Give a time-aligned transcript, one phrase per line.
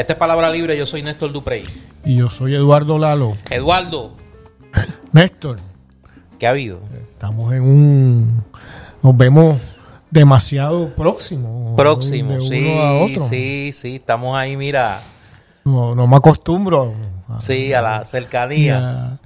[0.00, 1.64] Esta es Palabra Libre, yo soy Néstor Duprey.
[2.04, 3.36] Y yo soy Eduardo Lalo.
[3.50, 4.12] Eduardo,
[5.12, 5.56] Néstor,
[6.38, 6.80] ¿qué ha habido?
[7.12, 8.44] estamos en un...
[9.02, 9.60] Nos vemos
[10.10, 11.76] demasiado próximos.
[11.76, 13.20] Próximo, de uno sí, a otro.
[13.20, 15.00] sí, sí, estamos ahí, mira,
[15.64, 16.94] No, no me acostumbro
[17.28, 19.18] a, sí, a la a- cercanía.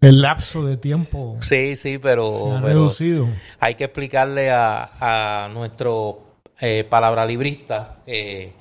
[0.00, 3.28] el lapso de tiempo Sí, sí, se pero reducido.
[3.60, 6.22] hay que explicarle a, a nuestro
[6.60, 8.52] eh, palabra librista eh,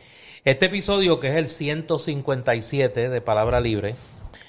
[0.50, 3.96] este episodio que es el 157 de Palabra Libre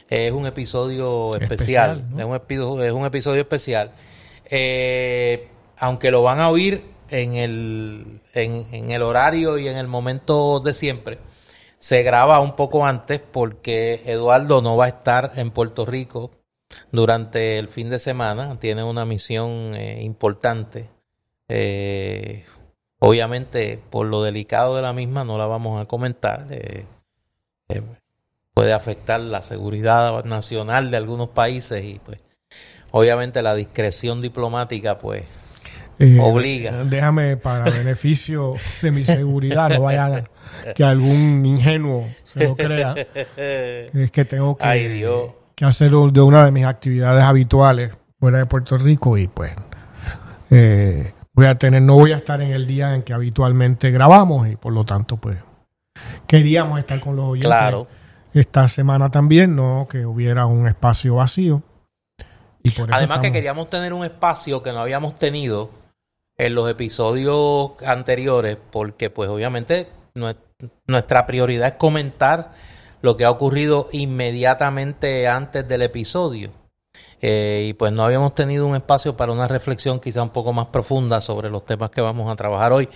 [0.08, 2.18] es un episodio especial, Especial, ¿no?
[2.20, 3.92] es, un episodio, es un episodio especial
[4.44, 9.88] Eh, aunque lo van a oír en el, en, en el horario y en el
[9.88, 11.18] momento de siempre
[11.78, 16.30] se graba un poco antes porque Eduardo no va a estar en Puerto Rico
[16.92, 18.58] durante el fin de semana.
[18.58, 20.88] Tiene una misión eh, importante.
[21.48, 22.44] Eh,
[23.00, 26.46] obviamente, por lo delicado de la misma, no la vamos a comentar.
[26.50, 26.84] Eh,
[27.68, 27.82] eh,
[28.54, 32.18] puede afectar la seguridad nacional de algunos países y, pues,
[32.90, 35.24] obviamente, la discreción diplomática, pues,
[36.00, 36.84] Eh, Obliga.
[36.84, 42.94] Déjame para beneficio de mi seguridad, no vaya a- que algún ingenuo se lo crea.
[43.34, 45.30] Es que tengo que, Ay, Dios.
[45.56, 47.90] que hacerlo de una de mis actividades habituales
[48.20, 49.50] fuera de Puerto Rico y pues
[50.50, 54.48] eh, voy a tener, no voy a estar en el día en que habitualmente grabamos
[54.48, 55.38] y por lo tanto pues
[56.26, 57.86] queríamos estar con los oyentes Claro.
[58.34, 61.62] esta semana también, no que hubiera un espacio vacío.
[62.64, 65.70] Y por eso Además que queríamos tener un espacio que no habíamos tenido
[66.36, 70.36] en los episodios anteriores, porque pues obviamente nue-
[70.88, 72.52] nuestra prioridad es comentar
[73.00, 76.50] lo que ha ocurrido inmediatamente antes del episodio.
[77.20, 80.66] Eh, y pues no habíamos tenido un espacio para una reflexión quizá un poco más
[80.66, 82.88] profunda sobre los temas que vamos a trabajar hoy.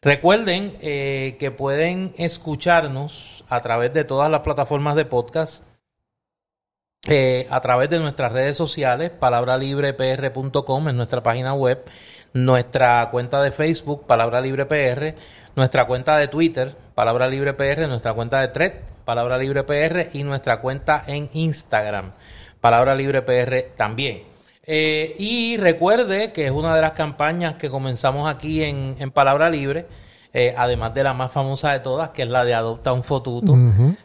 [0.00, 5.64] Recuerden eh, que pueden escucharnos a través de todas las plataformas de podcast
[7.06, 11.84] eh, a través de nuestras redes sociales, palabralibrepr.com es nuestra página web,
[12.32, 15.14] nuestra cuenta de Facebook, Palabra Libre PR,
[15.54, 18.72] nuestra cuenta de Twitter, Palabra Libre PR, nuestra cuenta de Thread,
[19.04, 22.12] Palabra Libre PR y nuestra cuenta en Instagram,
[22.60, 24.22] Palabra Libre PR también.
[24.70, 29.48] Eh, y recuerde que es una de las campañas que comenzamos aquí en, en Palabra
[29.48, 29.86] Libre,
[30.34, 33.56] eh, además de la más famosa de todas, que es la de Adopta un Fotuto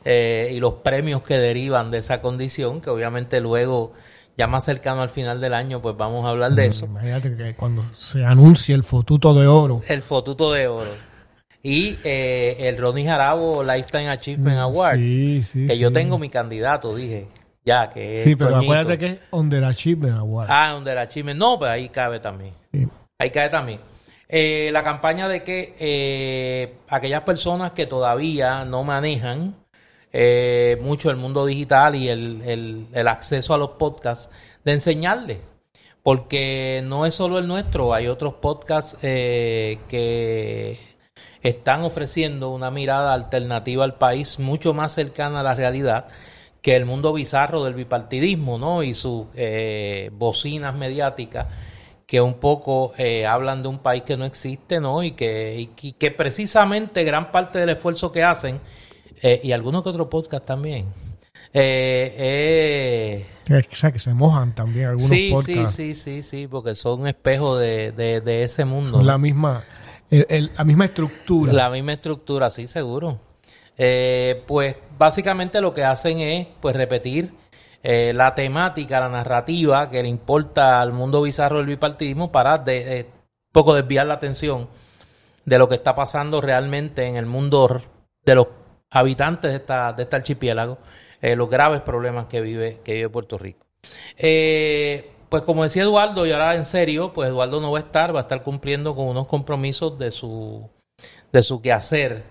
[0.06, 3.92] eh, y los premios que derivan de esa condición, que obviamente luego,
[4.38, 6.86] ya más cercano al final del año, pues vamos a hablar de eso.
[6.86, 10.92] Imagínate que cuando se anuncie el fotuto de oro, El Fotuto de Oro.
[11.62, 16.96] Y eh, el Ronnie Jarabo Lifetime Achievement Award, Sí, sí, que yo tengo mi candidato,
[16.96, 17.28] dije,
[17.66, 18.74] ya, que es Sí, pero Toñito.
[18.74, 20.47] acuérdate que es Under Achievement Award.
[20.50, 21.40] Ah, donde era Achievement.
[21.40, 22.53] No, pues ahí cabe también.
[22.72, 22.88] Sí.
[23.19, 23.79] Ahí cae también.
[24.28, 29.56] Eh, la campaña de que eh, aquellas personas que todavía no manejan
[30.12, 34.30] eh, mucho el mundo digital y el, el- el acceso a los podcasts,
[34.63, 35.38] de enseñarles.
[36.03, 40.78] Porque no es solo el nuestro, hay otros podcasts que
[41.41, 46.06] están ofreciendo una mirada alternativa al país mucho más cercana a la realidad
[46.63, 48.81] que el mundo bizarro del bipartidismo, ¿no?
[48.81, 51.47] Y sus eh, bocinas mediáticas
[52.07, 55.03] que un poco eh, hablan de un país que no existe, ¿no?
[55.03, 58.59] Y que, y precisamente gran parte del esfuerzo que hacen,
[59.22, 60.88] eh, y algunos que otros podcasts también,
[61.53, 63.25] eh, eh,
[63.72, 65.75] O sea, que se mojan también algunos sí, sí, podcasts.
[65.75, 68.97] sí, sí, sí, porque son espejos de, de, de ese mundo.
[68.97, 69.63] Son la misma,
[70.09, 71.53] el- el- la misma estructura.
[71.53, 73.19] La misma estructura, sí, seguro.
[73.78, 77.34] Eh, pues básicamente lo que hacen es pues repetir
[77.81, 82.85] eh, la temática, la narrativa que le importa al mundo bizarro del bipartidismo para de,
[82.85, 83.09] de-
[83.51, 84.67] poco desviar la atención
[85.45, 87.81] de lo que está pasando realmente en el mundo
[88.25, 88.48] de los
[88.89, 90.77] habitantes de esta, de este archipiélago,
[91.21, 93.65] eh, los graves problemas que vive, que vive Puerto Rico.
[94.18, 98.15] Eh, pues como decía Eduardo, y ahora en serio, pues Eduardo no va a estar,
[98.15, 100.69] va a estar cumpliendo con unos compromisos de su,
[101.31, 102.24] de su quehacer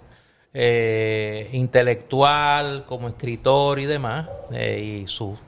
[0.54, 5.38] eh, intelectual, como escritor y demás, eh, y su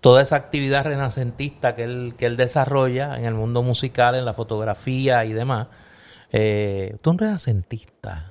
[0.00, 4.32] toda esa actividad renacentista que él, que él desarrolla en el mundo musical, en la
[4.34, 5.66] fotografía y demás.
[6.30, 8.30] Eh, usted es un renacentista.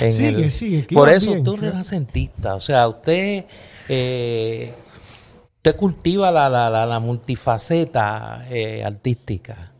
[0.00, 2.54] En Sigue, el- sigue, Por eso bien, usted es un renacentista.
[2.56, 3.46] O sea, usted,
[3.88, 4.74] eh,
[5.56, 9.72] usted cultiva la, la, la, la multifaceta eh, artística.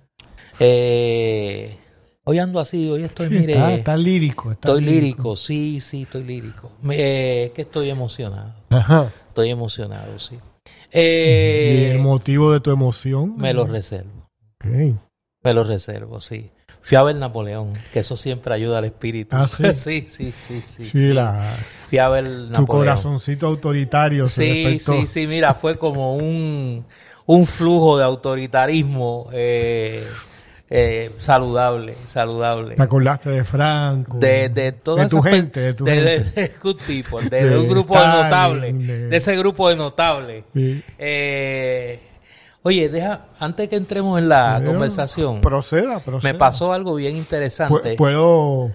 [0.58, 1.76] Eh,
[2.25, 4.52] hoy ando así, hoy estoy, Sí, mire, está, está lírico.
[4.52, 6.72] está estoy lírico, sí, sí, estoy lírico.
[6.90, 8.55] Eh, es que estoy emocionado.
[8.70, 9.11] Ajá.
[9.28, 10.37] Estoy emocionado, sí.
[10.64, 13.37] y Eh, el motivo de tu emoción.
[13.37, 14.28] me lo reservo.
[14.56, 14.96] Ok.
[15.43, 16.50] Me lo reservo, sí.
[16.82, 19.37] Fui a ver Napoleón, que eso siempre ayuda al espíritu.
[19.37, 19.64] Ah, sí.
[19.75, 20.90] sí, sí, sí, sí.
[20.90, 21.43] Sí, la,
[21.88, 22.55] Fui a ver Napoleón.
[22.55, 26.84] tu corazoncito autoritario Sí, sí, sí, mira, fue como un,
[27.26, 30.06] un flujo de autoritarismo eh,
[30.70, 32.76] eh, saludable, saludable.
[32.76, 34.17] Te acordaste de Franco.
[34.19, 37.37] De, de toda de tu gente, de tu de, gente.
[37.37, 40.44] de un grupo de notables, de- ese grupo de notables.
[40.55, 40.82] Sí.
[40.99, 41.99] Eh,
[42.62, 46.32] oye, deja, antes que entremos en la Pero, conversación, Proceda, proceda.
[46.32, 47.96] me pasó algo bien interesante.
[47.96, 48.70] Puedo.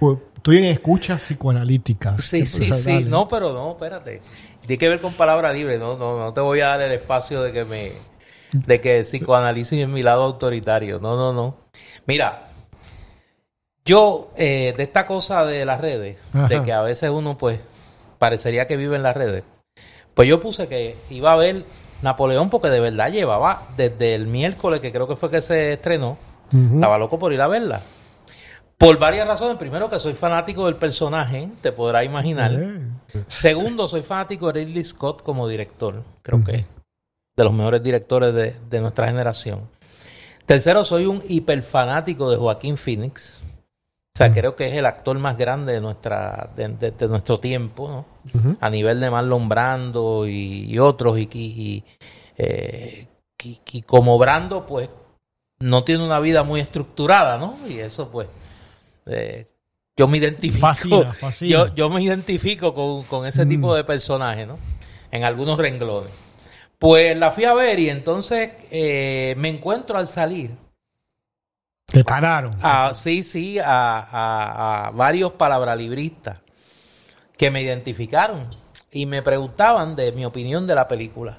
[0.00, 2.18] pu- Estoy en escucha psicoanalítica.
[2.18, 2.80] Sí, sí, Dale.
[2.82, 3.04] sí.
[3.04, 4.22] No, pero no, espérate.
[4.60, 5.76] Tiene que ver con palabra libre.
[5.78, 7.92] No, no, no te voy a dar el espacio de que me,
[8.64, 11.00] de que psicoanálisis es mi lado autoritario.
[11.00, 11.56] No, no, no.
[12.06, 12.46] Mira,
[13.84, 17.60] yo eh, de esta cosa de las redes, de que a veces uno pues
[18.18, 19.44] parecería que vive en las redes,
[20.14, 21.64] pues yo puse que iba a ver
[22.02, 26.18] Napoleón porque de verdad llevaba desde el miércoles que creo que fue que se estrenó,
[26.74, 27.80] estaba loco por ir a verla.
[28.78, 29.56] Por varias razones.
[29.56, 32.52] Primero, que soy fanático del personaje, te podrás imaginar.
[32.52, 32.80] Eh,
[33.26, 36.02] Segundo, soy fanático de Ridley Scott como director.
[36.22, 36.66] Creo que
[37.36, 39.68] de los mejores directores de, de nuestra generación.
[40.46, 43.40] Tercero, soy un hiperfanático de Joaquín Phoenix.
[44.14, 47.38] O sea, creo que es el actor más grande de, nuestra, de, de- de nuestro
[47.38, 47.88] tiempo,
[48.32, 48.56] ¿no?
[48.60, 51.18] A nivel de Marlon Brando y, y otros.
[51.18, 51.84] Y, y- y,
[52.38, 53.06] eh,
[53.42, 54.88] y como Brando, pues,
[55.58, 57.58] no tiene una vida muy estructurada, ¿no?
[57.68, 58.28] Y eso, pues,
[59.04, 59.46] eh,
[59.96, 60.66] yo me identifico.
[60.66, 61.50] Fascina, fascina.
[61.50, 63.48] Yo, yo me identifico con, con ese Mm.
[63.50, 64.58] tipo de personaje, ¿no?
[65.10, 66.10] En algunos renglones.
[66.78, 70.50] Pues la fui a ver y entonces eh, me encuentro al salir.
[71.86, 72.56] Te pararon.
[72.62, 76.38] A, sí, sí, a, a- a varios palabralibristas
[77.36, 78.46] que me identificaron
[78.90, 81.38] y me preguntaban de mi opinión de la película.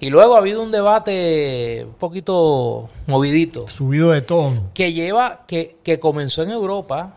[0.00, 4.70] Y luego ha habido un debate un poquito movidito Subido de tono.
[4.74, 7.14] que lleva, que, que comenzó en Europa.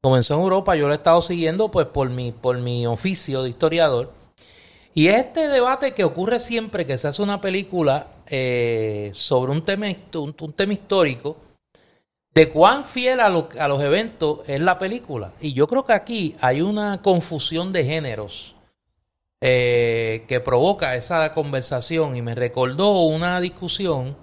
[0.00, 3.50] Comenzó en Europa, yo lo he estado siguiendo pues por mi, por mi oficio de
[3.50, 4.12] historiador.
[4.98, 9.86] Y este debate que ocurre siempre que se hace una película eh, sobre un tema,
[10.14, 11.36] un, tema histórico,
[12.34, 15.34] de cuán fiel a, a los eventos es la película.
[15.40, 18.56] Y yo creo que aquí hay una confusión de géneros
[19.40, 24.16] eh, que provoca esa conversación y me recordó una discusión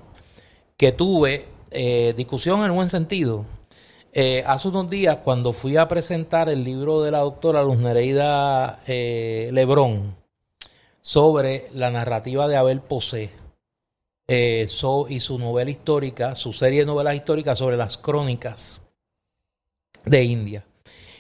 [0.76, 3.46] que tuve, eh, discusión en buen sentido,
[4.46, 10.25] hace unos días cuando fui a presentar el libro de la doctora Luz Nereida Lebrón
[11.06, 13.30] sobre la narrativa de Abel Posé
[14.28, 14.66] eh,
[15.10, 18.82] y su novela histórica, su serie de novelas históricas sobre las crónicas
[20.04, 20.66] de India.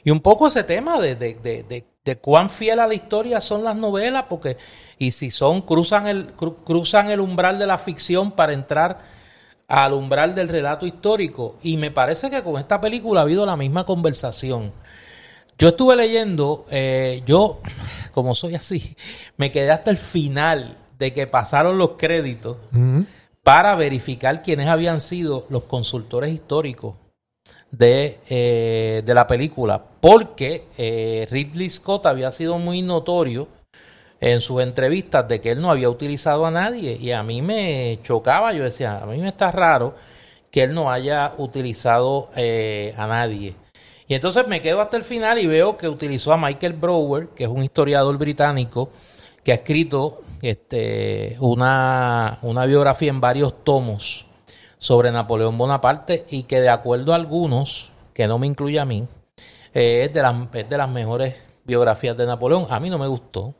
[0.03, 3.63] Y un poco ese tema de, de, de, de- cuán fiel a la historia son
[3.63, 4.57] las novelas, porque,
[4.97, 9.01] y si son, cruzan el, cru- cruzan el umbral de la ficción para entrar
[9.67, 11.57] al umbral del relato histórico.
[11.61, 14.71] Y me parece que con esta película ha habido la misma conversación.
[15.57, 17.61] Yo estuve leyendo, eh, yo,
[18.15, 18.95] como soy así,
[19.37, 22.55] me quedé hasta el final de que pasaron los créditos
[23.43, 26.95] para verificar quiénes habían sido los consultores históricos
[27.69, 33.49] de, eh, de la película, porque eh, Ridley Scott había sido muy notorio
[34.21, 37.99] en sus entrevistas de que él no había utilizado a nadie y a mí me
[38.01, 39.95] chocaba, yo decía, a mí me está raro
[40.49, 43.55] que él no haya utilizado eh, a nadie.
[44.07, 47.45] Y entonces me quedo hasta el final y veo que utilizó a Michael Brower, que
[47.45, 48.91] es un historiador británico
[49.43, 54.25] que ha escrito este, una, una biografía en varios tomos
[54.77, 59.07] sobre Napoleón Bonaparte y que de acuerdo a algunos, que no me incluye a mí,
[59.73, 62.67] eh, es, de las, es de las mejores biografías de Napoleón.
[62.69, 63.55] A mí no me gustó.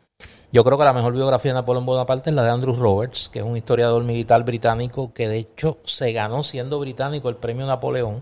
[0.52, 3.40] Yo creo que la mejor biografía de Napoleón Bonaparte es la de Andrew Roberts, que
[3.40, 8.22] es un historiador militar británico que de hecho se ganó siendo británico el premio Napoleón,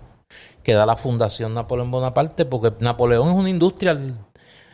[0.64, 4.00] que da la Fundación Napoleón Bonaparte, porque Napoleón es una industria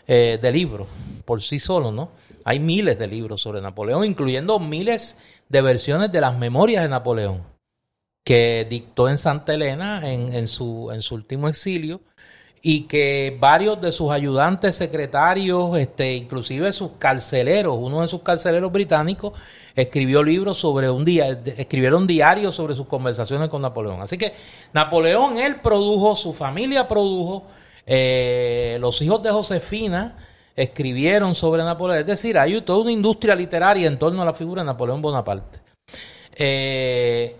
[0.08, 0.88] eh, de libros
[1.26, 2.10] por sí solo, ¿no?
[2.44, 7.44] Hay miles de libros sobre Napoleón, incluyendo miles de versiones de las memorias de Napoleón
[8.24, 12.02] que dictó en Santa Elena en, en su, en su último exilio
[12.62, 18.72] y que varios de sus ayudantes, secretarios, este, inclusive sus carceleros, uno de sus carceleros
[18.72, 19.34] británicos,
[19.76, 24.02] escribió libros sobre un día, escribieron diarios sobre sus conversaciones con Napoleón.
[24.02, 24.34] Así que
[24.74, 27.44] Napoleón, él produjo, su familia produjo,
[27.86, 30.18] eh, los hijos de Josefina
[30.56, 32.00] escribieron sobre Napoleón.
[32.00, 35.60] Es decir, hay toda una industria literaria en torno a la figura de Napoleón Bonaparte.
[36.36, 37.36] Eh,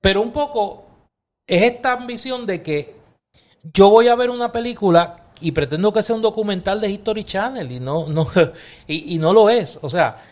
[0.00, 0.84] pero un poco
[1.46, 3.01] es esta ambición de que
[3.62, 7.70] yo voy a ver una película y pretendo que sea un documental de History Channel
[7.70, 8.26] y no, no,
[8.86, 9.78] y, no lo es.
[9.82, 10.22] O sea,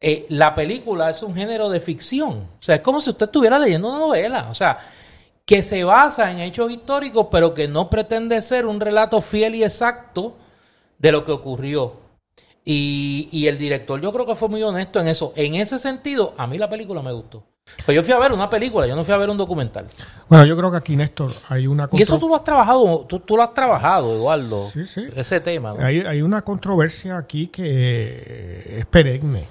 [0.00, 2.48] eh, la película es un género de ficción.
[2.58, 4.48] O sea, es como si usted estuviera leyendo una novela.
[4.50, 4.78] O sea,
[5.44, 9.64] que se basa en hechos históricos, pero que no pretende ser un relato fiel y
[9.64, 10.36] exacto
[10.98, 12.00] de lo que ocurrió.
[12.64, 15.32] Y, y el director yo creo que fue muy honesto en eso.
[15.36, 17.44] En ese sentido, a mí la película me gustó.
[17.84, 19.86] Pues yo fui a ver una película, yo no fui a ver un documental.
[20.28, 23.20] Bueno, yo creo que aquí, Néstor, hay una Y eso tú lo has trabajado, tú,
[23.20, 25.04] tú lo has trabajado, Eduardo, Sí, sí.
[25.16, 25.72] ese tema.
[25.74, 25.84] ¿no?
[25.84, 29.44] Hay, hay una controversia aquí que es perenne,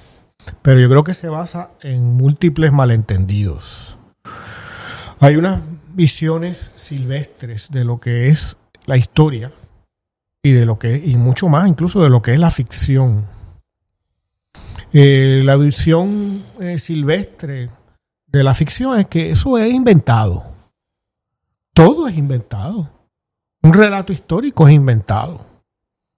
[0.62, 3.98] pero yo creo que se basa en múltiples malentendidos.
[5.20, 5.60] Hay unas
[5.94, 9.52] visiones silvestres de lo que es la historia
[10.42, 13.26] y de lo que y mucho más incluso de lo que es la ficción.
[14.94, 17.70] Eh, la visión eh, silvestre
[18.32, 20.44] de la ficción es que eso es inventado.
[21.74, 22.90] Todo es inventado.
[23.62, 25.46] Un relato histórico es inventado.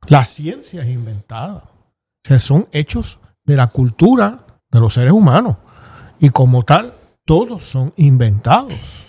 [0.07, 1.63] La ciencia es inventada.
[2.29, 5.57] O son hechos de la cultura de los seres humanos.
[6.19, 6.93] Y como tal,
[7.25, 9.07] todos son inventados.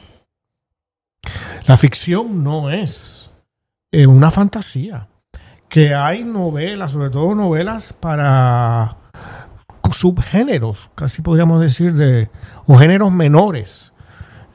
[1.67, 3.31] La ficción no es
[3.91, 5.09] eh, una fantasía.
[5.69, 9.02] Que hay novelas, sobre todo novelas para
[9.99, 12.31] subgéneros, casi podríamos decir, de,
[12.67, 13.93] o géneros menores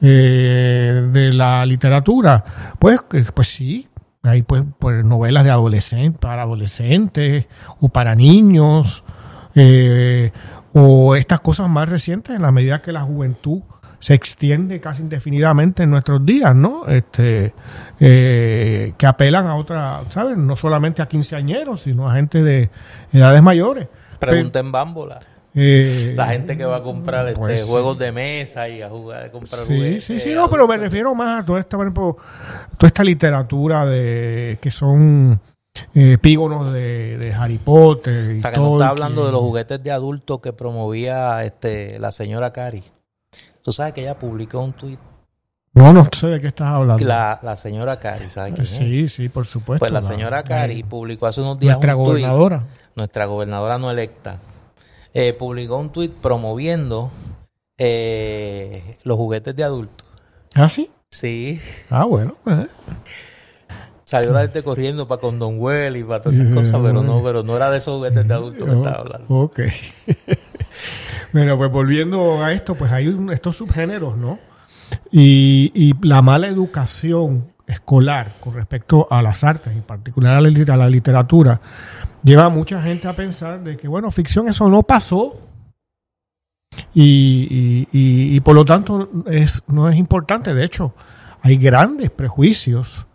[0.00, 2.44] eh, de la literatura.
[2.78, 3.00] Pues,
[3.34, 3.88] pues sí,
[4.22, 7.46] hay pues, pues, novelas de para adolescentes
[7.80, 9.04] o para niños,
[9.54, 10.32] eh,
[10.72, 13.62] o estas cosas más recientes en la medida que la juventud
[13.98, 16.86] se extiende casi indefinidamente en nuestros días, ¿no?
[16.86, 17.52] Este,
[17.98, 20.36] eh, que apelan a otra, ¿sabes?
[20.36, 22.70] No solamente a quinceañeros, sino a gente de
[23.12, 23.88] edades mayores.
[24.18, 25.20] Pregunta en Bámbola.
[25.54, 27.68] Eh, La gente que va a comprar este, pues sí.
[27.68, 30.68] juegos de mesa y a jugar, a comprar Sí, juguetes, sí, sí, eh, no, pero
[30.68, 32.16] me refiero más a toda esta, por ejemplo,
[32.76, 35.40] toda esta literatura de que son
[35.94, 38.88] eh, de, de Harry Potter y O sea, que no está Tolkien.
[38.88, 42.84] hablando de los juguetes de adultos que promovía este la señora Cari.
[43.62, 45.00] Tú sabes que ella publicó un tuit.
[45.74, 47.04] No, no sé de qué estás hablando.
[47.04, 48.70] La, la señora Cari, ¿sabes quién es?
[48.70, 49.78] sí, sí, por supuesto.
[49.80, 52.64] Pues la señora Cari publicó hace unos días nuestra un tuit, gobernadora.
[52.96, 54.38] nuestra gobernadora no electa,
[55.14, 57.10] eh, publicó un tuit promoviendo
[57.76, 60.06] eh, los juguetes de adultos.
[60.54, 60.90] ¿Ah, sí?
[61.10, 61.60] Sí,
[61.90, 62.66] Ah, bueno, pues.
[64.04, 67.22] salió la gente corriendo para con Don Well y para todas esas cosas, pero no,
[67.22, 69.26] pero no era de esos juguetes de adultos que estaba hablando.
[69.28, 69.60] Ok.
[71.32, 74.38] bueno, pues volviendo a esto, pues hay un- estos subgéneros, ¿no?
[75.10, 81.60] Y, la mala educación escolar con respecto a las artes, en particular a la, literatura,
[82.22, 85.36] lleva a mucha gente a pensar de que, bueno, ficción eso no pasó
[86.94, 90.54] y, por lo tanto es, no es importante.
[90.54, 90.94] De hecho,
[91.42, 93.06] hay grandes prejuicios,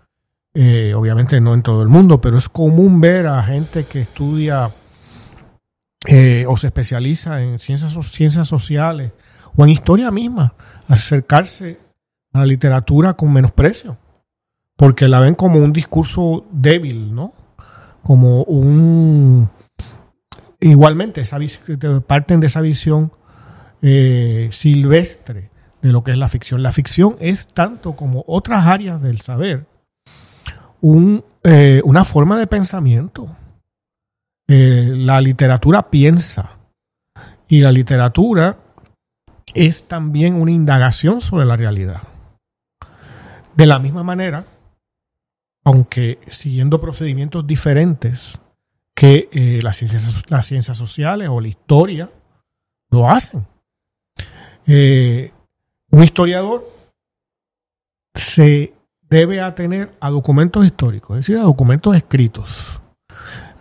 [0.53, 4.71] eh, obviamente no en todo el mundo, pero es común ver a gente que estudia
[6.05, 9.13] eh, o se especializa en ciencias, ciencias sociales
[9.55, 10.53] o en historia misma,
[10.87, 11.79] acercarse
[12.33, 13.97] a la literatura con menosprecio,
[14.75, 17.33] porque la ven como un discurso débil, ¿no?
[18.01, 19.49] Como un...
[20.59, 21.37] Igualmente, esa
[22.07, 23.11] parten de esa visión
[23.81, 25.49] eh, silvestre
[25.81, 26.63] de lo que es la ficción.
[26.63, 29.65] La ficción es tanto como otras áreas del saber,
[30.81, 33.27] un, eh, una forma de pensamiento.
[34.47, 36.57] Eh, la literatura piensa
[37.47, 38.57] y la literatura
[39.53, 42.01] es también una indagación sobre la realidad.
[43.55, 44.45] De la misma manera,
[45.63, 48.39] aunque siguiendo procedimientos diferentes
[48.95, 52.09] que eh, las, ciencias, las ciencias sociales o la historia
[52.89, 53.45] lo hacen.
[54.67, 55.31] Eh,
[55.89, 56.67] un historiador
[58.13, 62.81] se debe atener a documentos históricos, es decir, a documentos escritos.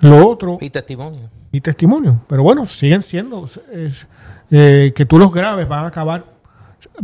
[0.00, 1.30] Lo otro Y testimonio.
[1.50, 2.20] y testimonio.
[2.28, 3.48] Pero bueno, siguen siendo.
[3.70, 4.08] es,
[4.52, 6.24] eh, que tú los grabes van a acabar.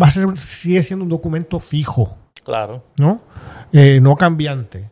[0.01, 2.85] Va a ser, sigue siendo un documento fijo, Claro.
[2.97, 3.21] ¿no?
[3.73, 4.91] Eh, no cambiante.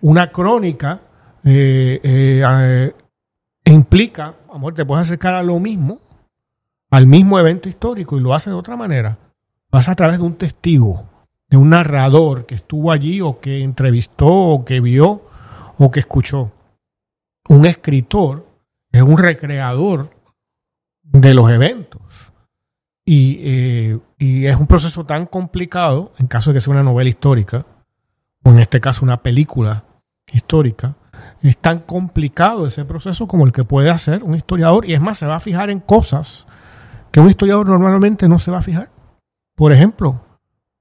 [0.00, 1.00] Una crónica
[1.44, 2.94] eh, eh,
[3.64, 5.98] implica, amor, te puedes acercar a lo mismo,
[6.90, 9.18] al mismo evento histórico y lo hace de otra manera.
[9.70, 11.04] Vas a través de un testigo,
[11.48, 15.22] de un narrador que estuvo allí o que entrevistó o que vio
[15.78, 16.50] o que escuchó.
[17.48, 18.46] Un escritor
[18.92, 20.10] es un recreador
[21.12, 22.32] de los eventos.
[23.04, 27.10] Y, eh, y es un proceso tan complicado, en caso de que sea una novela
[27.10, 27.66] histórica,
[28.42, 29.84] o en este caso una película
[30.32, 30.94] histórica,
[31.42, 34.86] es tan complicado ese proceso como el que puede hacer un historiador.
[34.86, 36.46] Y es más, se va a fijar en cosas
[37.10, 38.90] que un historiador normalmente no se va a fijar.
[39.54, 40.20] Por ejemplo,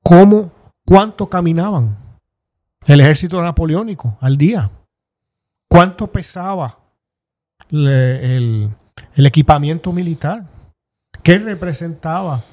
[0.04, 0.52] cómo,
[0.86, 1.98] cuánto caminaban
[2.86, 4.72] el ejército napoleónico al día,
[5.68, 6.80] cuánto pesaba
[7.70, 8.72] el,
[9.16, 10.46] el equipamiento militar.
[11.24, 12.44] ¿Qué representaba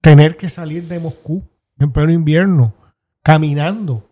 [0.00, 1.42] tener que salir de Moscú
[1.78, 2.74] en pleno invierno,
[3.22, 4.08] caminando,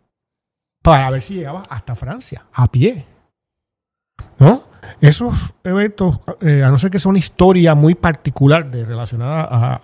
[0.82, 3.04] para ver si llegaba hasta Francia, a pie?
[4.38, 4.64] ¿No?
[5.00, 9.80] Esos eventos, eh, a no ser que sea una historia muy particular de, relacionada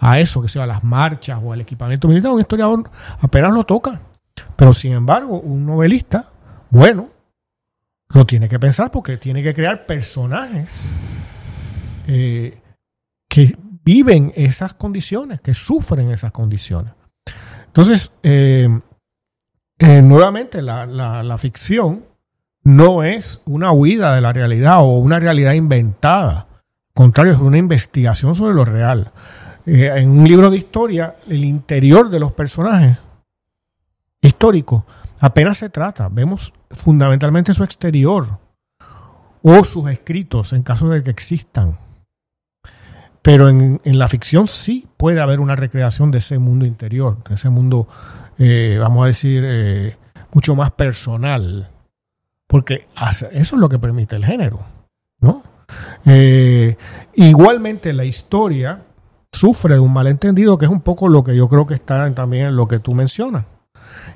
[0.00, 2.90] a, eso, que sea las marchas o el equipamiento militar, un historiador
[3.20, 4.00] apenas lo toca.
[4.56, 6.30] Pero sin embargo, un novelista,
[6.70, 7.08] bueno,
[8.14, 10.90] lo tiene que pensar porque tiene que crear personajes
[12.06, 12.58] eh,
[13.28, 16.94] que viven esas condiciones, que sufren esas condiciones.
[17.66, 18.68] Entonces, eh,
[19.78, 22.04] eh, nuevamente, la, la, ficción
[22.64, 26.46] no es una huida de la realidad o una realidad inventada.
[26.50, 29.12] Al contrario, es una investigación sobre lo real.
[29.66, 32.96] En un libro de historia, el interior de los personajes
[34.22, 34.84] históricos
[35.20, 36.08] apenas se trata.
[36.08, 38.38] Vemos fundamentalmente su exterior
[39.42, 41.78] o sus escritos en caso de que existan.
[43.22, 47.34] Pero en, en la ficción sí puede haber una recreación de ese mundo interior, de
[47.34, 47.88] ese mundo,
[48.38, 49.96] eh, vamos a decir, eh,
[50.32, 51.68] mucho más personal.
[52.46, 54.60] Porque eso es lo que permite el género,
[55.20, 55.42] ¿no?
[56.06, 56.76] Eh,
[57.14, 58.82] igualmente la historia
[59.32, 62.46] sufre de un malentendido que es un poco lo que yo creo que está también
[62.46, 63.44] en lo que tú mencionas.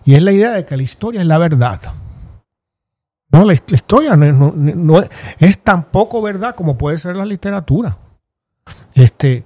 [0.05, 1.81] Y es la idea de que la historia es la verdad.
[3.31, 7.97] No, la, historia no es, es tan poco verdad como puede ser la literatura.
[8.95, 9.45] Este,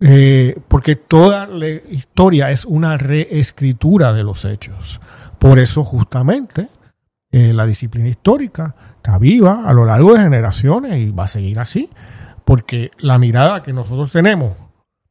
[0.00, 5.00] eh, porque toda la historia es una reescritura de los hechos.
[5.38, 6.68] Por eso justamente
[7.30, 11.60] eh, la disciplina histórica está viva a lo largo de generaciones y va a seguir
[11.60, 11.88] así,
[12.44, 14.54] porque la mirada que nosotros tenemos,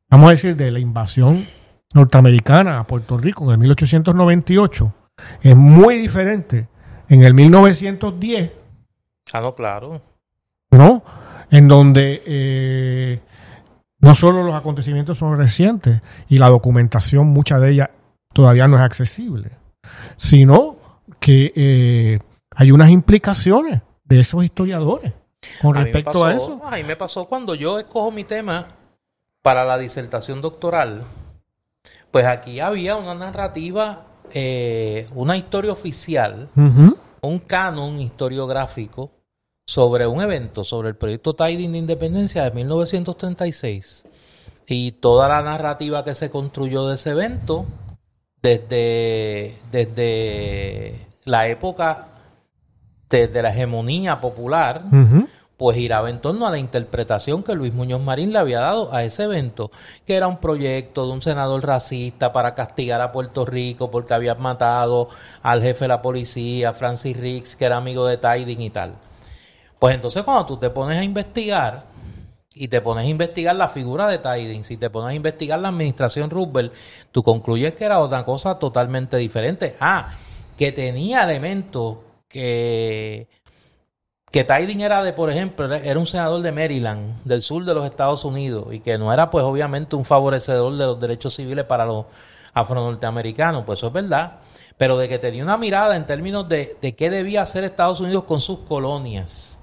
[0.10, 1.48] vamos a decir, de la invasión
[1.94, 4.94] norteamericana a Puerto Rico en el 1898,
[5.42, 6.68] es muy diferente
[7.10, 8.52] en el 1910
[9.34, 10.02] Ah, no, claro.
[10.72, 11.04] ¿no?
[11.50, 13.20] En donde eh,
[14.00, 17.92] no solo los acontecimientos son recientes y la documentación, mucha de ella
[18.34, 19.52] todavía no es accesible,
[20.18, 20.76] sino
[21.20, 22.20] que eh,
[22.56, 25.14] hay unas implicaciones de esos historiadores
[25.62, 26.62] con respecto a pasó- eso.
[26.66, 28.68] A mí me pasó cuando yo escojo mi tema
[29.42, 31.04] para la disertación doctoral,
[32.12, 39.12] pues aquí había una narrativa, eh, una historia oficial, un canon historiográfico
[39.66, 44.04] sobre un evento, sobre el proyecto Tiding de Independencia de 1936
[44.68, 47.66] y toda la narrativa que se construyó de ese evento
[48.42, 50.96] desde, desde
[51.26, 52.08] la época,
[53.10, 54.84] desde la hegemonía popular.
[55.62, 59.04] Pues giraba en torno a la interpretación que Luis Muñoz Marín le había dado a
[59.04, 59.70] ese evento,
[60.08, 64.34] que era un proyecto de un senador racista para castigar a Puerto Rico porque había
[64.34, 65.10] matado
[65.44, 68.96] al jefe de la policía, Francis Riggs, que era amigo de Tiding y tal.
[69.78, 71.84] Pues entonces cuando tú te pones a investigar
[72.56, 75.68] y te pones a investigar la figura de Tiding, si te pones a investigar la
[75.68, 76.74] administración Roosevelt,
[77.12, 79.76] tú concluyes que era otra cosa totalmente diferente.
[79.80, 80.16] Ah,
[80.58, 81.98] que tenía elementos
[82.28, 83.28] que
[84.32, 87.86] que Tiding era de, por ejemplo, era- un senador de Maryland, del sur de los
[87.86, 91.86] Estados Unidos, y que no era, pues, obviamente, un favorecedor de los derechos civiles para
[91.86, 92.06] los
[92.54, 94.40] afro-norteamericanos, pues eso es verdad,
[94.78, 98.24] pero de que tenía una mirada en términos de, de qué debía hacer Estados Unidos
[98.24, 99.60] con sus colonias,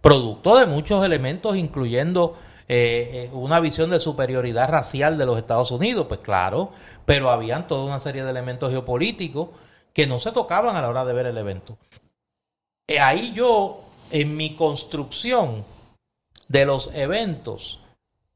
[0.00, 2.36] producto de muchos elementos, incluyendo
[2.68, 6.70] eh, eh, una visión de superioridad racial de los Estados Unidos, pues claro,
[7.06, 9.48] pero habían toda una serie de elementos geopolíticos
[9.94, 11.76] que no se tocaban a la hora de ver el evento.
[12.86, 15.64] Eh, ahí yo, en mi construcción
[16.48, 17.80] de los eventos,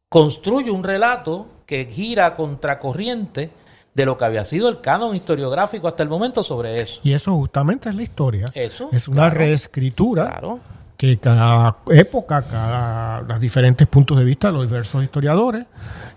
[0.08, 3.50] construyo un relato que gira contracorriente
[3.94, 7.00] de lo que había sido el canon historiográfico hasta el momento sobre eso.
[7.02, 8.46] Y eso justamente es la historia.
[8.54, 8.88] Eso.
[8.92, 10.60] Es una claro, reescritura Claro.
[10.96, 15.66] que cada época, cada los diferentes puntos de vista de los diversos historiadores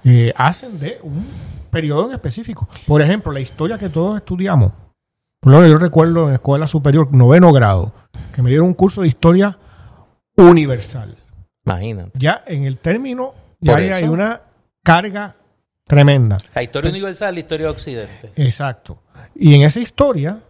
[0.03, 1.25] eh, hacen de un
[1.69, 2.67] periodo en específico.
[2.87, 4.71] Por ejemplo, la historia que todos estudiamos.
[5.45, 7.93] Menos yo recuerdo en escuela superior, noveno grado,
[8.34, 9.60] que me dieron un curso de historia
[10.36, 11.15] universal.
[11.65, 12.12] Imagínate.
[12.15, 14.41] Ya en el término, ya hay, una
[14.84, 15.36] carga
[15.84, 16.39] tremenda.
[16.55, 18.34] La historia universal es la historia de Occidente.
[18.36, 19.03] Exacto.
[19.36, 20.41] Y en esa historia,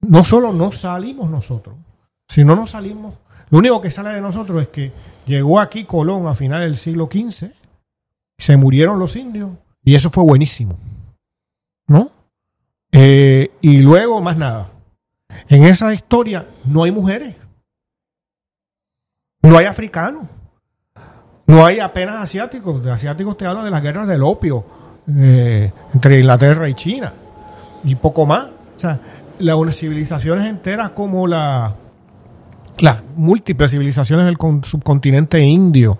[0.00, 1.76] no solo no salimos nosotros,
[2.26, 3.14] sino no salimos.
[3.50, 4.90] Lo único que sale de nosotros es que
[5.26, 7.50] llegó aquí Colón a finales del siglo XV,
[8.38, 9.50] se murieron los indios,
[9.84, 10.78] y eso fue buenísimo.
[11.86, 12.10] ¿No?
[12.96, 14.70] Eh, y luego, más nada.
[15.48, 17.34] En esa historia no hay mujeres,
[19.42, 20.28] no hay africanos,
[21.46, 22.84] no hay apenas asiáticos.
[22.84, 24.64] De asiáticos te habla de las guerras del opio
[25.08, 27.12] eh, entre Inglaterra y China
[27.82, 28.46] y poco más.
[28.76, 29.00] O sea,
[29.40, 31.74] las civilizaciones enteras como la
[32.78, 35.98] las múltiples civilizaciones del subcontinente indio,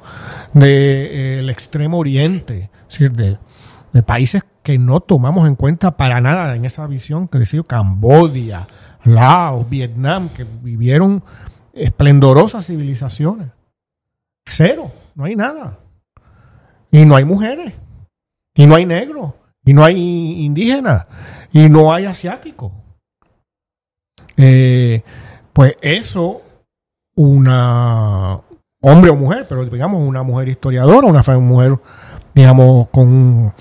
[0.53, 3.39] del extremo oriente, decir, de,
[3.93, 8.67] de, países que no tomamos en cuenta para nada en esa visión, que decía Cambodia,
[9.05, 11.23] Laos, Vietnam, que vivieron
[11.75, 13.49] esplendorosas civilizaciones.
[14.47, 15.79] Cero, no hay nada.
[16.91, 17.75] Y no hay mujeres,
[18.55, 21.07] y no hay negros, y no hay indígenas,
[21.53, 22.73] y no hay asiáticos.
[24.39, 25.03] Eh,
[25.53, 26.41] pues eso,
[27.17, 28.41] una
[28.81, 31.79] hombre o mujer, pero digamos una mujer historiadora, una mujer,
[32.35, 33.53] digamos, con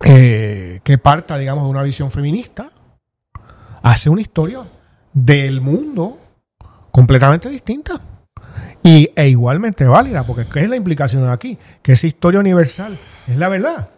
[0.00, 2.70] que parta, digamos, de una visión feminista,
[3.82, 4.62] hace una historia
[5.12, 6.18] del mundo
[6.90, 8.00] completamente distinta
[8.82, 11.58] y, e igualmente válida, porque ¿qué es la implicación aquí?
[11.82, 13.90] Que esa historia universal es la verdad.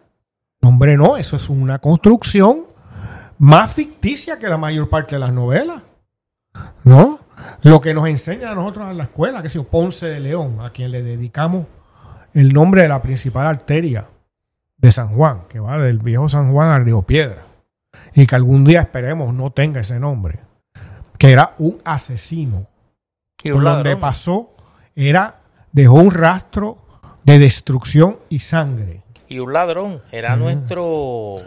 [0.63, 2.65] Hombre, no, eso es una construcción
[3.39, 5.83] más ficticia que la mayor parte de las novelas.
[6.85, 7.21] ¿No?
[7.63, 10.71] Lo que nos enseña a nosotros en la escuela, que es Ponce de León, a
[10.71, 11.67] quien le dedicamos
[12.35, 14.07] el nombre de la principal arteria
[14.83, 17.47] de San Juan, que va del viejo San Juan al Río Piedra,
[18.15, 20.41] y que algún día esperemos no tenga ese nombre,
[21.19, 22.67] que era un asesino.
[23.45, 24.55] Y por donde pasó,
[24.95, 25.41] era,
[25.71, 26.79] dejó un rastro
[27.23, 29.03] de destrucción y sangre.
[29.29, 31.41] Y un ladrón, era nuestro...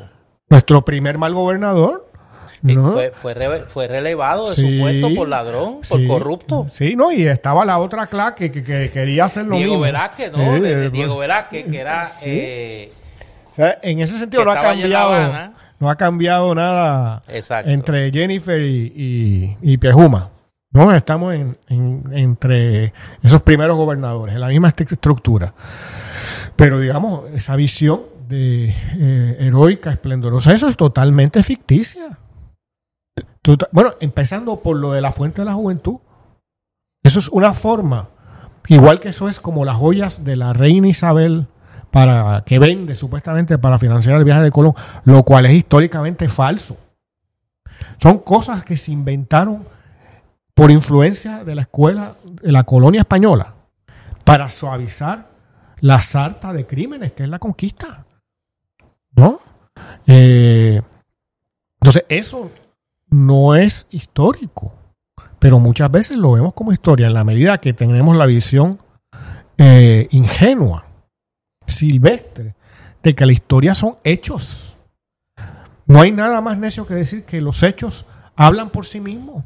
[0.48, 2.08] Nuestro primer mal gobernador,
[2.62, 3.12] fue,
[3.65, 6.67] fue, relevado de su puesto por ladrón, por corrupto.
[6.71, 9.86] Sí, no, y estaba la otra clase que, quería hacer lo Diego mismo.
[9.86, 10.60] Velázquez, ¿no?
[10.91, 12.13] Diego Velázquez, que era...
[12.21, 12.91] Eh,
[13.58, 20.30] en ese sentido no ha cambiado no ha cambiado nada entre Jennifer y, y, Pierjuma.
[20.72, 21.58] No, estamos en,
[22.12, 25.54] entre esos primeros gobernadores, en la misma estructura.
[26.56, 32.18] Pero digamos, esa visión de eh, heroica, esplendorosa, eso es totalmente ficticia
[33.72, 35.98] bueno, empezando por lo de la fuente de la juventud.
[37.04, 38.10] Eso es una forma,
[38.68, 41.48] igual que eso es como las joyas de la reina Isabel
[41.95, 44.73] para que vende supuestamente para financiar el viaje de Colón,
[45.05, 46.75] lo cual es históricamente falso.
[48.01, 49.63] Son cosas que se inventaron
[50.53, 53.53] por influencia de la escuela, de la colonia española,
[54.25, 55.29] para suavizar
[55.79, 58.03] la sarta de crímenes que es la conquista.
[59.15, 59.39] ¿No?
[60.05, 60.81] Eh,
[61.79, 62.51] entonces, eso
[63.10, 64.73] no es histórico,
[65.39, 68.79] pero muchas veces lo vemos como historia en la medida que tenemos la visión
[69.58, 70.86] eh, ingenua,
[71.67, 72.56] silvestre,
[73.04, 74.78] de que la historia son hechos.
[75.86, 79.43] No hay nada más necio que decir que los hechos hablan por sí mismos.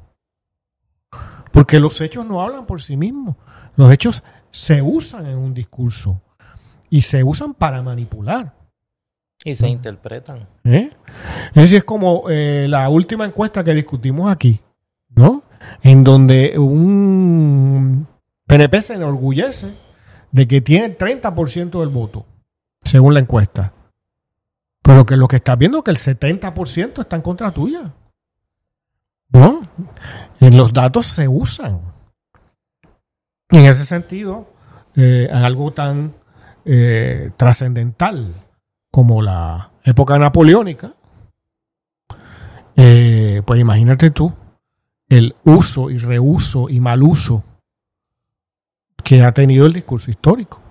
[1.51, 3.35] Porque los hechos no hablan por sí mismos.
[3.75, 6.21] Los hechos se usan en un discurso
[6.89, 8.53] y se usan para manipular.
[9.43, 10.47] Y se interpretan.
[10.63, 10.89] ¿Eh?
[11.49, 14.59] Es decir, es como eh, la última encuesta que discutimos aquí,
[15.09, 15.43] ¿no?
[15.81, 18.05] En donde un
[18.45, 19.73] PNP se enorgullece
[20.31, 22.25] de que tiene 30% del voto,
[22.83, 23.73] según la encuesta.
[24.81, 27.93] Pero que lo que estás viendo es que el 70% está en contra tuya.
[29.29, 29.61] ¿No?
[30.39, 31.81] Y los datos se usan.
[33.51, 34.47] Y en ese sentido,
[34.95, 36.13] eh, algo tan
[36.65, 38.33] eh, trascendental
[38.91, 40.93] como la época napoleónica,
[42.75, 44.33] eh, pues imagínate tú
[45.09, 47.43] el uso y reuso y mal uso
[49.09, 50.61] que ha tenido el discurso histórico.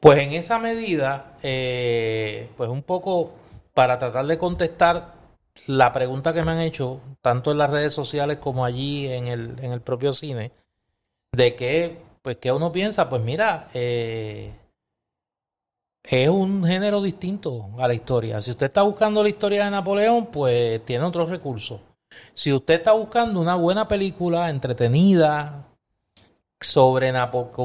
[0.00, 3.32] Pues en esa medida, eh, pues un poco
[3.74, 5.14] para tratar de contestar
[5.68, 9.54] la pregunta que me han hecho, tanto en las redes sociales como allí en el,
[9.62, 10.50] en el propio cine,
[11.30, 14.52] de que, pues, que uno piensa, pues mira, eh,
[16.02, 18.40] es un género distinto a la historia.
[18.40, 21.78] Si usted está buscando la historia de Napoleón, pues tiene otros recursos.
[22.32, 25.68] Si usted está buscando una buena película entretenida
[26.64, 27.12] sobre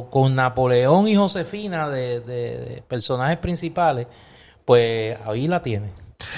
[0.09, 4.07] con Napoleón y Josefina de, personajes principales,
[4.65, 5.89] pues ahí la tiene.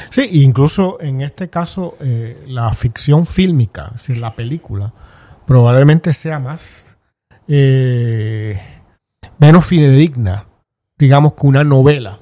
[0.09, 4.93] Sí, incluso en este caso eh, la ficción fílmica, es decir, la película,
[5.47, 6.95] probablemente sea más
[7.47, 8.61] eh,
[9.39, 10.45] menos fidedigna
[11.01, 12.19] digamos que una novela,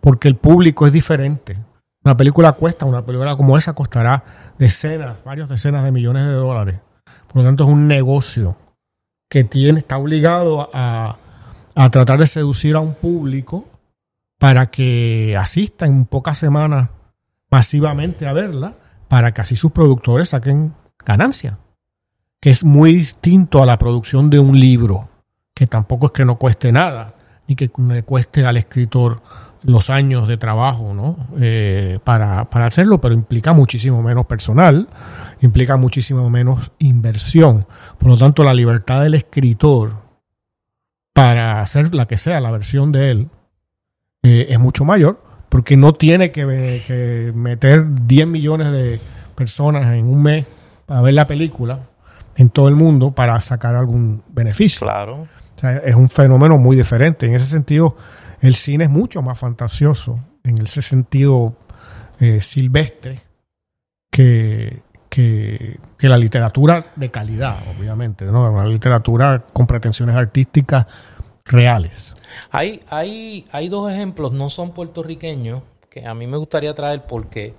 [0.00, 1.56] porque el público es diferente.
[2.04, 4.24] Una película cuesta, una película como esa costará
[4.58, 6.80] decenas, varias decenas de millones de dólares.
[7.28, 8.56] Por lo tanto, es un negocio
[9.28, 11.18] que tiene, está obligado a,
[11.74, 13.66] a tratar de seducir a un público
[14.38, 16.90] para que asista en pocas semanas
[17.50, 18.74] masivamente a verla,
[19.08, 21.58] para que así sus productores saquen ganancia,
[22.40, 25.08] que es muy distinto a la producción de un libro,
[25.54, 27.14] que tampoco es que no cueste nada,
[27.46, 29.22] y que le cueste al escritor
[29.66, 31.16] los años de trabajo ¿no?
[31.38, 34.88] Eh, para, para hacerlo, pero implica muchísimo menos personal,
[35.40, 37.66] implica muchísimo menos inversión.
[37.98, 39.94] Por lo tanto, la libertad del escritor
[41.12, 43.28] para hacer la que sea la versión de él
[44.22, 49.00] eh, es mucho mayor, porque no tiene que, que meter 10 millones de
[49.34, 50.46] personas en un mes
[50.86, 51.80] para ver la película
[52.36, 54.86] en todo el mundo para sacar algún beneficio.
[54.86, 55.22] Claro.
[55.56, 57.26] O sea, es un fenómeno muy diferente.
[57.26, 57.96] En ese sentido,
[58.40, 61.56] el cine es mucho más fantasioso, en ese sentido
[62.20, 63.20] eh, silvestre,
[64.10, 68.50] que, que, que la literatura de calidad, obviamente, ¿no?
[68.50, 70.86] Una literatura con pretensiones artísticas
[71.44, 72.14] reales.
[72.50, 77.54] Hay, hay, hay dos ejemplos, no son puertorriqueños, que a mí me gustaría traer porque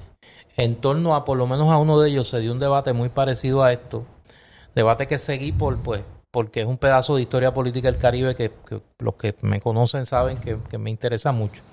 [0.56, 3.10] en torno a por lo menos a uno de ellos se dio un debate muy
[3.10, 4.06] parecido a esto.
[4.76, 6.04] Debate que seguí por, pues,
[6.38, 10.06] porque es un pedazo de historia política del Caribe que, que los que me conocen
[10.06, 11.63] saben que, que, me interesa mucho.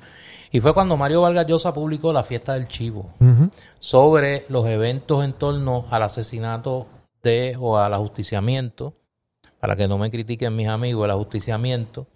[0.50, 3.50] Y fue cuando Mario Vargas Llosa publicó La Fiesta del Chivo Uh -huh.
[3.78, 6.86] sobre los eventos en torno al asesinato
[7.22, 8.94] de o al ajusticiamiento,
[9.60, 12.06] para que no me critiquen mis amigos, el ajusticiamiento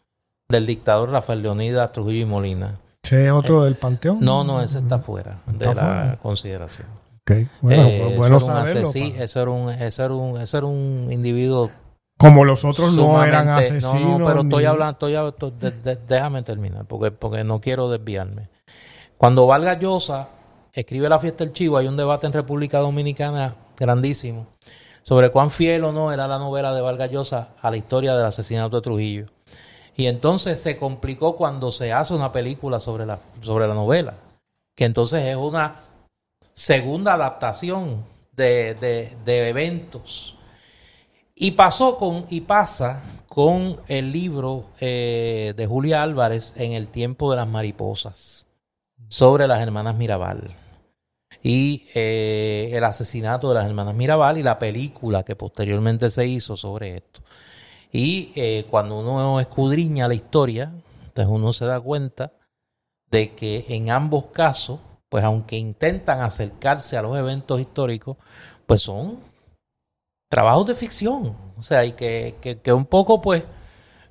[0.48, 2.76] del dictador Rafael Leonidas Trujillo y Molina.
[3.02, 4.20] ¿Ese es otro del Panteón?
[4.22, 6.18] No, no, ese está fuera de la fuera.
[6.22, 6.86] consideración.
[7.20, 10.56] Ok, Bueno, Eh, bueno eso, era un saberlo, eso era un, eso era un, eso
[10.56, 11.70] era un individuo
[12.18, 13.82] Como los otros no eran asesinos.
[13.94, 17.60] No, no, pero estoy hablando, estoy, hab- to- de- de- déjame terminar, porque, porque no
[17.60, 18.48] quiero desviarme.
[19.16, 20.28] Cuando Vargas Llosa
[20.72, 24.46] escribe La Fiesta del Chivo, hay un debate en República Dominicana grandísimo
[25.02, 28.26] sobre cuán fiel o no era la novela de Vargas Llosa a la historia del
[28.26, 29.26] asesinato de Trujillo.
[29.96, 34.14] Y entonces se complicó cuando se hace una película sobre la, sobre la novela,
[34.76, 35.76] que entonces es una
[36.52, 38.04] segunda adaptación
[38.36, 40.36] de, de- de eventos.
[41.40, 47.30] Y pasó con, y pasa con el libro eh, de Julia Álvarez en el tiempo
[47.30, 48.46] de las mariposas,
[49.06, 50.56] sobre las hermanas Mirabal.
[51.40, 56.56] Y eh, el asesinato de las hermanas Mirabal y la película que posteriormente se hizo
[56.56, 57.20] sobre esto.
[57.92, 60.72] Y eh, cuando uno escudriña la historia,
[61.04, 62.32] entonces uno se da cuenta
[63.12, 68.16] de que en ambos casos, pues aunque intentan acercarse a los eventos históricos,
[68.66, 69.27] pues son
[70.28, 71.36] trabajos de ficción.
[71.56, 73.44] O sea, y que, que, un poco, pues,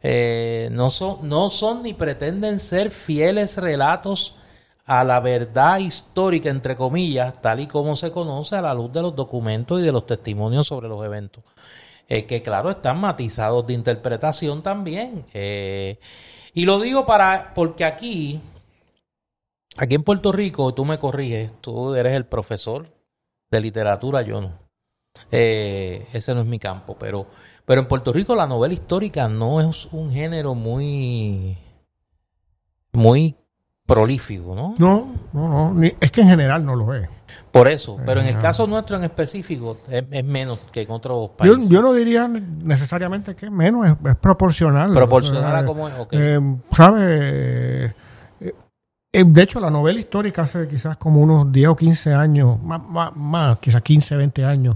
[0.04, 4.36] eh, no, son, no son ni pretenden ser fieles relatos
[4.86, 9.02] a la verdad histórica, entre comillas, tal y como se conoce a la luz de
[9.02, 11.44] los documentos y de los testimonios sobre los eventos.
[12.10, 15.26] Eh, que claro, están matizados de interpretación también.
[15.34, 16.00] Eh,
[16.54, 18.40] y lo digo para, porque aquí,
[19.78, 22.88] aquí en Puerto Rico, tú me corriges, tú eres el profesor
[23.52, 24.67] de literatura, yo no.
[25.32, 27.26] Eh, ese no es mi campo, pero,
[27.66, 31.58] pero en Puerto Rico la novela histórica no es un género muy,
[32.94, 33.36] muy
[33.86, 34.74] prolífico, ¿no?
[34.80, 35.74] No, no, no.
[35.74, 37.08] ni- es que en general no lo es.
[37.52, 38.40] Por eso, pero en el Ah.
[38.40, 41.70] caso nuestro en específico es, es menos que en otros países.
[41.70, 44.92] yo no diría necesariamente que es menos, es, es proporcional.
[44.92, 46.10] Proporcional a cómo es, ok.
[46.14, 46.40] eh,
[46.74, 47.02] ¿Sabe?
[47.06, 47.94] Eh,
[49.14, 52.82] eh, de hecho, la novela histórica hace quizás como unos 10 o 15 años, más,
[52.88, 54.76] más, más, quizás 15, 20 años,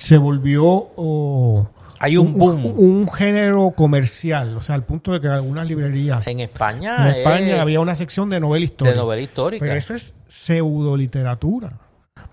[0.00, 0.64] se volvió
[0.96, 2.64] oh, Hay un boom.
[2.66, 4.56] un, un género comercial.
[4.56, 7.94] O sea, al punto de que algunas librerías en España, en España es había una
[7.94, 8.96] sección de novela de histórica.
[8.96, 9.64] novela histórica.
[9.64, 11.72] Pero eso es pseudoliteratura.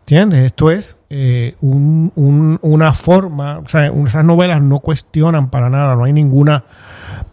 [0.02, 0.46] ¿Entiendes?
[0.46, 5.96] Esto es eh, un- un- una forma, o sea, esas novelas no cuestionan para nada,
[5.98, 6.64] no hay ninguna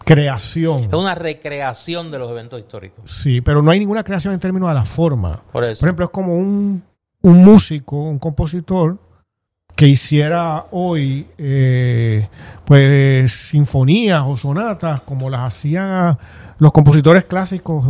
[0.05, 0.85] creación.
[0.85, 3.09] Es una recreación de los eventos históricos.
[3.09, 5.42] Sí, pero no hay ninguna creación en términos de la forma.
[5.53, 5.81] Por eso.
[5.81, 6.83] Por ejemplo, es como un,
[7.23, 8.99] un músico, un compositor
[9.76, 12.28] que hiciera hoy eh,
[12.64, 16.16] pues sinfonías o sonatas como las hacían
[16.58, 17.84] los compositores clásicos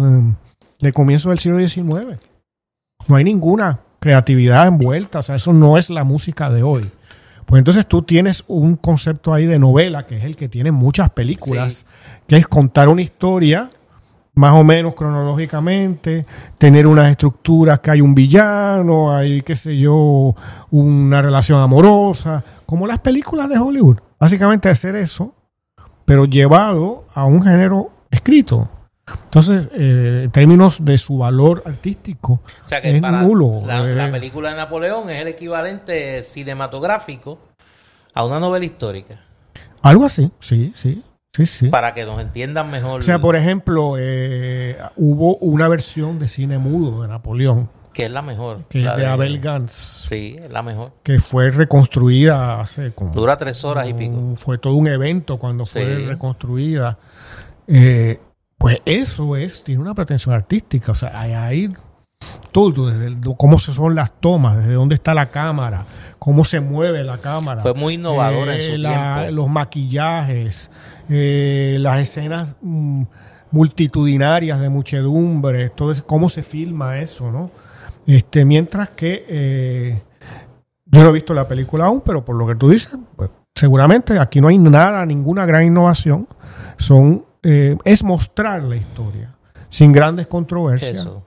[0.80, 2.20] de comienzo del siglo XIX.
[3.06, 6.90] No hay ninguna creatividad envuelta, o sea, eso no es la música de hoy.
[7.46, 11.10] Pues entonces tú tienes un concepto ahí de novela, que es el que tiene muchas
[11.10, 11.84] películas,
[12.26, 13.70] que es contar una historia
[14.34, 16.26] más o menos cronológicamente,
[16.58, 20.34] tener unas estructuras que hay un villano, hay, qué sé yo,
[20.70, 23.98] una relación amorosa, como las películas de Hollywood.
[24.18, 25.34] Básicamente hacer eso,
[26.04, 28.68] pero llevado a un género escrito.
[29.06, 33.62] Entonces, eh, en términos de su valor artístico, O sea que es para nulo.
[33.66, 37.38] La, eh, la película de Napoleón es el equivalente cinematográfico
[38.14, 39.20] a una novela histórica.
[39.82, 41.02] algo así, sí, sí,
[41.34, 41.68] sí, sí.
[41.68, 43.00] Para que nos entiendan mejor.
[43.00, 48.10] O sea, por ejemplo, eh, hubo una versión de cine mudo de Napoleón, que es
[48.12, 48.64] la mejor.
[48.68, 50.92] que es de Abel Gantz, Sí, es la mejor.
[51.02, 53.12] que fue reconstruida hace como...
[53.12, 54.36] Dura tres horas y pico.
[54.40, 56.98] Fue todo un evento cuando fue reconstruida.
[57.68, 58.18] Eh,
[58.58, 60.92] pues eso es, tiene una pretensión artística.
[60.92, 61.72] O sea, hay ahí
[62.52, 65.84] todo, desde cómo se son las tomas, desde dónde está la cámara,
[66.18, 67.60] cómo se mueve la cámara.
[67.62, 69.34] Fue muy innovador en su Eh, la- tiempo.
[69.42, 70.70] Los maquillajes,
[71.08, 73.02] eh, las escenas mm,
[73.50, 77.50] multitudinarias de muchedumbre, todo eso, cómo se filma eso, ¿no?
[78.06, 80.02] Este, mientras que eh,
[80.86, 84.18] yo no he visto la película aún, pero por lo que tú dices, pues, seguramente
[84.18, 86.28] aquí no hay nada, ninguna gran innovación.
[86.76, 89.34] Son, eh, es mostrar la historia
[89.70, 90.98] sin grandes controversias.
[91.00, 91.22] Eso.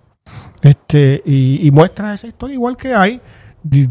[0.62, 3.22] Este, y, muestra esa historia igual que hay
[3.62, 3.88] di-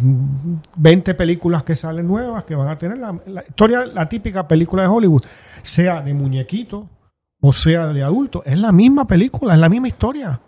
[0.76, 4.82] 20 películas que salen nuevas que van a tener la, la historia, la típica película
[4.82, 5.22] de Hollywood,
[5.62, 6.88] sea de muñequito
[7.40, 10.40] o sea de adulto, es la misma película, es la misma historia.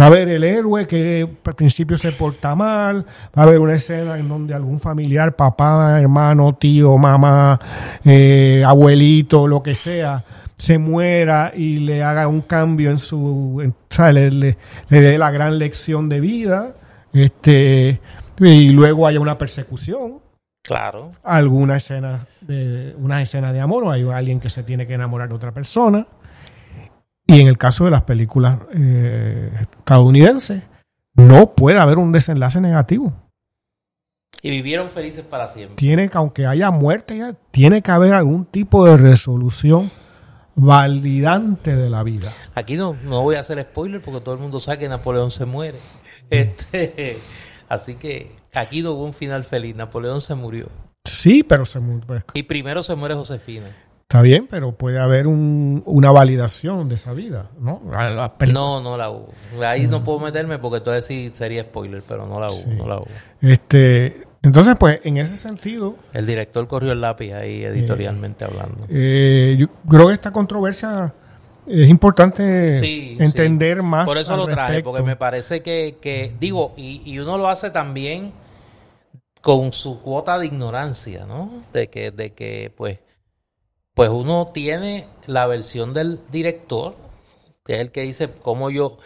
[0.00, 3.74] Va a haber el héroe que al principio se porta mal, va a haber una
[3.74, 7.60] escena en donde algún familiar, papá, hermano, tío, mamá,
[8.04, 10.24] eh, abuelito, lo que sea,
[10.64, 14.56] se muera y le haga un cambio en su, en- o sea, le, le-
[14.88, 16.74] le dé la gran lección de vida,
[17.12, 18.00] este,
[18.40, 20.20] y luego haya una persecución,
[20.64, 21.12] Claro.
[21.22, 25.28] alguna escena de una escena de amor o hay alguien que se tiene que enamorar
[25.28, 26.06] de otra persona
[27.26, 30.62] y en el caso de las películas eh, estadounidenses
[31.14, 33.12] no puede haber un desenlace negativo
[34.42, 35.76] Y vivieron felices para siempre.
[35.76, 39.90] tiene que aunque haya muerte ya, tiene que haber algún tipo de resolución
[40.56, 44.58] validante de la vida Aquí no, no voy a hacer spoiler porque todo el mundo
[44.60, 45.78] sabe que Napoleón se muere.
[46.30, 47.18] Este,
[47.68, 49.74] así que aquí no hubo un final feliz.
[49.76, 50.68] Napoleón se murió.
[51.04, 53.66] sí pero se mu- pues, Y primero se muere Josefina.
[54.02, 58.52] está bien pero puede haber un- una validación de esa vida no La- la peli-
[58.52, 59.32] No, no la hubo.
[59.62, 62.70] Ahí no puedo meterme porque entonces sí sería spoiler, pero no la hubo, Sí.
[62.76, 63.08] no la hubo.
[63.40, 68.86] este entonces pues en ese sentido El director corrió el lápiz ahí editorialmente hablando.
[68.88, 71.12] Eh, yo creo que esta controversia
[71.66, 73.82] es importante Sí, entender sí.
[73.82, 74.06] más.
[74.06, 74.90] Por eso al lo traje, respecto.
[74.90, 78.32] porque me parece que, que digo, y, y uno lo hace también
[79.40, 81.62] con su cuota de ignorancia, ¿no?
[81.72, 82.98] De que, de que pues,
[83.94, 86.96] pues uno tiene la versión del director,
[87.64, 88.98] que es el que dice cómo yo,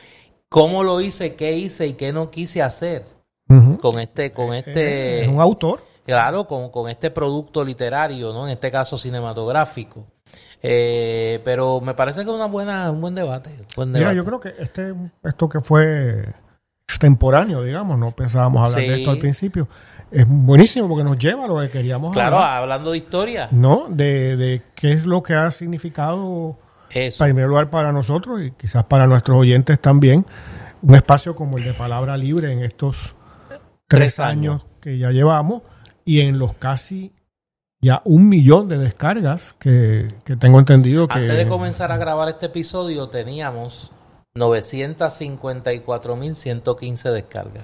[0.49, 3.05] cómo lo hice, qué hice y qué no quise hacer
[3.81, 5.83] Con este, con este, es un autor.
[6.05, 8.47] Claro, con, con este producto literario, ¿no?
[8.47, 10.07] En este caso cinematográfico.
[10.63, 13.51] Eh, pero me parece que es una buena, un buen debate.
[13.87, 16.25] Mira, yo creo que este, esto que fue
[16.87, 19.69] extemporáneo, digamos, no pensábamos hablar de esto al principio,
[20.11, 22.63] es buenísimo porque nos lleva a lo que queríamos Claro, hablar.
[22.63, 23.49] hablando de historia.
[23.51, 23.87] ¿No?
[23.89, 26.57] De, de qué es lo que ha significado,
[26.91, 27.25] Eso.
[27.25, 30.25] en primer lugar, para nosotros y quizás para nuestros oyentes también,
[30.83, 33.15] un espacio como el de Palabra Libre en estos
[33.89, 34.65] tres, años.
[34.81, 35.63] que ya llevamos
[36.05, 37.13] y en los casi
[37.81, 41.19] ya un millón de descargas que, que tengo entendido que...
[41.19, 43.93] Antes de comenzar a grabar este episodio teníamos
[44.35, 47.63] 954.115 descargas.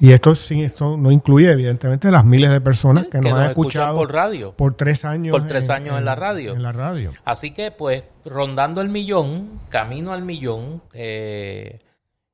[0.00, 3.40] Y esto sí, esto no incluye evidentemente las miles de personas que, Que nos nos
[3.40, 4.52] han escuchado por radio.
[4.52, 5.30] por tres años.
[5.30, 6.52] Por tres años en la radio.
[6.52, 7.12] En la radio.
[7.24, 11.80] Así que, pues, rondando el millón, camino al millón, eh,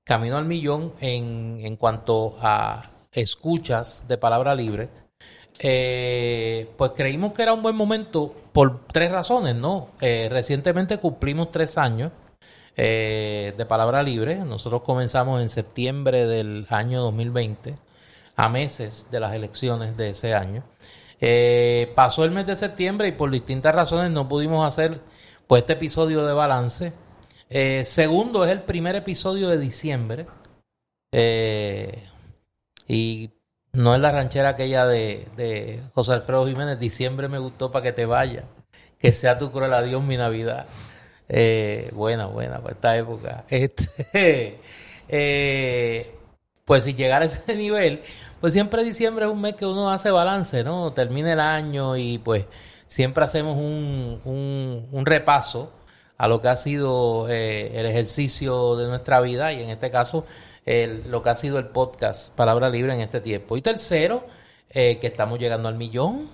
[0.05, 4.88] camino al millón en, en cuanto a escuchas de palabra libre,
[5.59, 9.90] eh, pues creímos que era un buen momento por tres razones, ¿no?
[10.01, 12.12] Eh, recientemente cumplimos tres años
[12.77, 14.37] eh, de palabra libre.
[14.37, 17.75] Nosotros comenzamos en septiembre del año 2020,
[18.37, 20.62] a meses de las elecciones de ese año.
[21.94, 25.01] Pasó el mes de septiembre y por distintas razones no pudimos hacer
[25.46, 26.92] pues este episodio de balance.
[27.85, 30.27] Segundo, es el primer episodio de diciembre.
[31.12, 32.05] Eh,
[32.90, 33.31] y
[33.72, 36.81] no es la ranchera aquella de, de José Alfredo Jiménez.
[36.81, 38.42] Diciembre me gustó para que te vaya.
[38.98, 40.66] Que sea tu cruel adiós mi Navidad.
[41.29, 43.44] Eh, buena, buena, para esta época.
[43.48, 44.59] Este,
[45.09, 46.14] eh,
[46.64, 48.03] pues si llegar a ese nivel,
[48.40, 50.92] pues siempre diciembre es un mes que uno hace balance, ¿no?
[50.92, 52.46] Termina el año y pues
[52.88, 55.72] siempre hacemos un, un, un repaso
[56.18, 60.27] a lo que ha sido eh, el ejercicio de nuestra vida y en este caso
[60.67, 63.56] el- lo que ha sido el podcast Palabra Libre en este tiempo.
[63.56, 64.25] Y tercero,
[64.71, 66.29] eh, que estamos llegando al millón.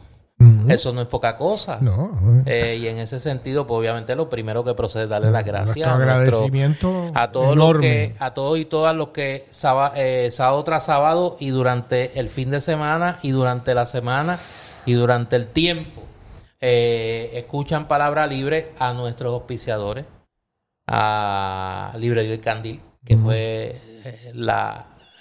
[0.68, 1.79] Eso no es poca cosa.
[1.81, 5.47] No, Eh, y en ese sentido, pues obviamente lo primero que procede es darle las
[5.47, 9.47] gracias nuestro agradecimiento a todos los que, a todos y todas los que
[9.95, 14.39] eh, sábado tras sábado y durante el fin de semana y durante la semana
[14.85, 16.03] y durante el tiempo
[16.61, 20.05] eh, escuchan palabra libre a nuestros auspiciadores,
[20.87, 23.77] a Librería El Candil, que fue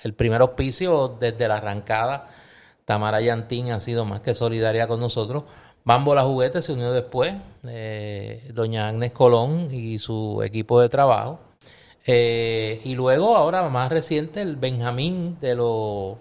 [0.04, 2.30] el primer auspicio desde la arrancada.
[2.86, 5.44] Tamara Yantín ha sido más que solidaria con nosotros
[5.86, 11.40] Bambo la Juguete se unió después, eh, doña Agnes Colón y su equipo de trabajo.
[12.08, 16.18] Eh, y luego, ahora más reciente, el Benjamín de los,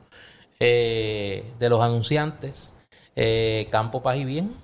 [0.60, 2.76] de los anunciantes,
[3.70, 4.54] Campo Paz y Bien,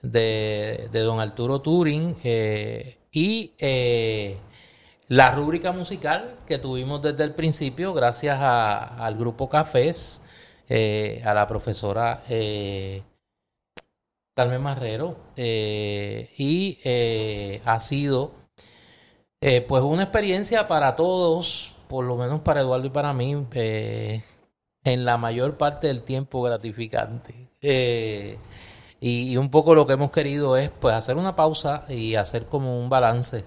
[0.00, 2.16] de, don Arturo Turing.
[3.12, 3.52] y
[5.12, 10.22] la rúbrica musical que tuvimos desde el principio, gracias al grupo Cafés,
[10.70, 12.22] a la profesora
[14.34, 18.32] Carmen Marrero, eh, y eh, ha sido
[19.42, 25.04] eh, pues una experiencia para todos, por lo menos para Eduardo y para mí, en
[25.04, 27.50] la mayor parte del tiempo gratificante.
[28.98, 32.46] Y, y, un poco lo que hemos querido es pues hacer una pausa y hacer
[32.46, 33.44] como un balance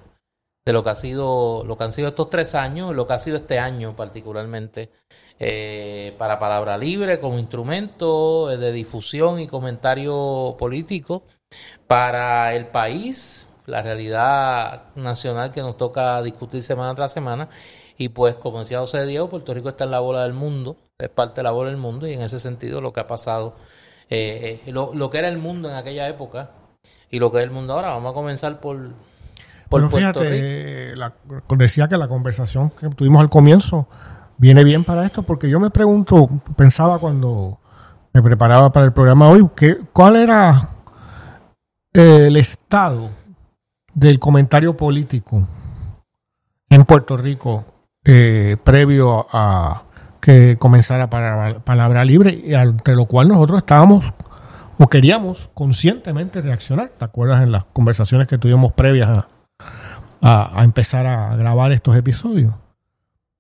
[0.65, 3.19] de lo que ha sido, lo que han sido estos tres años, lo que ha
[3.19, 4.89] sido este año particularmente
[5.39, 11.23] eh, para Palabra Libre como instrumento de difusión y comentario político
[11.87, 17.49] para el país, la realidad nacional que nos toca discutir semana tras semana.
[17.97, 21.09] Y pues, como decía José Diego, Puerto Rico está en la bola del mundo, es
[21.09, 23.55] parte de la bola del mundo, y en ese sentido lo que ha pasado,
[24.09, 26.51] eh, eh, lo, que era el mundo en aquella época
[27.09, 27.91] y lo que es el mundo ahora.
[27.91, 28.91] Vamos a comenzar por,
[29.81, 31.55] por Puerto Rico.
[31.57, 33.87] decía que la conversación que tuvimos al comienzo
[34.37, 37.59] viene bien para esto porque yo me pregunto, pensaba cuando
[38.13, 40.69] me preparaba para el programa hoy, que, ¿cuál era
[41.93, 43.09] el estado
[43.93, 45.47] del comentario político
[46.69, 47.65] en Puerto Rico
[48.03, 49.83] eh, previo a
[50.19, 54.13] que comenzara para palabra libre y ante lo cual nosotros estábamos
[54.77, 56.89] o queríamos conscientemente reaccionar.
[56.97, 59.27] ¿Te acuerdas en las conversaciones que tuvimos previas a
[60.21, 62.53] empezar a grabar estos episodios?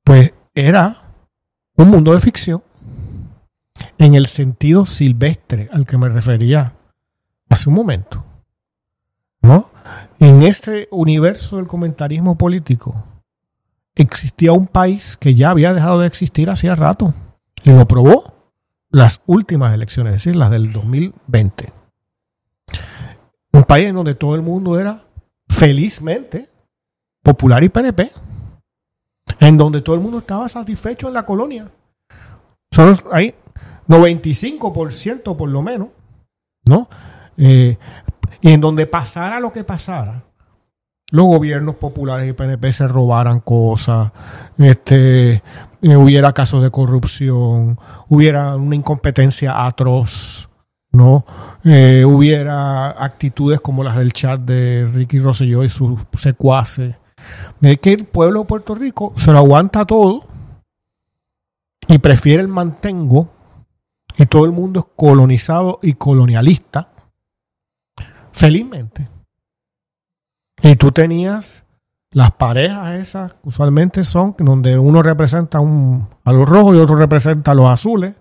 [0.03, 1.01] Pues era
[1.75, 2.61] un mundo de ficción
[3.97, 6.73] en el sentido silvestre al que me refería
[7.49, 8.23] hace un momento.
[9.41, 9.69] ¿No?
[10.19, 13.03] En este universo del comentarismo político
[13.95, 17.13] existía un país que ya había dejado de existir hacía rato
[17.63, 18.33] y lo probó
[18.89, 21.73] las últimas elecciones, es decir, las del 2020.
[23.51, 25.05] Un país en donde todo el mundo era
[25.47, 26.49] felizmente
[27.25, 28.11] popular y PNP
[29.39, 31.67] en donde todo el mundo estaba satisfecho en la colonia.
[32.71, 33.33] Solo hay
[33.87, 35.87] 95% por lo menos,
[36.65, 36.87] ¿no?
[37.35, 37.77] Eh,
[38.41, 40.23] y en donde pasara lo que pasara,
[41.09, 44.11] los gobiernos populares y PNP se robaran cosas,
[44.59, 45.41] este,
[45.81, 50.47] eh, hubiera casos de corrupción, hubiera una incompetencia atroz,
[50.91, 51.25] ¿no?
[51.63, 56.95] Eh, hubiera actitudes como las del chat de Ricky Rosselló y sus secuaces,
[57.61, 60.23] es que el pueblo de Puerto Rico se lo aguanta todo
[61.87, 63.29] y prefiere el mantengo
[64.17, 66.89] y todo el mundo es colonizado y colonialista,
[68.31, 69.09] felizmente.
[70.61, 71.63] Y tú tenías
[72.11, 77.51] las parejas esas, usualmente son donde uno representa un, a los rojos y otro representa
[77.51, 78.15] a los azules,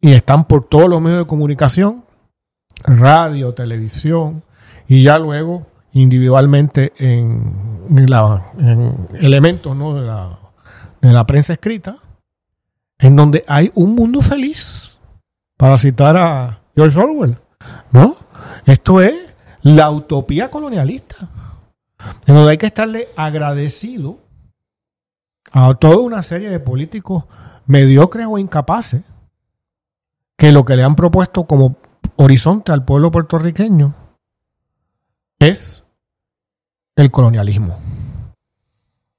[0.00, 2.04] y están por todos los medios de comunicación,
[2.84, 4.44] radio, televisión,
[4.86, 5.66] y ya luego
[6.02, 7.86] individualmente en,
[9.14, 10.38] elementos de, la,
[11.00, 11.98] de la prensa escrita,
[12.98, 14.98] en donde hay un mundo feliz,
[15.56, 17.38] para citar a George Orwell,
[17.92, 18.16] ¿no?
[18.66, 19.14] Esto es
[19.62, 21.28] la utopía colonialista,
[22.26, 24.18] en donde hay que estarle agradecido
[25.50, 27.24] a toda una serie de políticos
[27.64, 29.02] mediocres o incapaces
[30.36, 31.76] que lo que le han propuesto como
[32.16, 33.94] horizonte al pueblo puertorriqueño
[35.38, 35.85] es
[36.96, 37.78] el colonialismo.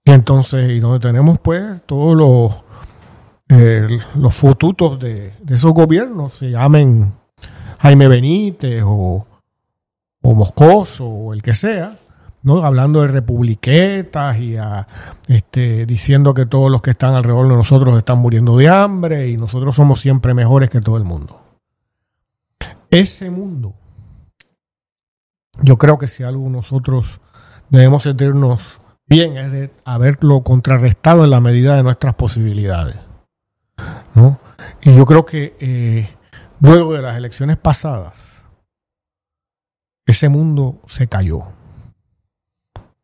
[0.04, 2.56] Y entonces, y donde tenemos pues todos los,
[3.50, 7.14] eh, los fututos de, esos gobiernos, se llamen
[7.80, 9.26] Jaime Benítez o,
[10.22, 11.98] o Moscoso o el que sea,
[12.42, 12.64] ¿no?
[12.64, 14.56] hablando de republiquetas y
[15.28, 19.38] este, diciendo que todos los que están alrededor de nosotros están muriendo de hambre y
[19.38, 21.42] nosotros somos siempre mejores que todo el mundo.
[22.90, 23.74] Ese mundo,
[25.62, 27.20] yo creo que si algo nosotros
[27.70, 32.98] debemos sentirnos bien, es de haberlo contrarrestado en la medida de nuestras posibilidades.
[34.16, 34.40] ¿no?
[34.82, 36.10] Y yo creo que eh,
[36.60, 38.20] luego de las elecciones pasadas,
[40.06, 41.44] ese mundo se cayó.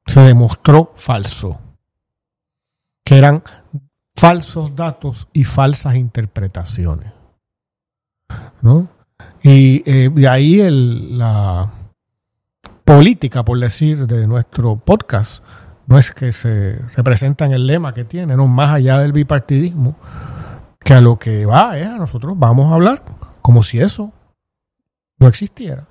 [0.05, 1.59] Se demostró falso.
[3.05, 3.43] Que eran
[4.16, 7.11] falsos datos y falsas interpretaciones.
[8.61, 8.88] ¿no?
[9.41, 11.70] Y eh, de ahí el, la,
[12.86, 15.43] política, por decir, de nuestro podcast.
[15.88, 19.97] No es que se representa en el lema que tiene, no más allá del bipartidismo,
[20.79, 23.03] que a lo que va es a nosotros vamos a hablar
[23.41, 24.11] como si eso
[25.19, 25.88] no existiera.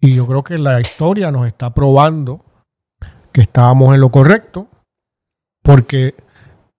[0.00, 2.44] Y yo creo que la historia nos está probando
[3.32, 4.68] que estábamos en lo correcto,
[5.62, 6.14] porque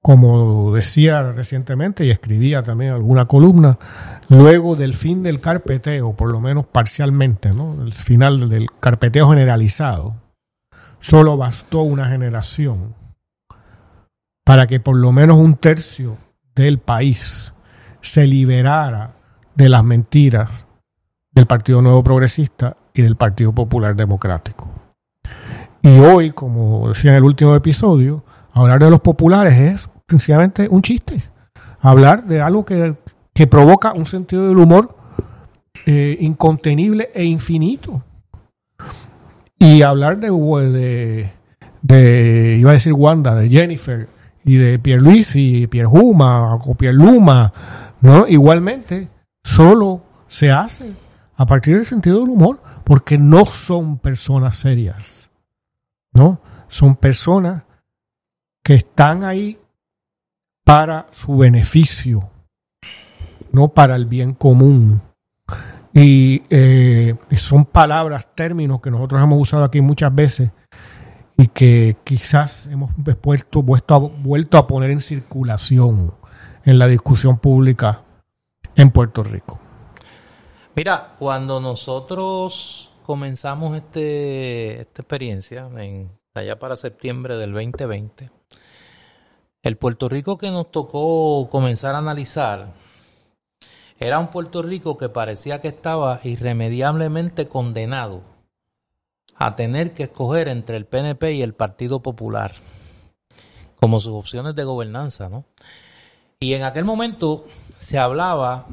[0.04, 3.80] como decía recientemente y escribía también alguna columna,
[4.28, 7.82] luego del fin del carpeteo, por lo menos parcialmente, ¿no?
[7.82, 10.16] el final del carpeteo generalizado,
[11.00, 12.96] solo bastó una generación
[14.44, 16.18] para que por lo menos un tercio
[16.54, 17.54] del país
[18.02, 19.14] se liberara
[19.56, 20.68] de las mentiras
[21.32, 24.68] del Partido Nuevo Progresista y del Partido Popular Democrático.
[25.82, 30.84] Y hoy, como decía en el último episodio, hablar de los populares es sencillamente un
[30.84, 31.24] chiste.
[31.80, 32.96] Hablar de algo que,
[33.48, 34.96] provoca un sentido del humor
[35.88, 38.04] eh, incontenible e infinito.
[39.58, 41.32] Y hablar de,
[41.82, 44.08] de, iba a decir Wanda, de Jennifer,
[44.46, 47.52] y de Pierre Luis y Pierre Huma o Pierre Luma,
[48.02, 48.28] ¿no?
[48.28, 49.08] Igualmente,
[49.44, 50.94] solo se hace
[51.36, 55.30] a partir del sentido del humor, porque no son personas serias,
[56.12, 56.40] ¿no?
[56.68, 57.64] Son personas
[58.62, 59.58] que están ahí
[60.64, 62.30] para su beneficio,
[63.52, 65.02] no para el bien común.
[65.94, 70.52] Y eh, son palabras, términos que nosotros hemos usado aquí muchas veces
[71.38, 76.14] y que quizás hemos a, vuelto a poner en circulación
[76.66, 78.02] en la discusión pública
[78.76, 79.60] en Puerto Rico.
[80.76, 88.32] Mira, cuando nosotros comenzamos este, esta experiencia, en, allá para septiembre del 2020,
[89.64, 92.74] el Puerto Rico que nos tocó comenzar a analizar
[93.98, 98.22] era un Puerto Rico que parecía que estaba irremediablemente condenado
[99.36, 102.54] a tener que escoger entre el PNP y el Partido Popular
[103.80, 105.46] como sus opciones de gobernanza, ¿no?
[106.40, 107.46] Y en aquel momento
[107.78, 108.68] se hablaba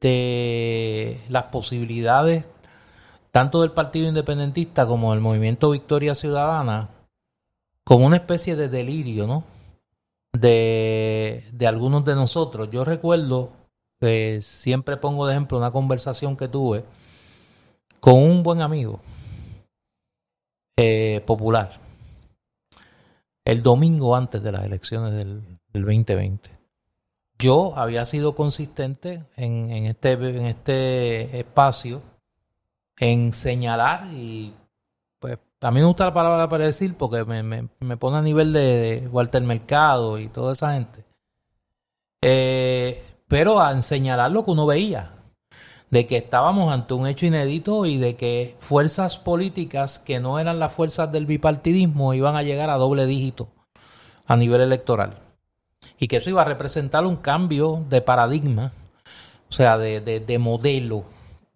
[0.00, 2.44] de las posibilidades
[3.30, 6.88] tanto del Partido Independentista como del Movimiento Victoria Ciudadana
[7.84, 9.44] como una especie de delirio, ¿no?
[10.40, 12.68] De, de algunos de nosotros.
[12.70, 13.52] Yo recuerdo
[14.00, 16.84] que siempre pongo de ejemplo una conversación que tuve
[18.00, 19.00] con un buen amigo
[20.76, 21.86] eh, popular
[23.46, 25.40] el domingo antes de las elecciones del,
[25.72, 26.50] 2020.
[27.38, 32.02] Yo había sido consistente en, este, en este espacio
[32.98, 34.54] en señalar y
[35.60, 39.42] a mí me gusta la palabra para decir porque me, pone a nivel de, Walter
[39.42, 41.04] Mercado y toda esa gente.
[42.22, 45.12] Eh, pero a señalar lo que uno veía,
[45.90, 50.58] de que estábamos ante un hecho inédito y de que fuerzas políticas que no eran
[50.58, 53.48] las fuerzas del bipartidismo iban a llegar a doble dígito
[54.26, 55.18] a nivel electoral.
[55.98, 58.72] Y que eso iba a representar un cambio de paradigma,
[59.48, 61.04] o sea, de, de, modelo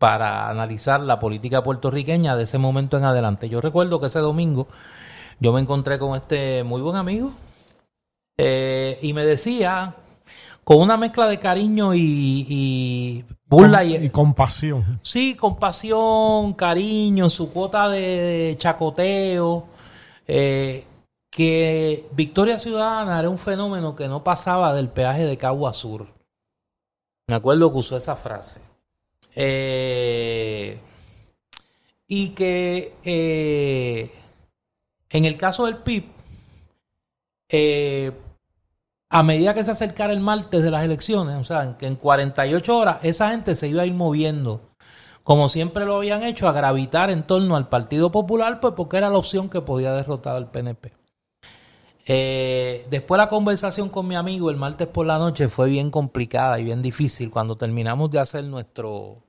[0.00, 3.50] para analizar la política puertorriqueña de ese momento en adelante.
[3.50, 4.66] Yo recuerdo que ese domingo
[5.40, 7.32] yo me encontré con este muy buen amigo
[8.38, 9.94] eh, y me decía
[10.64, 15.00] con una mezcla de cariño y, burla y, compasión.
[15.02, 19.66] Sí, compasión, cariño, su cuota de, chacoteo.
[20.26, 20.86] Eh,
[21.30, 26.06] que Victoria Ciudadana era un fenómeno que no pasaba del peaje de Cagua Sur.
[27.28, 28.69] Me acuerdo que usó esa frase.
[29.34, 30.78] Eh,
[32.06, 34.10] y que eh,
[35.10, 36.04] en el caso del PIB,
[37.48, 38.12] eh,
[39.08, 42.76] a medida que se acercara el martes de las elecciones, o sea, que en 48
[42.76, 44.70] horas esa gente se iba a ir moviendo,
[45.22, 49.10] como siempre lo habían hecho, a gravitar en torno al Partido Popular, pues porque era
[49.10, 50.99] la opción que podía derrotar al PNP.
[52.06, 56.58] Eh, después la conversación con mi amigo el martes por la noche fue bien complicada
[56.58, 59.22] y bien difícil cuando terminamos de hacer nuestro,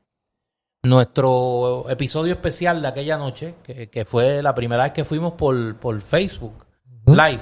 [0.83, 6.01] nuestro episodio especial de aquella noche, que, fue la primera vez que fuimos por, por
[6.01, 6.65] Facebook
[7.05, 7.41] Live.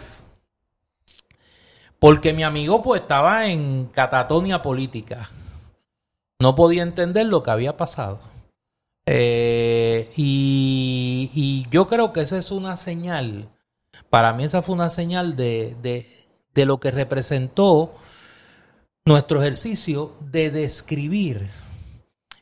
[1.99, 5.29] Porque mi amigo pues estaba en catatonia política.
[6.39, 8.21] No podía entender lo que había pasado.
[9.05, 13.49] Eh, y, y, yo creo que esa es una señal.
[14.09, 16.05] Para mí esa fue una señal de, de,
[16.53, 17.93] de lo que representó
[19.05, 21.49] nuestro ejercicio de describir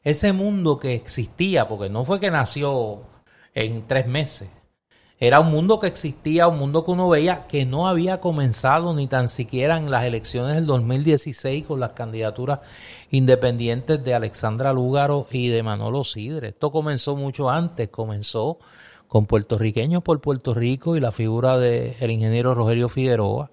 [0.03, 3.01] ese mundo que existía, porque no fue que nació
[3.53, 4.49] en tres meses.
[5.19, 9.07] Era un mundo que existía, un mundo que uno veía que no había comenzado ni
[9.07, 12.59] tan siquiera en las elecciones del 2016 con las candidaturas
[13.09, 16.49] independientes de Alexandra Lúgaro y de Manolo Sidre.
[16.49, 18.59] Esto comenzó mucho antes, comenzó
[19.07, 23.51] con puertorriqueños por Puerto Rico y la figura del ingeniero Rogelio Figueroa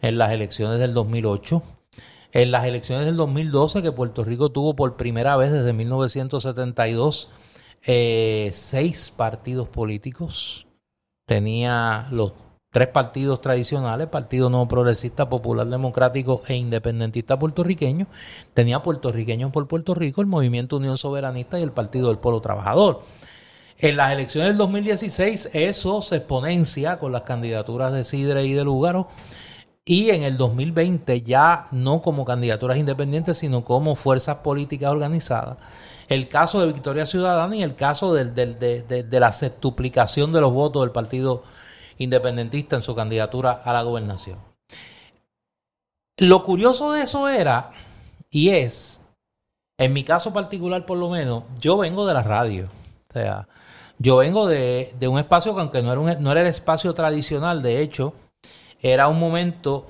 [0.00, 1.62] en las elecciones del 2008.
[2.32, 7.28] En las elecciones del 2012, que Puerto Rico tuvo por primera vez desde 1972
[7.82, 10.66] eh, seis partidos políticos,
[11.26, 12.32] tenía los
[12.70, 18.06] tres partidos tradicionales, Partido Nuevo Progresista, Popular Democrático e Independentista Puertorriqueño,
[18.54, 23.02] tenía puertorriqueños por Puerto Rico, el Movimiento Unión Soberanista y el Partido del Pueblo Trabajador.
[23.78, 28.64] En las elecciones del 2016 eso se exponencia con las candidaturas de Sidre y de
[28.64, 29.08] Lugaro
[29.84, 35.58] y en el 2020 ya no como candidaturas independientes sino como fuerzas políticas organizadas.
[36.08, 40.82] El caso de Victoria Ciudadana y el caso de, de la septuplicación de los votos
[40.82, 41.42] del Partido
[41.98, 44.38] independentista en su candidatura a la gobernación.
[46.18, 47.72] Lo curioso de eso era,
[48.30, 49.00] y es,
[49.78, 52.68] en mi caso particular por lo menos, yo vengo de la radio.
[53.10, 53.48] O sea,
[54.02, 57.62] yo vengo de, un espacio que aunque no era, un, no era el espacio tradicional,
[57.62, 58.14] de hecho,
[58.82, 59.86] era un momento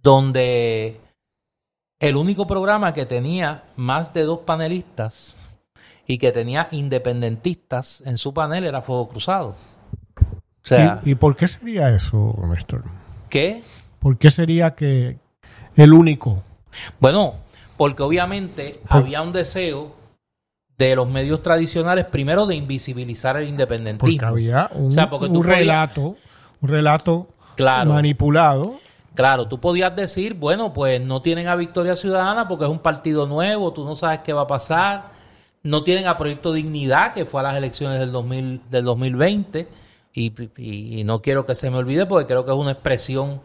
[0.00, 1.00] donde
[1.98, 5.36] el único programa que tenía más de dos panelistas
[6.06, 9.56] y que tenía independentistas en su panel era Fuego Cruzado.
[11.04, 12.84] ¿Y, por qué sería eso, Néstor?
[13.28, 13.62] ¿Qué?
[13.98, 15.18] ¿Por qué sería que
[15.74, 16.44] el único?
[17.00, 17.34] Bueno,
[17.76, 20.01] porque obviamente había un deseo
[20.78, 24.18] de los medios tradicionales, primero de invisibilizar el independentismo.
[24.18, 26.16] Porque había un, relato,
[26.60, 28.80] un relato manipulado.
[29.14, 33.26] Claro, tú podías decir, bueno, pues no tienen a Victoria Ciudadana porque es un partido
[33.26, 35.12] nuevo, tú no sabes qué va a pasar.
[35.62, 39.68] No tienen a Proyecto Dignidad, que fue a las elecciones del, 2000, del 2020
[40.14, 43.40] y, no quiero que se me olvide porque creo que es una expresión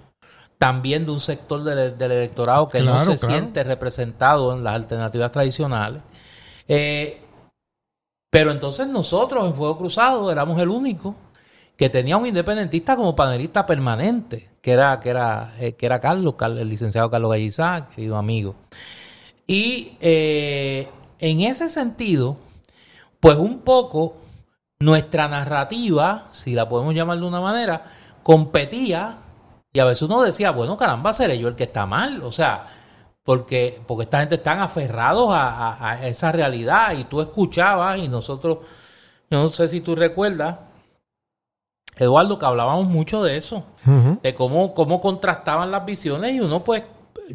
[0.57, 6.01] también de un sector del, electorado que no se siente representado en las alternativas tradicionales.
[6.67, 7.21] Eh,
[8.29, 11.15] pero entonces nosotros en Fuego Cruzado éramos el único
[11.77, 16.35] que tenía un independentista como panelista permanente, que era, que era, eh, que era Carlos,
[16.41, 18.55] el licenciado Carlos Gallizá, querido amigo.
[19.45, 20.89] Y eh,
[21.19, 22.37] en ese sentido,
[23.19, 24.17] pues un poco
[24.79, 27.85] nuestra narrativa, si la podemos llamar de una manera,
[28.23, 29.17] competía
[29.71, 32.23] y a veces uno decía, bueno, caramba, seré yo el que está mal.
[32.23, 32.76] O sea,
[33.27, 38.59] porque, porque esta gente están aferrados a, esa realidad y tú escuchabas y nosotros,
[39.29, 40.59] no sé si tú recuerdas,
[41.97, 43.65] Eduardo, que hablábamos mucho de eso,
[44.23, 46.83] de cómo, cómo contrastaban las visiones y uno pues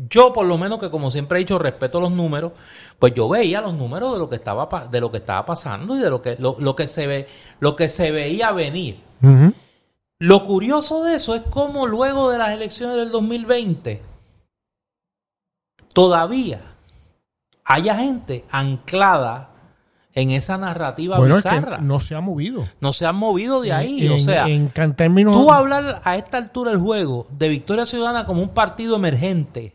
[0.08, 2.52] yo por lo menos que como siempre he dicho respeto los números,
[2.98, 6.00] pues yo veía los números de lo que estaba de lo que estaba pasando y
[6.00, 7.28] de lo que lo, que se ve
[7.60, 8.98] lo que se veía venir.
[10.18, 14.11] Lo curioso de eso es cómo luego de las elecciones del 2020
[15.92, 16.60] todavía
[17.64, 19.50] haya gente anclada
[20.14, 21.78] en esa narrativa bizarra.
[21.78, 22.68] no se ha movido.
[22.80, 24.08] No se ha movido de ahí.
[24.08, 25.34] o sea, en, términos...
[25.34, 29.74] tú hablar a esta altura del juego de Victoria Ciudadana como un partido emergente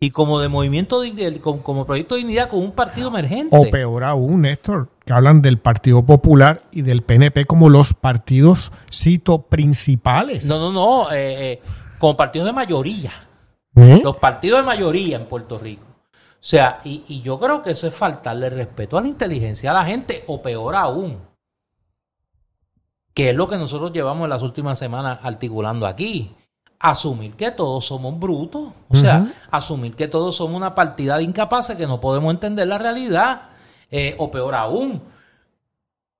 [0.00, 3.56] y como de movimiento, de, como, proyecto de dignidad, con un partido emergente.
[3.56, 8.72] O peor aún, Néstor, que hablan del Partido Popular y del PNP como los partidos,
[8.90, 10.46] cito, principales.
[10.46, 11.62] No, no, no, eh, eh,
[11.98, 13.12] como partidos de mayoría.
[14.02, 15.84] Los partidos de mayoría en Puerto Rico.
[16.12, 19.74] O sea, y, y yo creo que eso es faltarle respeto a la inteligencia a
[19.74, 21.18] la gente, o peor aún,
[23.14, 26.34] que es lo que nosotros llevamos en las últimas semanas articulando aquí.
[26.78, 31.76] Asumir que todos somos brutos, o sea, asumir que todos somos una partida de incapaces
[31.76, 33.50] que no podemos entender la realidad,
[33.90, 35.02] eh, o peor aún,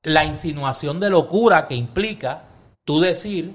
[0.03, 2.43] la insinuación de locura que implica
[2.85, 3.55] tú decir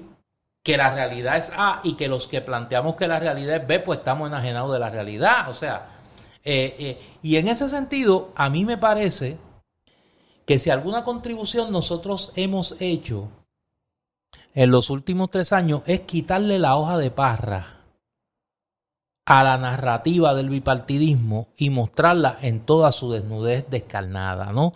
[0.66, 3.78] que la realidad es A y que los que planteamos que la realidad es B,
[3.78, 5.86] pues estamos enajenados de la realidad, o sea,
[6.42, 9.38] eh, eh, y en ese sentido, a mí me parece
[10.44, 13.28] que si alguna contribución nosotros hemos hecho
[14.54, 17.75] en los últimos tres años es quitarle la hoja de parra
[19.26, 24.72] a la narrativa del bipartidismo y mostrarla en toda su desnudez descarnada, ¿no?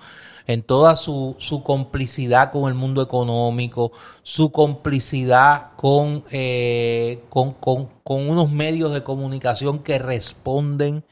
[0.49, 3.93] En toda su, su complicidad con el mundo económico,
[4.25, 11.05] su complicidad con, eh, con, con, con unos medios de comunicación que responden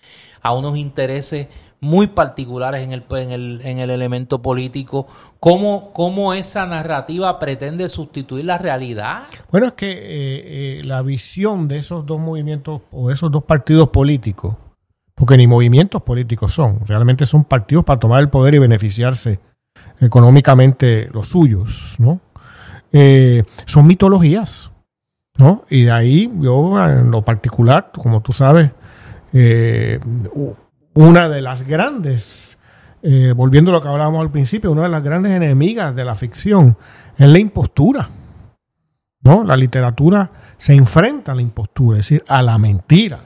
[0.43, 1.47] a unos intereses
[1.81, 5.07] muy particulares en el, en el, en el elemento político.
[5.41, 9.25] ¿Cómo, ¿Cómo, esa narrativa pretende sustituir la realidad?
[9.51, 13.89] Bueno, es que eh, eh, la visión de esos dos movimientos o esos dos partidos
[13.91, 14.57] políticos,
[15.15, 19.41] porque ni movimientos políticos son, realmente son partidos para tomar el poder y beneficiarse
[20.01, 22.21] económicamente los suyos, ¿no?
[22.93, 24.71] Eh, son mitologías,
[25.37, 25.65] ¿no?
[25.69, 28.71] Y de ahí yo en lo particular, como tú sabes,
[29.33, 30.01] eh,
[30.95, 32.59] una de las grandes,
[33.03, 36.15] eh, volviendo a lo que hablábamos al principio, una de las grandes enemigas de la
[36.15, 36.77] ficción
[37.17, 38.09] es la impostura.
[39.23, 39.45] ¿no?
[39.45, 43.21] La literatura se enfrenta a la impostura, es decir, a la mentira.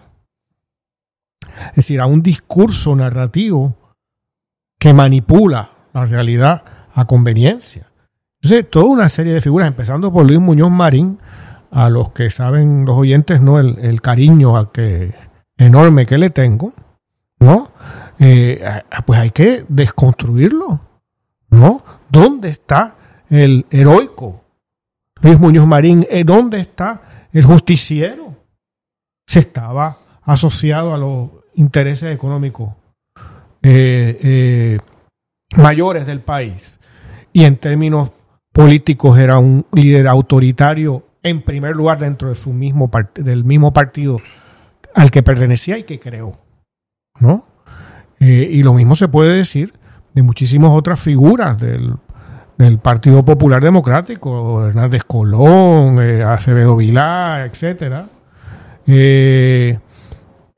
[1.71, 3.77] Es decir, a un discurso narrativo
[4.79, 7.87] que manipula la realidad a conveniencia.
[8.41, 11.19] Entonces, toda una serie de figuras, empezando por Luis Muñoz Marín,
[11.71, 13.59] a los que saben los oyentes, ¿no?
[13.59, 15.15] El, cariño al que,
[15.57, 16.73] enorme que le tengo,
[17.43, 17.71] ¿no?
[18.19, 18.63] Eh,
[19.05, 20.81] pues hay que desconstruirlo,
[21.51, 21.85] ¿no?
[22.09, 22.95] ¿Dónde está
[23.29, 24.43] el heroico
[25.21, 26.07] Luis Muñoz Marín?
[26.09, 28.37] Eh, ¿Dónde está el justiciero?
[29.27, 32.75] Se estaba asociado a los intereses económicos
[33.63, 34.79] eh,
[35.57, 36.79] mayores del país
[37.33, 38.13] y en términos
[38.53, 44.21] políticos era un líder autoritario en primer lugar dentro de su mismo del mismo partido
[44.95, 46.39] al que pertenecía y que creó,
[47.21, 47.47] ¿no?
[48.21, 49.75] Eh, y lo mismo se puede decir
[50.15, 51.97] de muchísimas otras figuras del,
[52.81, 58.07] Partido Popular Democrático, Hernández Colón, eh, Acevedo Vilá, etcétera,
[58.87, 59.81] eh,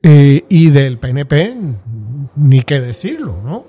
[0.03, 1.57] y del PNP,
[2.37, 3.65] ni qué decirlo, ¿no?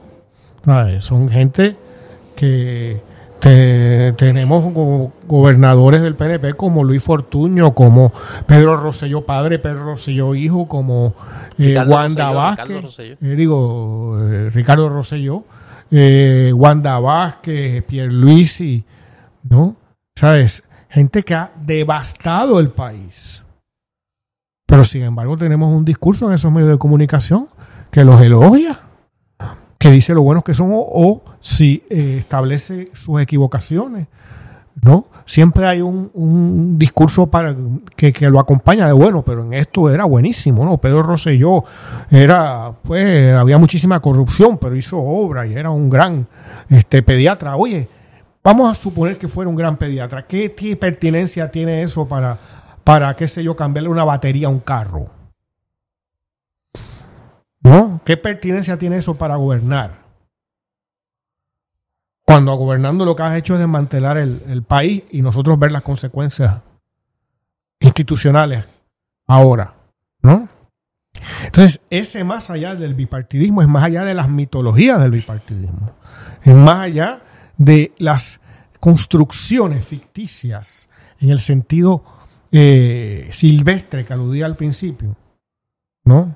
[0.99, 1.77] Son gente
[2.35, 3.01] que
[3.45, 4.73] tenemos
[5.27, 8.11] gobernadores del PNP como Luis Fortuño, como
[8.47, 11.13] Pedro Rosselló padre, Pedro Rosselló hijo, como
[11.59, 15.43] eh, Wanda Vázquez, eh, digo, eh, Ricardo Rosselló,
[15.91, 18.83] Wanda Vázquez, Pierre Luisi,
[19.43, 19.75] ¿no?
[20.15, 20.63] ¿Sabes?
[20.89, 23.43] Gente que ha devastado el país.
[24.65, 27.47] Pero sin embargo tenemos un discurso en esos medios de comunicación
[27.91, 28.81] que los elogia
[29.85, 34.07] que dice lo buenos que son o, si eh, establece sus equivocaciones.
[34.81, 35.05] ¿no?
[35.27, 37.55] Siempre hay un, discurso para
[37.95, 40.79] que, lo acompaña de bueno, pero en esto era buenísimo, ¿no?
[40.79, 41.63] Pedro Rosselló
[42.09, 46.25] era, pues, había muchísima corrupción, pero hizo obra y era un gran
[46.67, 47.55] este, pediatra.
[47.55, 47.87] Oye,
[48.43, 50.25] vamos a suponer que fuera un gran pediatra.
[50.25, 52.37] ¿Qué, qué pertinencia tiene eso para,
[52.83, 55.09] para, qué sé yo, cambiarle una batería a un carro?
[57.61, 58.01] ¿No?
[58.03, 60.04] ¿Qué pertinencia tiene eso para gobernar?
[62.25, 66.55] Cuando gobernando lo que has hecho es desmantelar el, país y nosotros ver las consecuencias
[67.79, 68.65] institucionales
[69.27, 69.75] ahora,
[70.21, 70.49] ¿no?
[71.45, 75.91] Entonces, ese más allá del bipartidismo es más allá de las mitologías del bipartidismo,
[76.43, 77.21] es más allá
[77.57, 78.41] de las
[78.79, 82.03] construcciones ficticias en el sentido
[82.51, 85.15] eh, silvestre que aludía al principio,
[86.03, 86.35] ¿no?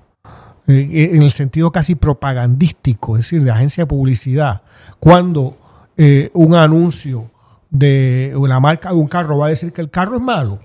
[0.67, 4.61] Eh, en el sentido casi propagandístico, es decir, de agencia de publicidad,
[4.99, 5.57] cuando
[6.01, 7.29] eh, un anuncio
[7.69, 10.59] de la marca de un carro va a decir que el carro es malo.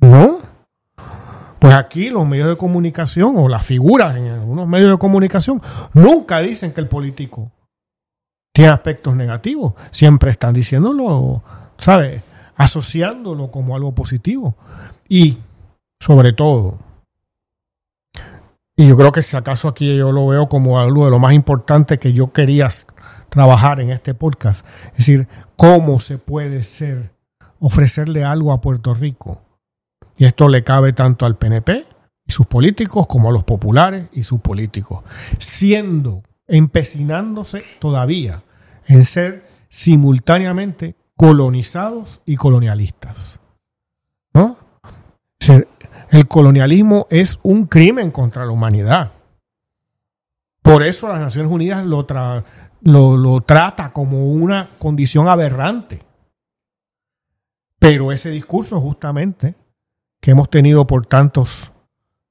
[0.00, 0.38] ¿No?
[1.58, 5.60] Pues aquí los medios de comunicación o las figuras en algunos medios de comunicación
[5.92, 7.50] nunca dicen que el político
[8.54, 9.74] tiene aspectos negativos.
[9.90, 11.42] Siempre están diciéndolo,
[11.78, 12.22] ¿sabes?
[12.54, 14.54] Asociándolo como algo positivo.
[15.08, 15.38] Y,
[16.00, 16.78] sobre todo,
[18.78, 21.32] y yo creo que si acaso aquí yo lo veo como algo de lo más
[21.32, 22.68] importante que yo quería
[23.28, 24.64] trabajar en este podcast.
[24.92, 25.26] Es decir,
[25.56, 27.10] cómo se puede ser,
[27.58, 29.42] ofrecerle algo a Puerto Rico.
[30.16, 31.86] Y esto le cabe tanto al PNP
[32.24, 35.02] y sus políticos como a los populares y sus políticos.
[35.40, 38.44] Siendo, empecinándose todavía
[38.86, 43.40] en ser simultáneamente colonizados y colonialistas.
[44.32, 44.56] ¿No?
[46.10, 49.12] El colonialismo es un crimen contra la humanidad.
[50.62, 52.06] Por eso las Naciones Unidas lo,
[52.82, 56.02] lo, trata como una condición aberrante.
[57.78, 59.54] Pero ese discurso justamente
[60.20, 61.70] que hemos tenido por tantos,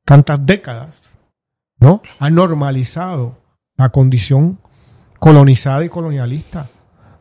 [0.03, 1.13] tantas décadas,
[1.79, 2.01] ¿no?
[2.19, 3.37] Ha normalizado
[3.77, 4.59] la condición
[5.19, 6.67] colonizada y colonialista,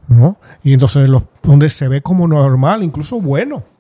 [0.09, 0.39] ¿no?
[0.65, 3.76] Y entonces los, donde se ve como normal, incluso bueno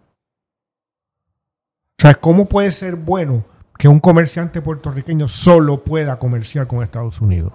[1.99, 3.45] o sea, ¿cómo puede ser bueno
[3.79, 7.53] que un comerciante puertorriqueño solo pueda comerciar con Estados Unidos?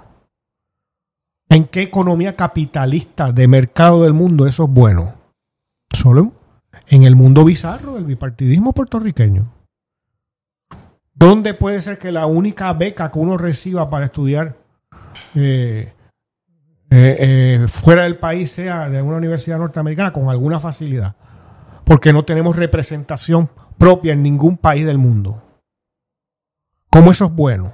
[1.47, 5.13] ¿En qué economía capitalista de mercado del mundo eso es bueno?
[5.93, 6.31] Solo
[6.87, 9.45] en el mundo bizarro del bipartidismo puertorriqueño.
[11.13, 14.55] ¿Dónde puede ser que la única beca que uno reciba para estudiar
[15.35, 15.93] eh,
[16.89, 21.15] eh, eh, fuera del país sea de una universidad norteamericana con alguna facilidad?
[21.83, 23.49] Porque no tenemos representación
[23.81, 25.41] propia en ningún país del mundo.
[26.91, 27.73] ¿Cómo eso es bueno?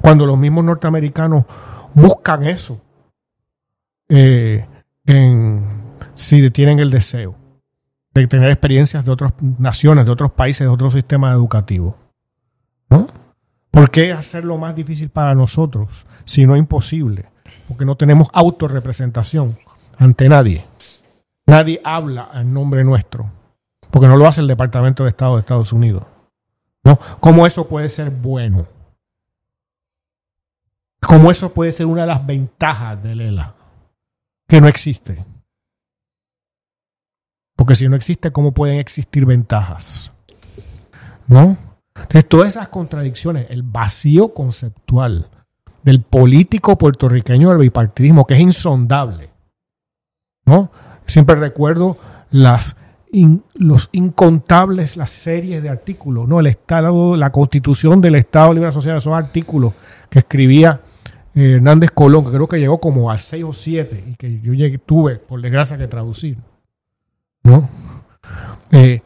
[0.00, 1.44] Cuando los mismos norteamericanos
[1.92, 2.80] buscan eso,
[4.08, 4.66] eh,
[6.14, 7.34] si tienen el deseo
[8.14, 11.94] de tener experiencias de otras naciones, de otros países, de otros sistemas educativos.
[12.88, 13.06] ¿No?
[13.70, 17.26] ¿Por qué hacerlo más difícil para nosotros si no es imposible?
[17.68, 19.58] Porque no tenemos autorrepresentación
[19.98, 20.64] ante nadie.
[21.44, 23.37] Nadie habla en nombre nuestro
[23.90, 26.04] porque no lo hace el Departamento de Estado de Estados Unidos.
[26.84, 26.98] ¿No?
[27.20, 28.66] ¿Cómo eso puede ser bueno?
[31.00, 33.54] ¿Cómo eso puede ser una de las ventajas del ELA?
[34.46, 35.24] Que no existe.
[37.56, 40.12] Porque si no existe, ¿cómo pueden existir ventajas?
[41.26, 41.56] ¿No?
[41.94, 45.28] Entonces, todas esas contradicciones, el vacío conceptual
[45.82, 49.30] del político puertorriqueño del bipartidismo, que es insondable.
[50.44, 50.70] ¿No?
[51.06, 51.98] Siempre recuerdo
[52.30, 52.76] las
[53.54, 56.40] los incontables, las series de artículos, ¿no?
[56.40, 59.72] El Estado, la Constitución del Estado Libre Asociado, esos artículos
[60.10, 60.80] que escribía
[61.34, 64.52] eh, Hernández Colón, que creo que llegó como a seis o siete, y que yo
[64.80, 66.38] tuve, por desgracia, que traducir.
[67.42, 67.68] ¿No?
[68.72, 69.00] Eh,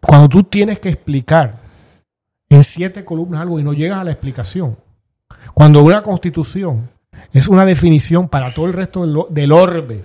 [0.00, 1.60] cuando tú tienes que explicar
[2.48, 4.76] en siete columnas algo y no llegas a la explicación,
[5.54, 6.90] cuando una constitución
[7.32, 10.04] es una definición para todo el resto del, orbe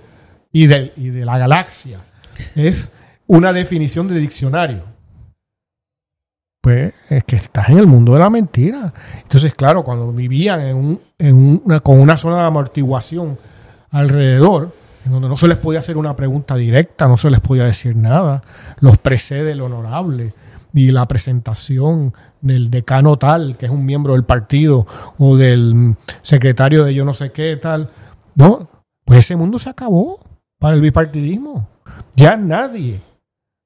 [0.52, 2.00] y de, y de la galaxia,
[2.54, 2.92] es
[3.32, 4.82] una definición de diccionario.
[6.60, 8.92] Pues es que estás en el mundo de la mentira.
[9.22, 13.38] Entonces, claro, cuando vivían en un, en una, con una zona de amortiguación
[13.90, 14.74] alrededor,
[15.06, 17.96] en donde no se les podía hacer una pregunta directa, no se les podía decir
[17.96, 18.42] nada,
[18.80, 20.34] los precede el honorable
[20.74, 22.12] y la presentación
[22.42, 27.14] del decano tal, que es un miembro del partido, o del secretario de yo no
[27.14, 27.88] sé qué tal,
[28.34, 28.68] ¿no?
[29.06, 30.20] Pues ese mundo se acabó
[30.58, 31.66] para el bipartidismo.
[32.14, 33.00] Ya nadie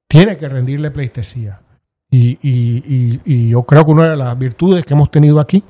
[0.07, 1.61] tiene que rendirle pleitesía.
[2.09, 5.63] Y, yo creo que una de las virtudes que hemos tenido aquí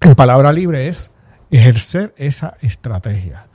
[0.00, 1.10] en palabra libre es
[1.50, 3.48] ejercer esa estrategia.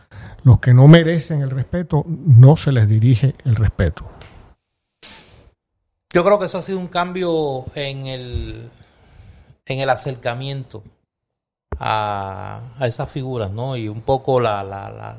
[0.43, 4.05] Los que no merecen el respeto, no se les dirige el respeto.
[6.11, 8.69] Yo creo que eso ha sido un cambio en el,
[9.65, 10.83] en el acercamiento
[11.79, 13.77] a, esas figuras, ¿no?
[13.77, 15.17] Y un poco la, la, la,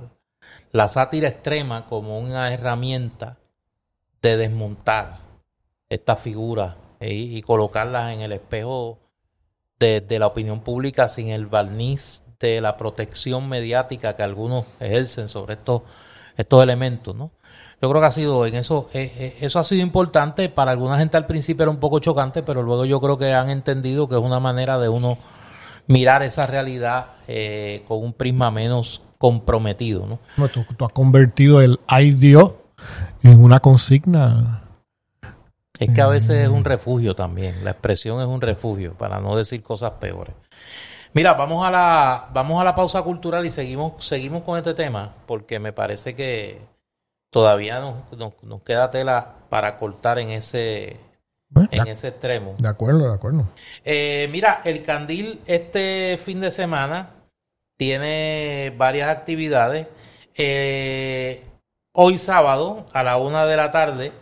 [0.73, 3.39] la sátira extrema como una herramienta
[4.29, 5.19] de desmontar
[5.89, 8.99] estas figuras y, colocarlas en el espejo
[9.79, 15.55] de, la opinión pública sin el barniz de la protección mediática que algunos ejercen sobre
[15.55, 15.83] estos,
[16.37, 17.33] estos elementos, ¿no?
[17.83, 20.49] Yo creo que ha sido en eso, eh, eh, eso ha sido importante.
[20.49, 23.51] Para alguna gente al principio era un poco chocante, pero luego yo creo que han
[23.51, 25.19] entendido que es una manera de uno
[25.87, 30.07] mirar esa realidad eh, con un prisma menos comprometido.
[30.07, 30.49] ¿no?
[30.49, 32.53] tú, has convertido el ay Dios
[33.25, 34.61] en una consigna.
[35.79, 37.65] Es que a veces es un refugio también.
[37.65, 40.35] La expresión es un refugio, para no decir cosas peores.
[41.15, 45.15] Mira, vamos a la, vamos a la pausa cultural y seguimos, seguimos con este tema,
[45.27, 46.61] porque me parece que
[47.31, 47.95] todavía nos,
[48.43, 50.97] nos, queda tela para cortar en ese,
[51.71, 52.55] en ese extremo.
[52.59, 53.49] De acuerdo, de acuerdo.
[53.85, 57.11] Eh, mira, el Candil este fin de semana
[57.77, 59.89] tiene varias actividades.
[60.37, 61.43] Eh,
[61.95, 64.13] hoy sábado, a la una de la tarde,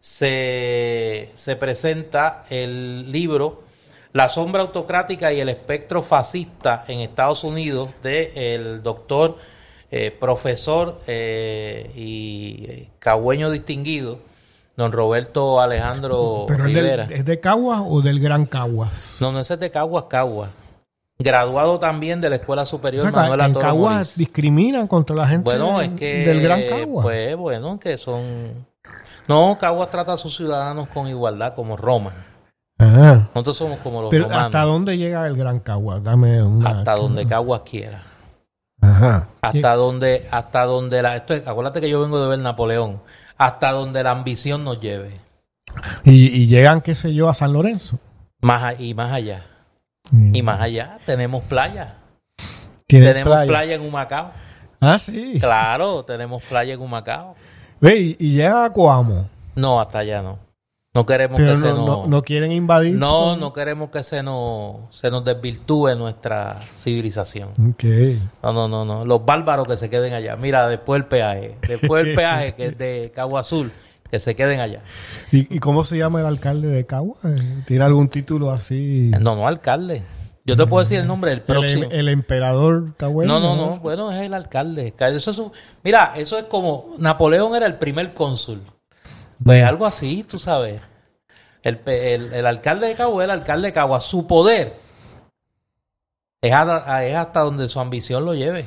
[0.00, 3.64] se, se presenta el libro
[4.12, 9.36] La sombra autocrática y el espectro fascista en Estados Unidos del el doctor
[9.90, 14.18] eh, profesor eh, y eh, cagüeño distinguido,
[14.76, 17.06] don Roberto Alejandro Rivera.
[17.10, 19.16] ¿Es de Caguas o del Gran Caguas?
[19.20, 20.50] No, no, ese es de Caguas, Caguas.
[21.18, 25.80] Graduado también de la Escuela Superior o sea, en Caguas discriminan contra la gente bueno,
[25.80, 27.02] es que, del Gran Caguas.
[27.02, 28.66] Pues bueno, que son...
[29.26, 32.12] No, Caguas trata a sus ciudadanos con igualdad, como Roma.
[32.78, 36.04] Nosotros somos como los Pero ¿hasta dónde llega el Gran Caguas?
[36.04, 36.70] Dame una...
[36.70, 38.04] Hasta donde Caguas quiera.
[38.80, 39.28] Ajá.
[39.40, 43.00] Hasta donde, hasta donde la, esto acuérdate que yo vengo de ver Napoleón,
[43.36, 45.20] hasta donde la ambición nos lleve.
[46.04, 47.98] Y, llegan, qué sé yo, a San Lorenzo.
[48.40, 49.44] Más, y más allá.
[50.10, 50.34] Mm.
[50.34, 51.96] Y más allá tenemos playa.
[52.86, 53.74] Tenemos playa?
[53.74, 54.32] en Humacao.
[54.80, 55.38] Ah, sí.
[55.40, 57.34] Claro, tenemos playa en Humacao.
[57.80, 59.28] Ve, y, y a Coamo.
[59.54, 60.38] No, hasta allá no.
[60.94, 62.08] No queremos que se nos...
[62.08, 62.94] No, quieren invadir.
[62.94, 67.50] No, no queremos que se nos, se nos desvirtúe nuestra civilización.
[67.74, 68.20] Okay.
[68.42, 69.04] No, no, no, no.
[69.04, 70.36] Los bárbaros que se queden allá.
[70.36, 71.56] Mira, después el peaje.
[71.68, 73.70] Después el peaje que es de Cagua Azul.
[74.10, 74.80] Que se queden allá.
[75.30, 77.16] ¿Y, cómo se llama el alcalde de Cagua?
[77.66, 79.10] ¿Tiene algún título así?
[79.20, 80.02] No, no, alcalde.
[80.48, 81.88] Yo te puedo decir el nombre del próximo.
[81.90, 83.38] El, emperador cagüeño.
[83.38, 83.78] No, no, no.
[83.80, 84.94] Bueno, es el alcalde.
[84.98, 85.42] Eso es
[85.84, 88.62] mira, eso es como Napoleón era el primer cónsul.
[89.44, 90.80] Pues algo así, tú sabes.
[91.62, 94.00] El, alcalde de Cagua el alcalde de Cagua.
[94.00, 94.74] Su poder
[96.40, 98.64] es hasta, donde su ambición lo lleve.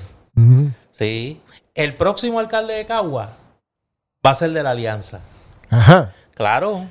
[0.92, 1.42] Sí.
[1.74, 3.38] El próximo alcalde de Cagua
[4.26, 5.22] va a ser de la alianza.
[5.72, 6.14] Ajá.
[6.36, 6.86] Claro.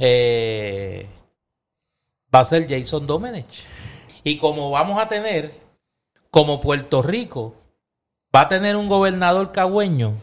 [0.00, 1.06] Eh,
[2.34, 3.66] va a ser Jason Domenech.
[4.24, 5.52] Y como vamos a tener,
[6.30, 7.54] como Puerto Rico
[8.34, 10.14] va a tener un gobernador cagüeño.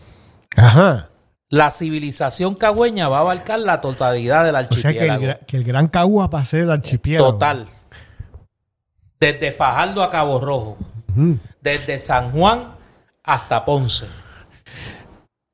[0.57, 1.05] Ajá
[1.51, 5.23] la civilización cagüeña va a abarcar la totalidad del O sea que el, archipiélago.
[5.23, 7.31] gra- que el Gran Caguas va a ser el archipiélago.
[7.33, 7.65] Total.
[9.19, 10.77] Desde Fajardo a Cabo Rojo.
[11.59, 12.75] Desde San Juan
[13.23, 14.05] hasta Ponce.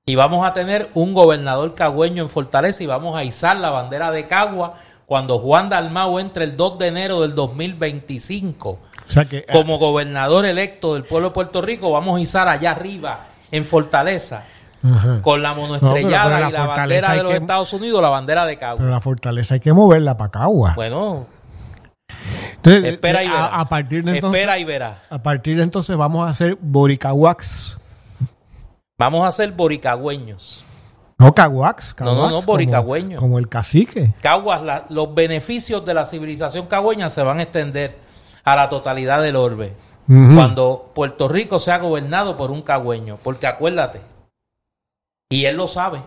[0.08, 4.12] Y vamos a tener un gobernador cagüeño en Fortaleza y vamos a izar la bandera
[4.12, 4.76] de Cagua
[5.08, 8.80] cuando Juan Dalmau entre el 2 de enero del 2025 O
[9.12, 11.90] sea que como gobernador electo del pueblo de Puerto Rico.
[11.92, 14.44] Vamos a izar allá arriba en Fortaleza
[14.84, 15.24] Ajá.
[15.24, 18.00] con la monoestrellada No, pero- pero la y la bandera de los que- Estados Unidos,
[18.04, 18.78] la bandera de Cagua.
[18.78, 20.76] pero la fortaleza hay que moverla para Caguas.
[20.76, 21.26] Bueno,
[22.58, 23.46] Entonces, espera y a- verá.
[23.48, 25.00] A, partir de entonces, Espera y verá.
[25.10, 27.80] a partir de entonces vamos a hacer Boricahuax.
[28.98, 30.66] Vamos a ser boricagüeños.
[31.18, 31.96] No, Caguax.
[32.00, 33.20] No, no, Caguax, no, como- boricagüeño.
[33.20, 34.14] Como, el cacique.
[34.22, 37.96] Caguas, la- los beneficios de la civilización cagüeña se van a extender
[38.44, 39.74] a la totalidad del orbe.
[40.08, 43.18] Cuando Puerto Rico sea gobernado por un cagüeño.
[43.24, 44.02] Porque acuérdate,
[45.32, 46.00] y él lo sabe.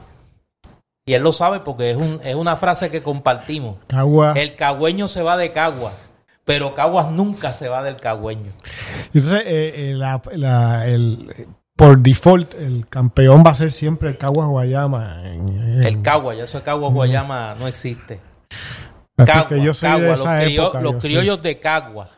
[1.04, 3.76] Y él lo sabe porque es, un, es una frase que compartimos.
[4.36, 5.94] El cagüeño se va de Caguas,
[6.44, 8.52] pero Caguas nunca se va del cagüeño.
[9.14, 11.48] Entonces, eh, eh, la- la- el-
[11.78, 15.22] por default, el campeón va a ser siempre el Caguas Guayama.
[15.24, 18.20] El Cagua, ya eso de Caguas Guayama no existe.
[19.16, 21.60] Así Cagua, que yo soy de Cagua, los, criollos- época, los yo soy- criollos de
[21.60, 22.10] Cagua.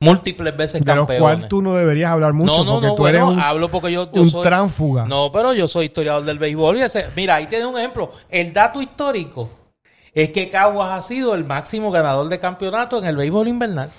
[0.00, 1.20] Múltiples veces de los campeones.
[1.22, 3.92] cuales tú no deberías hablar mucho no, no, porque no, tú eres un, hablo porque
[3.92, 4.42] yo, yo un soy...
[4.42, 5.06] tránfuga.
[5.06, 7.06] No, pero yo soy historiador del béisbol y ese...
[7.16, 8.10] Mira, ahí tienes un ejemplo.
[8.28, 9.48] El dato histórico
[10.12, 13.90] es que Caguas ha sido el máximo ganador de campeonato en el béisbol invernal.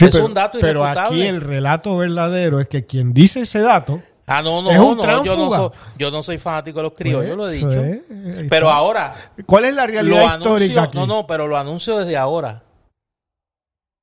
[0.00, 3.60] Sí, es pero, un dato pero aquí el relato verdadero es que quien dice ese
[3.60, 6.82] dato Ah, no, no, Es un no, yo no, soy, yo no soy fanático de
[6.84, 7.84] los criollos, yo lo he Pues, dicho.
[7.84, 9.12] eh, Pero ahora,
[9.44, 10.44] ¿cuál es la lo realidad histórica
[10.74, 10.98] anuncio, aquí?
[10.98, 12.62] no, no, pero lo anuncio desde ahora.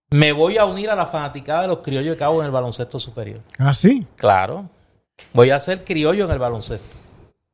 [0.09, 2.99] Me voy a unir a la fanaticada de los criollos de Cabo en el baloncesto
[2.99, 3.39] superior.
[3.57, 4.05] Ah, sí.
[4.15, 4.69] Claro.
[5.33, 6.95] Voy a ser criollo en el baloncesto.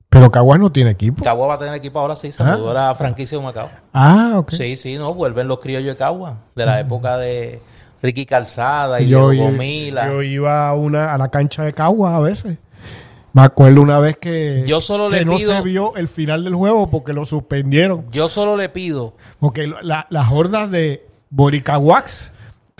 [0.09, 1.23] Pero Caguas no tiene equipo.
[1.23, 2.55] Cagua va a tener equipo ahora sí, se Ah.
[2.57, 3.69] mudó a la franquicia de Macao.
[3.93, 4.51] Ah, ok.
[4.51, 7.61] Sí, sí, no, vuelven los criollos de Cagua, de la época de
[8.03, 10.07] Ricky Calzada y yo, de yo- Gomila.
[10.11, 12.57] yo iba a, una, a la cancha de Caguas a veces.
[13.31, 16.43] Me acuerdo una vez que, Yo solo que le no pido- se vio el final
[16.43, 18.05] del juego porque lo suspendieron.
[18.11, 22.31] Yo solo le pido Porque la- las hordas de Boricahuax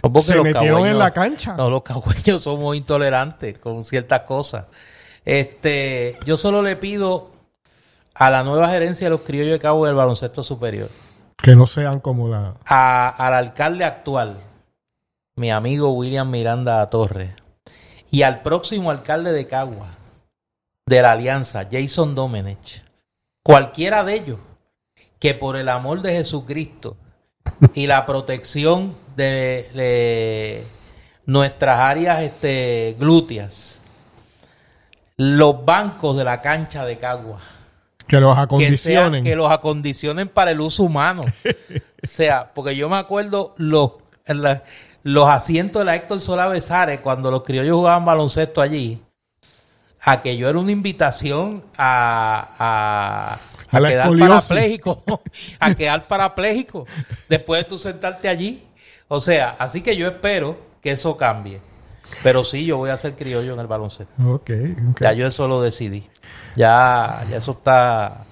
[0.02, 1.56] porque se metieron en la cancha.
[1.56, 4.66] No, los cagüeños somos intolerantes con ciertas cosas.
[5.26, 7.32] Este, yo solo le pido
[8.14, 10.90] a la nueva gerencia de los criollos de Cabo del baloncesto superior,
[11.42, 12.56] Que no sean como la...
[12.68, 14.38] a- al alcalde actual,
[15.36, 17.32] mi amigo William Miranda Torres,
[18.12, 19.88] y al próximo alcalde de Cagua,
[20.86, 22.84] de la alianza, Jason Domenech,
[23.44, 24.40] cualquiera de ellos,
[25.20, 26.98] que por el amor de Jesucristo
[27.74, 30.64] y la protección de, de
[31.26, 33.82] nuestras áreas este, glúteas,
[35.18, 37.40] los bancos de la cancha de Cagua,
[38.08, 39.24] Que los que, acondicionen.
[39.24, 41.24] que los acondicionen para el uso humano.
[42.04, 43.94] o sea, porque yo me acuerdo los,
[44.28, 44.64] la-
[45.04, 49.01] los asientos de la Héctor Solá Besares cuando los criollos jugaban baloncesto allí.
[50.06, 53.38] Aquello era una invitación a, a,
[53.72, 54.30] A la quedar escoliosis.
[54.47, 55.04] parapléjico.
[55.60, 56.86] a quedar parapléjico
[57.30, 58.64] después de tú sentarte allí.
[59.08, 61.62] O sea, así que yo espero que eso cambie.
[62.22, 64.14] Pero sí, yo voy a ser criollo en el baloncesto.
[64.28, 64.51] Ok,
[64.91, 65.01] ok.
[65.01, 66.08] Ya yo eso lo decidí.
[66.56, 68.26] Ya, ya eso está,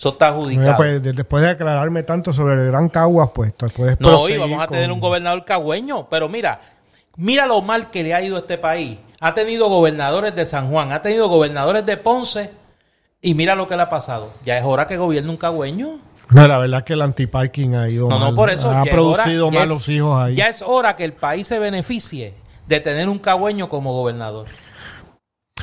[0.00, 0.78] eso está adjudicado.
[0.78, 4.58] Pues, de- después de aclararme tanto sobre el Gran Caguas, pues puedes no, y vamos
[4.62, 6.08] a tener con- un gobernador cagüeño.
[6.08, 6.58] Pero mira,
[7.16, 8.96] mira lo mal que le ha ido a este país.
[9.20, 12.50] Ha tenido gobernadores de San Juan, ha tenido gobernadores de Ponce,
[13.20, 14.32] y mira lo que le ha pasado.
[14.46, 15.98] Ya es hora que gobierne un cagüeño.
[16.30, 18.30] No, la verdad es que el antiparking ha ido No, mal.
[18.30, 18.70] no, por eso.
[18.70, 20.34] Ha hora- producido ya es- malos hijos ahí.
[20.34, 22.32] Ya es hora que el país se beneficie
[22.66, 24.46] de tener un cagüeño como gobernador.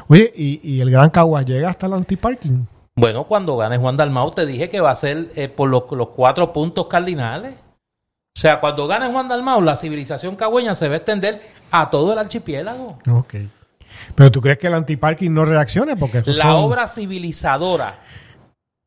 [0.08, 2.68] Oye, ¿y, y el Gran Caguas llega hasta el antiparking?
[2.98, 6.10] Bueno, cuando gane Juan Dalmau, te dije que va a ser eh, por los, los
[6.10, 7.54] cuatro puntos cardinales.
[8.36, 11.42] O sea, cuando gane Juan Dalmau, la civilización cagüeña se va a extender
[11.72, 12.98] a todo el archipiélago.
[13.10, 13.36] Ok.
[14.16, 18.00] Pero tú crees que el antiparking no reaccione porque esos La son- obra civilizadora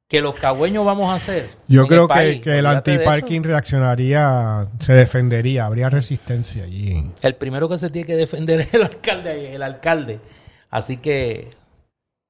[0.08, 1.50] que los cagüeños vamos a hacer.
[1.68, 6.98] Yo creo el que, país, que el antiparking reaccionaría, se defendería, habría resistencia allí.
[6.98, 7.12] eso.
[7.22, 9.54] El primero que se tiene que defender es el alcalde.
[9.54, 10.20] El alcalde.
[10.68, 11.50] Así que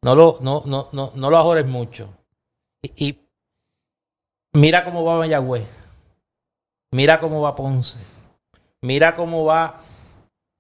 [0.03, 2.09] no lo, no, no, no, no lo ajores mucho.
[2.83, 3.19] Y, y
[4.55, 5.67] mira cómo va Mayagüez.
[6.93, 7.99] Mira cómo va Ponce.
[8.83, 9.83] Mira cómo va,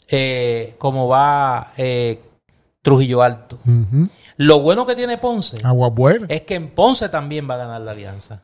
[0.08, 2.20] eh, cómo va eh,
[2.82, 3.58] Trujillo Alto.
[4.36, 5.58] Lo bueno que tiene Ponce
[6.28, 8.42] es que en Ponce también va a ganar la alianza.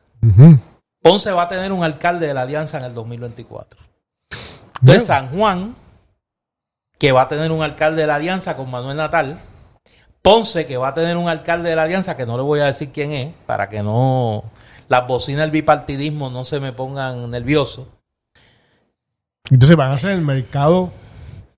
[1.01, 3.79] Ponce va a tener un alcalde de la alianza en el 2024.
[3.79, 4.43] Bueno,
[4.81, 5.75] Entonces San Juan,
[6.97, 9.39] que va a tener un alcalde de la alianza con Manuel Natal.
[10.27, 12.65] Ponce, que va a tener un alcalde de la alianza, que no le voy a
[12.65, 14.43] decir quién es, para que no
[14.89, 17.87] las bocinas del bipartidismo no se me pongan nervioso.
[19.49, 20.91] Entonces van a ser el mercado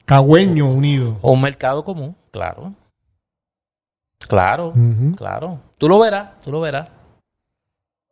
[0.06, 1.18] cagüeño unido.
[1.24, 2.74] O un mercado común, claro.
[4.20, 4.76] Claro,
[5.18, 5.60] claro.
[5.80, 6.90] Tú lo verás, tú lo verás.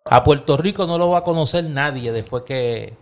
[0.05, 2.97] A Puerto Rico no lo va a conocer nadie después que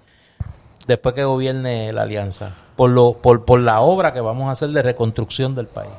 [0.87, 4.71] después que gobierne la alianza por lo por, por la obra que vamos a hacer
[4.71, 5.93] de reconstrucción del país.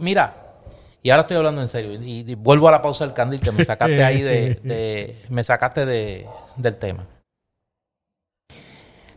[0.00, 0.46] Mira,
[1.02, 3.64] y ahora estoy hablando en serio y, vuelvo a la pausa del candil que me
[3.64, 7.06] sacaste ahí de, me sacaste de, del tema.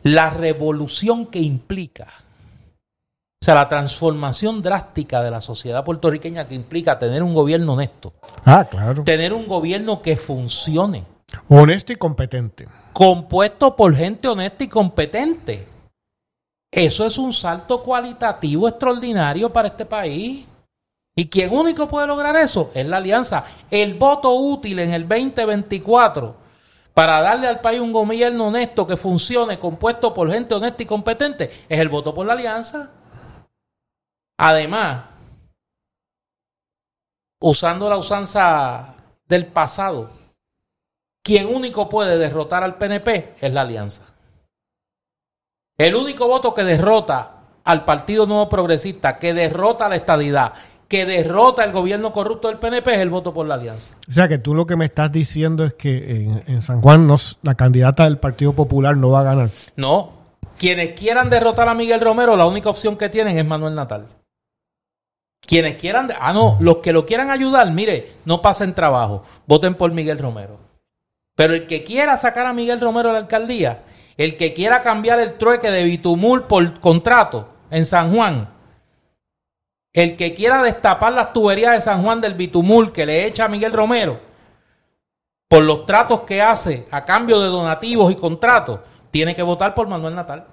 [0.04, 2.08] La revolución que implica
[3.42, 8.12] o sea, la transformación drástica de la sociedad puertorriqueña que implica tener un gobierno honesto.
[8.44, 9.06] Ah, claro.
[9.06, 11.06] Tener un gobierno que funcione.
[11.48, 12.68] Honesto y competente.
[12.92, 15.69] Compuesto por gente honesta y competente.
[16.72, 20.46] Eso es un salto cualitativo extraordinario para este país.
[21.16, 23.44] Y quien único puede lograr eso es la alianza.
[23.70, 26.36] El voto útil en el 2024
[26.94, 31.66] para darle al país un gobierno honesto que funcione, compuesto por gente honesta y competente,
[31.70, 32.92] es el voto por la alianza.
[34.38, 35.06] Además,
[37.40, 38.96] usando la usanza
[39.26, 40.10] del pasado,
[41.24, 44.06] quien único puede derrotar al PNP es la alianza.
[45.80, 47.32] El único voto que derrota
[47.64, 50.52] al Partido Nuevo Progresista, que derrota la estadidad,
[50.90, 53.96] que derrota el gobierno corrupto del PNP es el voto por la alianza.
[54.10, 57.08] O sea que tú lo que me estás diciendo es que en, San Juan
[57.44, 59.50] la candidata del Partido Popular no va a ganar.
[59.78, 60.12] No,
[60.58, 64.08] quienes quieran derrotar a Miguel Romero, la única opción que tienen es Manuel Natal.
[65.40, 69.94] Quienes quieran, ah, no, los que lo quieran ayudar, mire, no pasen trabajo, voten por
[69.94, 70.60] Miguel Romero.
[71.36, 73.84] Pero el que quiera sacar a Miguel Romero a la alcaldía,
[74.20, 78.50] el que quiera cambiar el trueque de Bitumul por contrato en San Juan,
[79.94, 83.48] el que quiera destapar las tuberías de San Juan del Bitumul que le echa a
[83.48, 84.20] Miguel Romero
[85.48, 89.88] por los tratos que hace a cambio de donativos y contratos, tiene que votar por
[89.88, 90.46] Manuel Natal.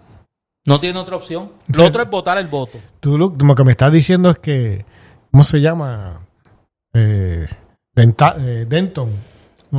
[0.65, 1.51] No tiene otra opción.
[1.75, 2.79] Lo otro es votar el voto.
[3.01, 4.85] Tú lo, que me estás diciendo es que,
[5.33, 6.21] ¿cómo se llama?
[6.95, 7.47] Eh,
[7.97, 9.11] eh Denton.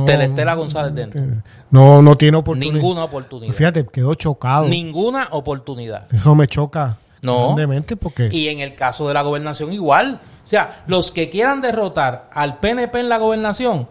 [0.04, 1.42] Telestela González Denton.
[1.70, 2.72] No, no tiene oportunidad.
[2.74, 3.52] Ninguna oportunidad.
[3.52, 4.68] fíjate, quedó chocado.
[4.68, 6.06] Ninguna oportunidad.
[6.12, 6.96] Eso me choca.
[7.22, 7.56] No.
[8.00, 8.28] Porque...
[8.30, 10.20] Y en el caso de la gobernación igual.
[10.22, 13.88] O sea, los que quieran derrotar al PNP en la gobernación,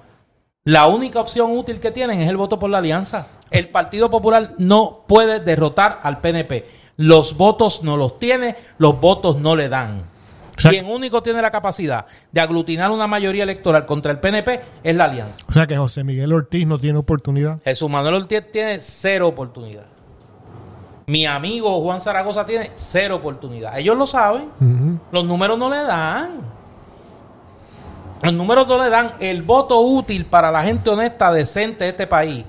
[0.63, 3.27] la única opción útil que tienen es el voto por la alianza.
[3.51, 6.65] El Partido Popular no puede derrotar al PNP.
[6.97, 10.03] Los votos no los tiene, los votos no le dan.
[10.57, 15.05] Quien único tiene la capacidad de aglutinar una mayoría electoral contra el PNP es la
[15.05, 15.43] alianza.
[15.47, 17.59] O sea que José Miguel Ortiz no tiene oportunidad.
[17.63, 19.85] Jesús Manuel Ortiz tiene cero oportunidad.
[21.05, 23.77] Mi amigo Juan Zaragoza tiene cero oportunidad.
[23.77, 24.49] Ellos lo saben.
[25.11, 26.39] Los números no le dan.
[28.21, 32.07] Los números no le dan el voto útil para la gente honesta, decente de este
[32.07, 32.43] país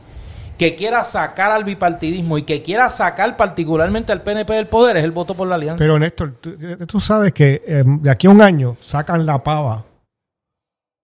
[0.58, 5.04] que quiera sacar al bipartidismo y que quiera sacar particularmente al PNP del poder es
[5.04, 5.82] el voto por la alianza.
[5.82, 9.84] Pero Néstor, tú, sabes que eh, de aquí a un año sacan la pava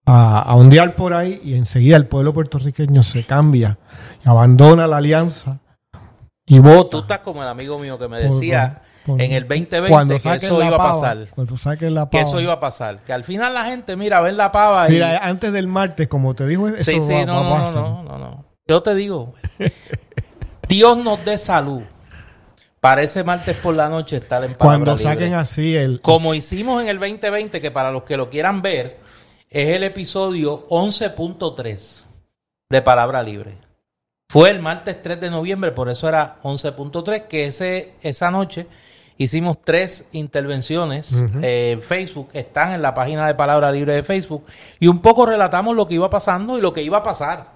[0.05, 3.79] a, a ondear por ahí y enseguida el pueblo puertorriqueño se cambia
[4.25, 5.61] y abandona la alianza
[6.47, 6.91] y vota.
[6.91, 10.75] Tú estás como el amigo mío que me decía en el 2020 que eso iba
[10.75, 11.29] a pasar.
[11.31, 12.11] Cuando saquen la pava.
[12.11, 12.99] Que eso iba a pasar.
[13.05, 14.89] Que al final la gente, mira, ver la pava.
[14.89, 18.54] Mira, antes del martes, como te dijo, eso sí, sí, no, no, no, no, no.
[18.67, 19.35] Yo te digo,
[20.69, 21.83] Dios nos dé salud.
[22.81, 26.03] Para ese martes por la noche estar en Palabra Cuando saquen así el...
[26.03, 28.99] Como hicimos en el 2020, que para los que lo quieran ver,
[29.49, 32.05] es el episodio 11.3
[32.69, 33.57] de Palabra Libre.
[34.29, 38.67] Fue el martes 3 de noviembre, por eso era 11.3, que ese, esa noche
[39.17, 44.45] Hicimos tres intervenciones en Facebook, están en la página de Palabra Libre de Facebook,
[44.81, 47.53] y un poco relatamos lo que iba pasando y lo que iba a pasar.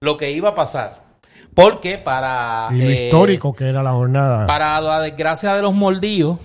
[0.00, 1.10] Lo que iba a pasar.
[1.54, 2.68] Porque para...
[2.72, 4.46] Y lo eh, histórico que era la jornada.
[4.46, 6.40] Para la desgracia de los moldíos,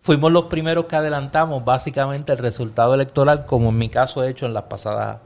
[0.00, 4.46] fuimos los primeros que adelantamos básicamente el resultado electoral, como en mi caso he hecho
[4.46, 5.18] en las pasadas,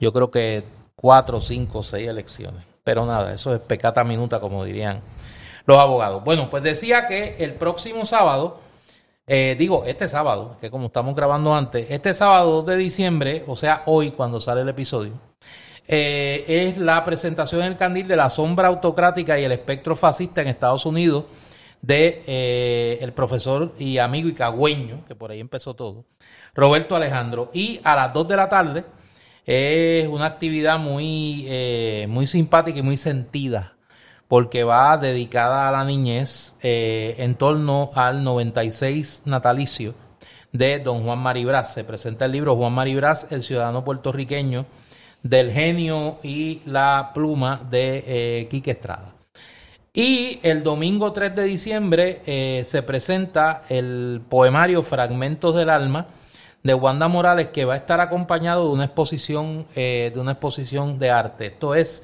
[0.00, 0.64] yo creo que
[0.94, 2.64] cuatro, cinco, seis elecciones.
[2.84, 5.00] Pero nada, eso es pecata minuta, como dirían
[5.66, 6.24] los abogados.
[6.24, 8.60] Bueno, pues decía que el próximo sábado,
[9.26, 13.56] eh, digo, este sábado, que como estamos grabando antes, este sábado 2 de diciembre, o
[13.56, 15.12] sea, hoy cuando sale el episodio,
[15.86, 20.40] eh, es la presentación en el candil de la sombra autocrática y el espectro fascista
[20.40, 21.24] en Estados Unidos
[21.80, 26.04] de eh, el profesor y amigo y cagüeño, que por ahí empezó todo,
[26.54, 27.50] Roberto Alejandro.
[27.52, 28.84] Y a las 2 de la tarde
[29.44, 33.71] es una actividad muy, muy simpática y muy sentida
[34.32, 39.94] porque va dedicada a la niñez eh, en torno al 96 natalicio
[40.52, 41.74] de don Juan Maribraz.
[41.74, 44.64] Se presenta el libro Juan Maribraz, el ciudadano puertorriqueño,
[45.22, 49.12] del genio y la pluma de eh, Quique Estrada.
[49.92, 56.06] Y el domingo 3 de diciembre eh, se presenta el poemario Fragmentos del Alma
[56.62, 61.10] de Wanda Morales que va a estar acompañado de una exposición de una exposición de
[61.10, 61.46] arte.
[61.48, 62.02] Esto es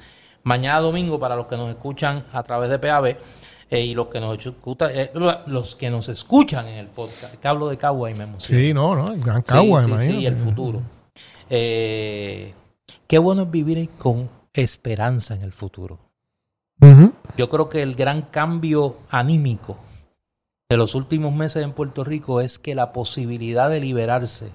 [0.49, 3.17] mañana domingo para los que nos escuchan a través de PAB
[3.71, 4.91] eh, y los que nos escuchan
[5.47, 7.35] los que nos escuchan en el podcast.
[7.35, 8.63] Que hablo de Cagua y me emociona.
[8.63, 10.83] Sí, no, no, el gran Cagua, sí, sí, sí, el futuro.
[11.49, 12.55] qué
[13.21, 15.99] bueno es vivir con esperanza en el futuro.
[17.37, 19.79] Yo creo que el gran cambio anímico
[20.69, 24.51] de los últimos meses en Puerto Rico es que la posibilidad de liberarse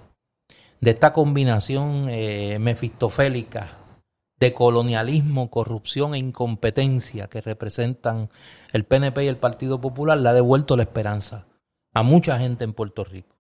[0.80, 3.83] de esta combinación eh, mefistofélica
[4.44, 8.30] de colonialismo, corrupción e incompetencia que representan
[8.74, 11.46] el PNP y el Partido Popular le ha devuelto la esperanza
[11.94, 13.38] a mucha gente en Puerto Rico.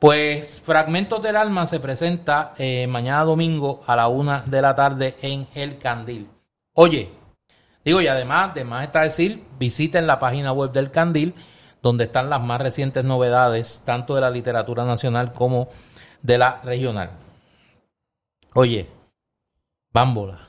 [0.00, 5.14] Pues Fragmentos del Alma se presenta eh, mañana domingo a la una de la tarde
[5.22, 6.28] en El Candil.
[6.74, 7.10] Oye,
[7.84, 11.34] Digo, y además, además está decir, visiten la página web del Candil,
[11.82, 15.68] donde están las más recientes novedades, tanto de la literatura nacional como
[16.22, 17.10] de la regional.
[18.54, 18.88] Oye,
[19.92, 20.48] Bámbola.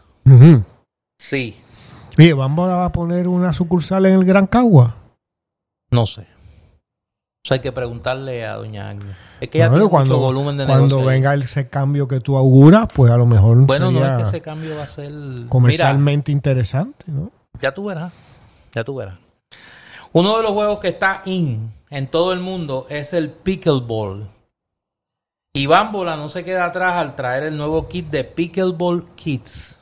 [1.20, 1.58] Sí.
[2.18, 4.96] Oye, ¿Bámbola va a poner una sucursal en el Gran Cagua?
[5.92, 6.28] No sé.
[7.46, 9.16] Eso hay que preguntarle a doña Agnes.
[9.42, 12.88] Es que ya tiene cuando, mucho volumen de Cuando venga ese cambio que tú auguras,
[12.94, 15.12] pues a lo mejor Bueno, no es que ese cambio va a ser...
[15.50, 17.32] Comercialmente interesante, ¿no?
[17.62, 18.14] Ya tú verás.
[18.74, 19.16] Ya tú verás.
[20.14, 24.30] Uno de los juegos que está in en todo el mundo es el Pickleball.
[25.56, 29.78] Y Bambola no se queda atrás al traer el nuevo kit de Pickleball Kits.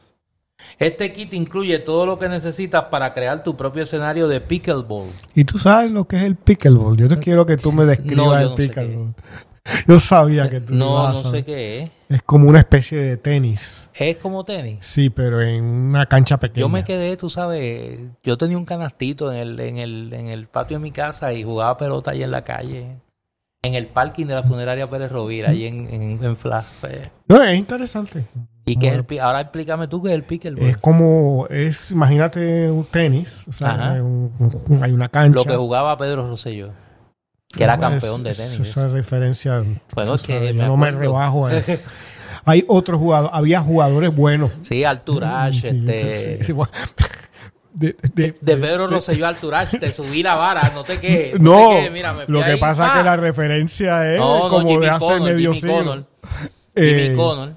[0.78, 5.08] Este kit incluye todo lo que necesitas para crear tu propio escenario de pickleball.
[5.34, 6.98] ¿Y tú sabes lo que es el pickleball?
[6.98, 9.14] Yo te quiero que tú me describas el pickleball.
[9.88, 11.92] yo sabía que tú No, no sé qué es.
[12.10, 13.88] Es como una especie de tenis.
[13.94, 14.80] ¿Es como tenis?
[14.82, 16.66] Sí, pero en una cancha pequeña.
[16.66, 20.48] Yo me quedé, tú sabes, yo tenía un canastito en el, en el, en el
[20.48, 22.98] patio de mi casa y jugaba pelota ahí en la calle
[23.64, 26.66] en el parking de la funeraria Pérez Rovira, ahí en, en, en Flash.
[26.82, 27.02] Pues.
[27.28, 28.26] No, es interesante.
[28.66, 30.68] ¿Y qué es el Ahora explícame tú qué es el pickleball.
[30.68, 33.94] Es como, es, imagínate un tenis, o sea,
[34.82, 35.36] hay una cancha.
[35.36, 36.72] Lo que jugaba Pedro Rosselló,
[37.50, 38.60] que era campeón de tenis.
[38.60, 39.64] Esa referencia,
[39.94, 41.74] bueno, es que yo no me rebajo a eso.
[42.46, 44.52] hay otros jugadores, había jugadores buenos.
[44.62, 46.44] Sí, Arturach, mm, este...
[46.44, 46.54] Sí,
[47.74, 51.40] de, de, de, Pedro Rosselló al Turach, te subí la vara, no te quejes.
[51.40, 55.54] No, mira, me lo que pasa es que la referencia es como de hace medio
[55.54, 56.06] siglo.
[56.74, 57.52] Eh, Connor.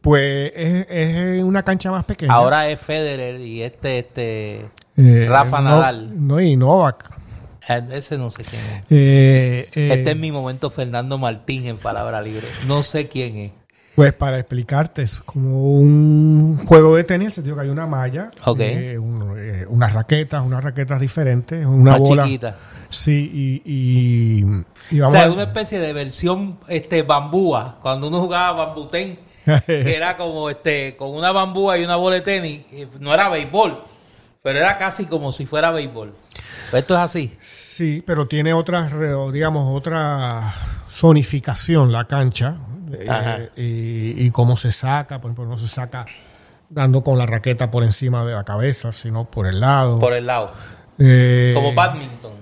[0.00, 2.32] Pues es, es, una cancha más pequeña.
[2.32, 6.26] Ahora es Federer y este, este eh, Rafa Nadal.
[6.26, 7.10] No, y Novak.
[7.68, 8.84] Eh, ese no sé quién es.
[8.90, 12.46] Eh, este es mi momento Fernando Martín en palabra libre.
[12.66, 13.52] No sé quién es.
[13.94, 18.96] Pues para explicarte, es como un juego de tenis, se que hay una malla, okay.
[18.96, 22.24] unas raquetas, unas raquetas diferentes, una bola.
[22.24, 22.56] chiquita.
[22.90, 24.42] Sí, y,
[24.90, 29.18] y, o sea, es una especie de versión este bambúa, cuando uno jugaba bambutén,
[29.66, 32.62] que era como este con una bambúa y una bola de tenis,
[32.98, 33.84] no era béisbol,
[34.42, 36.14] pero era casi como si fuera béisbol.
[36.72, 37.36] Esto es así.
[37.40, 38.90] Sí, pero tiene otra,
[39.32, 40.52] digamos, otra
[40.90, 42.56] zonificación la cancha
[43.00, 46.06] eh, y, cómo se saca, por ejemplo, no se saca
[46.68, 49.98] dando con la raqueta por encima de la cabeza, sino por el lado.
[49.98, 50.52] Por el lado.
[50.98, 52.32] Eh, Como badminton.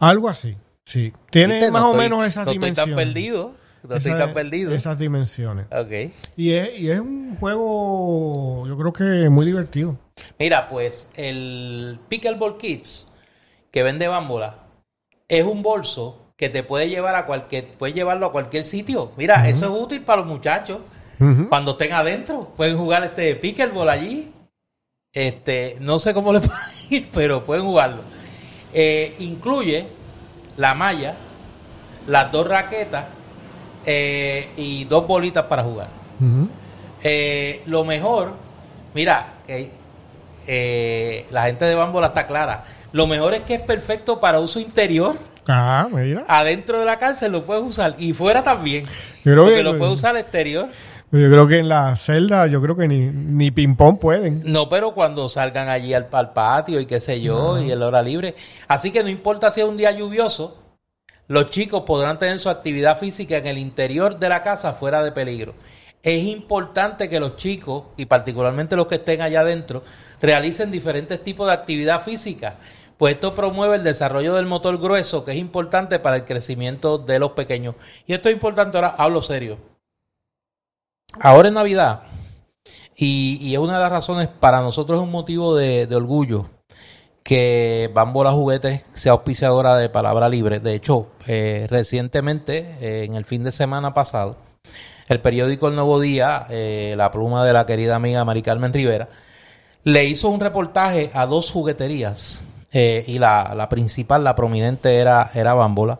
[0.00, 1.12] Algo así, sí.
[1.30, 2.90] Tiene más o menos esas no dimensiones.
[2.90, 3.52] Estoy tan perdido.
[3.88, 4.74] No estoy tan perdido.
[4.74, 5.66] Esas dimensiones.
[5.70, 6.12] Ok.
[6.36, 9.98] Y es, y es un juego, yo creo que muy divertido.
[10.38, 13.08] Mira, pues el Pickleball Kids
[13.70, 14.58] que vende Bambola
[15.28, 19.12] es un bolso que te puede llevar a cualquier, puedes llevarlo a cualquier sitio.
[19.16, 20.80] Mira, eso es útil para los muchachos.
[21.48, 24.32] Cuando estén adentro, pueden jugar este pickleball allí.
[25.12, 28.02] Este, no sé cómo le va a ir, pero pueden jugarlo.
[28.74, 29.86] Eh, incluye
[30.56, 31.14] la malla,
[32.08, 33.04] las dos raquetas
[33.86, 35.90] eh, y dos bolitas para jugar.
[37.04, 38.32] Eh, lo mejor,
[38.94, 42.64] mira, la gente de Bambola está clara.
[42.90, 46.24] Lo mejor es que es perfecto para uso interior Ah, mira.
[46.28, 48.86] Adentro de la cárcel lo puedes usar y fuera también.
[49.24, 50.68] porque lo puedes usar exterior.
[51.10, 54.40] Yo creo que en la celda, yo creo que ni, ni ping-pong pueden.
[54.46, 58.34] No, pero cuando salgan allí al, patio y qué sé yo, y el hora libre.
[58.66, 60.56] Así que no importa si es un día lluvioso,
[61.28, 65.12] los chicos podrán tener su actividad física en el interior de la casa fuera de
[65.12, 65.54] peligro.
[66.02, 69.84] Es importante que los chicos, y particularmente los que estén allá adentro,
[70.20, 72.56] realicen diferentes tipos de actividad física
[73.02, 77.18] pues esto promueve el desarrollo del motor grueso, que es importante para el crecimiento de
[77.18, 77.74] los pequeños.
[78.06, 79.58] Y esto es importante, ahora hablo serio.
[81.18, 82.04] Ahora en Navidad,
[82.94, 86.48] y, es una de las razones, para nosotros es un motivo de, orgullo
[87.24, 90.60] que Bambola Juguetes sea auspiciadora de Palabra Libre.
[90.60, 94.36] De hecho, eh, recientemente, eh, en el fin de semana pasado,
[95.08, 99.08] el periódico El Nuevo Día, eh, la pluma de la querida amiga Mari Carmen Rivera,
[99.82, 102.42] le hizo un reportaje a dos jugueterías
[102.72, 105.98] y la, la, principal, la prominente era, era Bambola.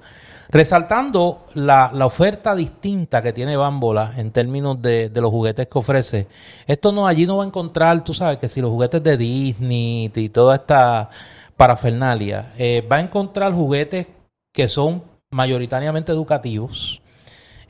[0.52, 6.26] Resaltando la, oferta distinta que tiene Bambola en términos de, los juguetes que ofrece,
[6.66, 10.12] esto no, allí no va a encontrar, tú sabes, que si los juguetes de Disney
[10.14, 11.08] y toda esta
[11.56, 14.08] parafernalia, eh, va a encontrar juguetes
[14.52, 17.00] que son mayoritariamente educativos,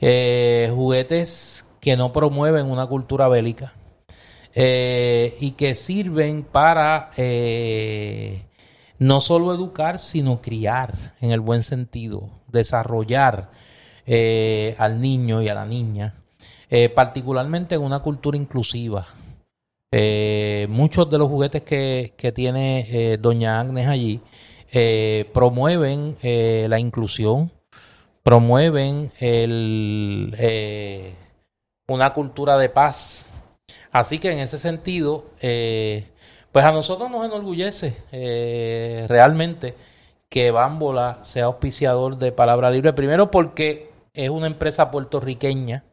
[0.01, 3.71] eh, juguetes que no promueven una cultura bélica
[4.53, 7.11] eh, y que sirven para
[8.99, 13.51] no solo educar, sino criar en el buen sentido, desarrollar
[14.05, 16.15] eh, al niño y a la niña,
[16.69, 19.07] eh, particularmente en una cultura inclusiva.
[19.91, 24.21] Eh, muchos de los juguetes que, tiene Doña Agnes allí
[25.31, 27.51] promueven la inclusión,
[28.23, 30.35] promueven el,
[31.87, 33.27] una cultura de paz.
[33.91, 35.25] Así que en ese sentido,
[36.53, 39.75] pues a nosotros nos enorgullece eh, realmente
[40.29, 42.93] que Bambola sea auspiciador de Palabra Libre.
[42.93, 45.83] Primero porque es una empresa puertorriqueña.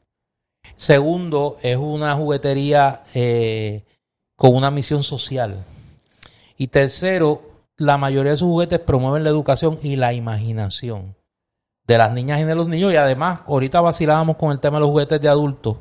[0.77, 3.85] Segundo, es una juguetería eh,
[4.37, 5.65] con una misión social.
[6.59, 7.41] Y tercero,
[7.79, 11.17] la mayoría de sus juguetes promueven la educación y la imaginación
[11.87, 12.93] de las niñas y de los niños.
[12.93, 15.79] Y además, ahorita vacilábamos con el tema de los juguetes de adultos,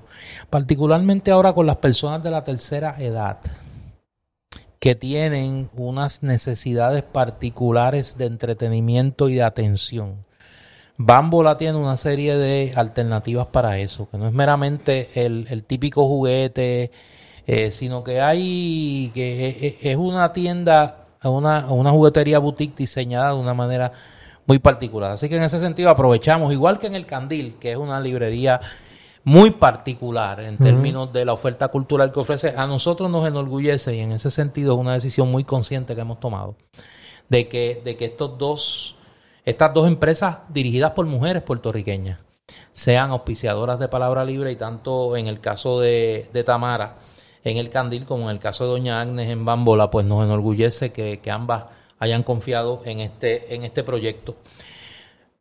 [0.49, 3.39] particularmente ahora con las personas de la tercera edad
[4.79, 10.25] que tienen unas necesidades particulares de entretenimiento y de atención.
[10.97, 16.91] Bambola tiene una serie de alternativas para eso, que no es meramente el, típico juguete,
[17.47, 23.53] eh, sino que hay, que es una tienda, una, una juguetería boutique diseñada de una
[23.53, 23.93] manera
[24.45, 25.11] muy particular.
[25.11, 28.59] Así que en ese sentido aprovechamos, igual que en el Candil, que es una librería
[29.29, 33.99] muy particular en términos de la oferta cultural que ofrece, a nosotros nos enorgullece y
[33.99, 36.55] en ese sentido es una decisión muy consciente que hemos tomado
[37.29, 38.95] de que, de que estos dos,
[39.45, 42.17] estas dos empresas dirigidas por mujeres puertorriqueñas
[42.71, 46.97] sean auspiciadoras de palabra libre y tanto en el caso de, Tamara
[47.43, 50.91] en el Candil como en el caso de Doña Agnes en Bambola, pues nos enorgullece
[50.91, 51.65] que, que ambas
[51.99, 54.37] hayan confiado en este, en este proyecto.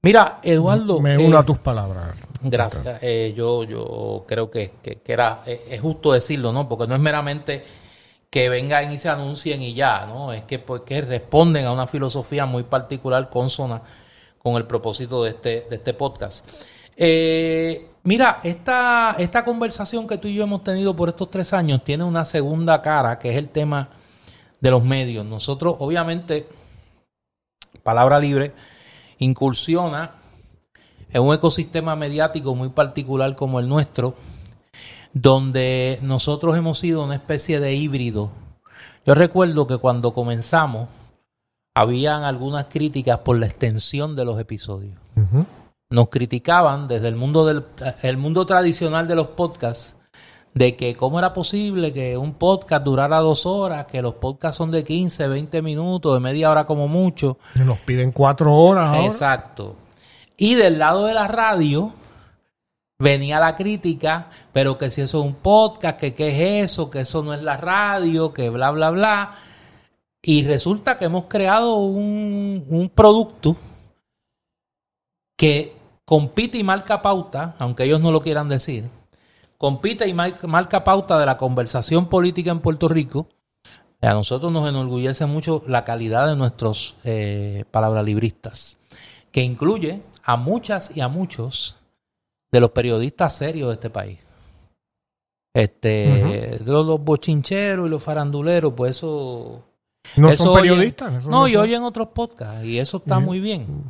[0.03, 1.01] Mira, Eduardo.
[1.01, 2.15] Me uno a eh, tus palabras.
[2.43, 3.01] Gracias.
[3.03, 4.73] Eh, yo, yo creo que,
[5.05, 6.69] era, eh, es justo decirlo, ¿no?
[6.69, 7.65] Porque no es meramente
[8.31, 10.33] que vengan y se anuncien y ya, ¿no?
[10.33, 13.83] Es que porque responden a una filosofía muy particular, consona
[14.39, 16.49] con el propósito de este, de este podcast.
[18.05, 22.05] mira, esta, esta conversación que tú y yo hemos tenido por estos tres años tiene
[22.05, 23.89] una segunda cara, que es el tema
[24.61, 25.27] de los medios.
[25.27, 26.47] Nosotros, obviamente,
[27.83, 28.53] palabra libre
[29.19, 30.13] incursiona
[31.11, 34.15] en un ecosistema mediático muy particular como el nuestro,
[35.13, 38.31] donde nosotros hemos sido una especie de híbrido.
[39.07, 40.89] Yo recuerdo que cuando comenzamos,
[41.75, 44.99] habían algunas críticas por la extensión de los episodios.
[45.91, 47.65] Nos criticaban desde el mundo del
[48.03, 49.98] el mundo tradicional de los podcasts
[50.59, 54.73] de que cómo era posible que un podcast durara dos horas, que los podcasts son
[54.73, 57.39] de 15, 20 minutos, de media hora como mucho.
[57.55, 59.05] nos piden cuatro horas.
[59.05, 59.77] Exacto.
[60.37, 61.93] Y del lado de la radio
[62.99, 67.03] venía la crítica, pero que si eso es un podcast, que qué es eso, que
[67.03, 69.37] eso no es la radio, que bla, bla, bla.
[70.21, 73.55] Y resulta que hemos creado un, un producto
[75.37, 78.91] que compite y marca pauta, aunque ellos no lo quieran decir,
[79.59, 83.29] compite y marca pauta de la conversación política en Puerto Rico.
[84.01, 88.79] A nosotros nos enorgullece mucho la calidad de nuestros eh, palabralibristas,
[89.33, 91.77] que incluye a muchas y a muchos
[92.53, 94.21] de los periodistas serios de este país.
[95.53, 99.65] Este, los, bochincheros y los faranduleros, pues eso.
[100.17, 101.27] No son periodistas.
[101.27, 103.83] no, y oyen otros podcasts, y eso está muy bien.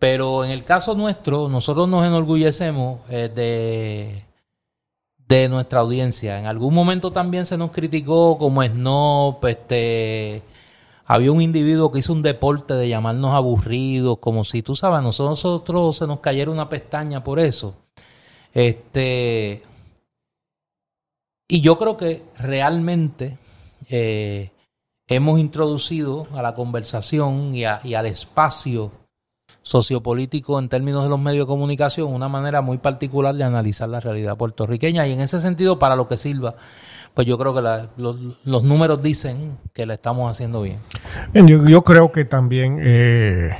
[0.00, 4.24] Pero en el caso nuestro, nosotros nos enorgullecemos eh, de
[5.28, 6.38] de nuestra audiencia.
[6.38, 10.42] En algún momento también se nos criticó como Snob, este
[11.06, 15.96] había un individuo que hizo un deporte de llamarnos aburridos, como si tú sabes, nosotros
[15.96, 17.76] se nos cayera una pestaña por eso.
[18.52, 19.62] Este
[21.48, 23.38] y yo creo que realmente
[23.88, 24.50] eh,
[25.06, 28.90] hemos introducido a la conversación y, al espacio
[29.64, 33.98] sociopolítico en términos de los medios de comunicación una manera muy particular de analizar la
[33.98, 36.54] realidad puertorriqueña y en ese sentido para lo que sirva
[37.14, 37.62] pues yo creo que
[37.96, 40.80] los, números dicen que la estamos haciendo bien.
[41.32, 43.50] yo, creo que también, eh,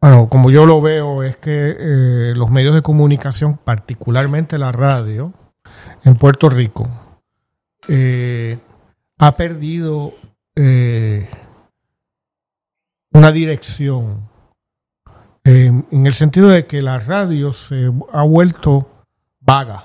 [0.00, 5.34] bueno, como yo lo veo, es que eh, los medios de comunicación, particularmente la radio,
[6.04, 6.88] en Puerto Rico,
[7.88, 8.58] eh,
[9.18, 10.14] ha perdido
[13.16, 14.28] una dirección
[15.42, 19.04] en el sentido de que la radio se ha vuelto
[19.40, 19.84] vaga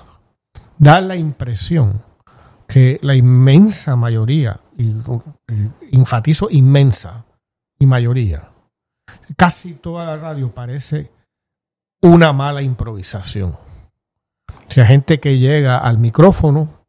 [0.76, 2.02] da la impresión
[2.68, 4.94] que la inmensa mayoría, y,
[5.92, 7.24] enfatizo inmensa
[7.78, 8.50] y mayoría,
[9.36, 11.10] casi toda la radio parece
[12.02, 13.52] una mala improvisación.
[13.52, 16.84] O sea, gente que llega al micrófono,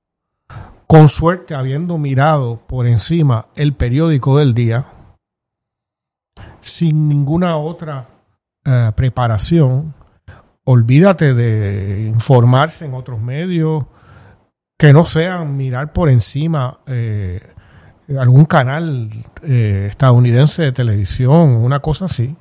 [0.88, 4.88] con suerte habiendo mirado por encima el periódico del día,
[6.64, 8.08] sin ninguna otra
[8.66, 9.94] eh, preparación,
[10.64, 13.86] olvídate de informarse en otros medios
[14.78, 17.42] que no sean mirar por encima eh,
[18.20, 19.10] algún canal
[19.44, 22.36] eh, estadounidense de televisión, una cosa así.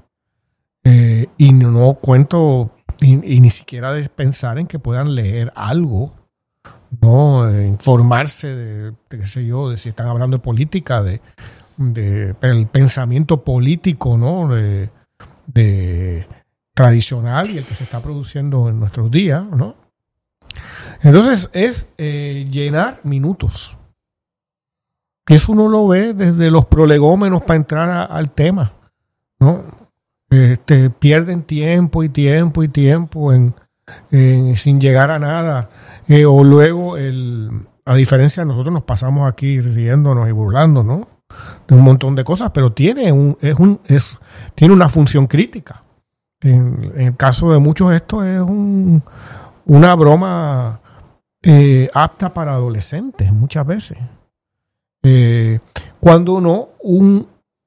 [0.84, 6.14] Eh, y no cuento, y, ni siquiera de pensar en que puedan leer algo,
[7.00, 11.20] no informarse de, qué sé yo, de si están hablando de política, de,
[11.76, 14.48] de el pensamiento político, ¿no?
[14.48, 16.26] de
[16.74, 19.76] tradicional y el que se está produciendo en nuestros días, ¿no?
[21.02, 23.78] Entonces es eh, llenar minutos.
[25.26, 28.72] Eso uno lo ve desde los prolegómenos para entrar al tema,
[29.38, 29.64] ¿no?
[30.30, 33.54] Este, pierden tiempo y tiempo y tiempo en,
[34.56, 35.70] sin llegar a nada.
[36.08, 37.50] Eh, o luego, el,
[37.84, 41.08] a diferencia de nosotros nos pasamos aquí riéndonos y burlando, ¿no?
[41.72, 44.18] Un montón de cosas, pero tiene, un, es un, es,
[44.54, 45.82] tiene una función crítica.
[46.40, 48.40] En, el caso de muchos esto es
[49.64, 50.80] una broma
[51.42, 53.98] eh, apta para adolescentes muchas veces.
[55.02, 55.60] Eh,
[55.98, 57.26] cuando no, un,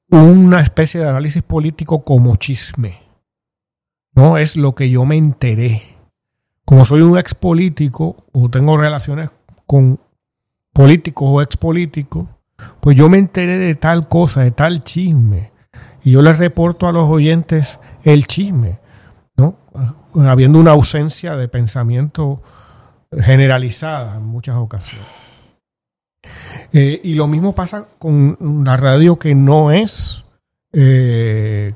[0.09, 2.99] una especie de análisis político como chisme.
[4.13, 5.81] No es lo que yo me enteré.
[6.63, 9.31] Como soy un ex político o tengo relaciones
[9.65, 9.99] con
[10.73, 12.27] políticos o ex políticos,
[12.79, 15.51] pues yo me enteré de tal cosa, de tal chisme.
[16.03, 18.79] Y yo les reporto a los oyentes el chisme,
[19.35, 19.57] ¿no?
[20.13, 22.41] Habiendo una ausencia de pensamiento
[23.11, 25.07] generalizada en muchas ocasiones.
[26.71, 30.23] Eh, y lo mismo pasa con la radio que no es,
[30.73, 31.73] eh,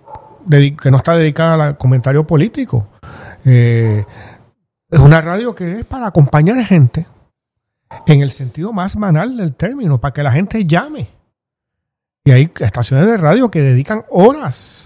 [0.49, 2.87] que no está dedicada al comentario político.
[3.45, 4.05] Eh,
[4.89, 7.05] es una radio que es para acompañar a gente
[8.05, 11.09] en el sentido más banal del término, para que la gente llame.
[12.25, 14.85] Y hay estaciones de radio que dedican horas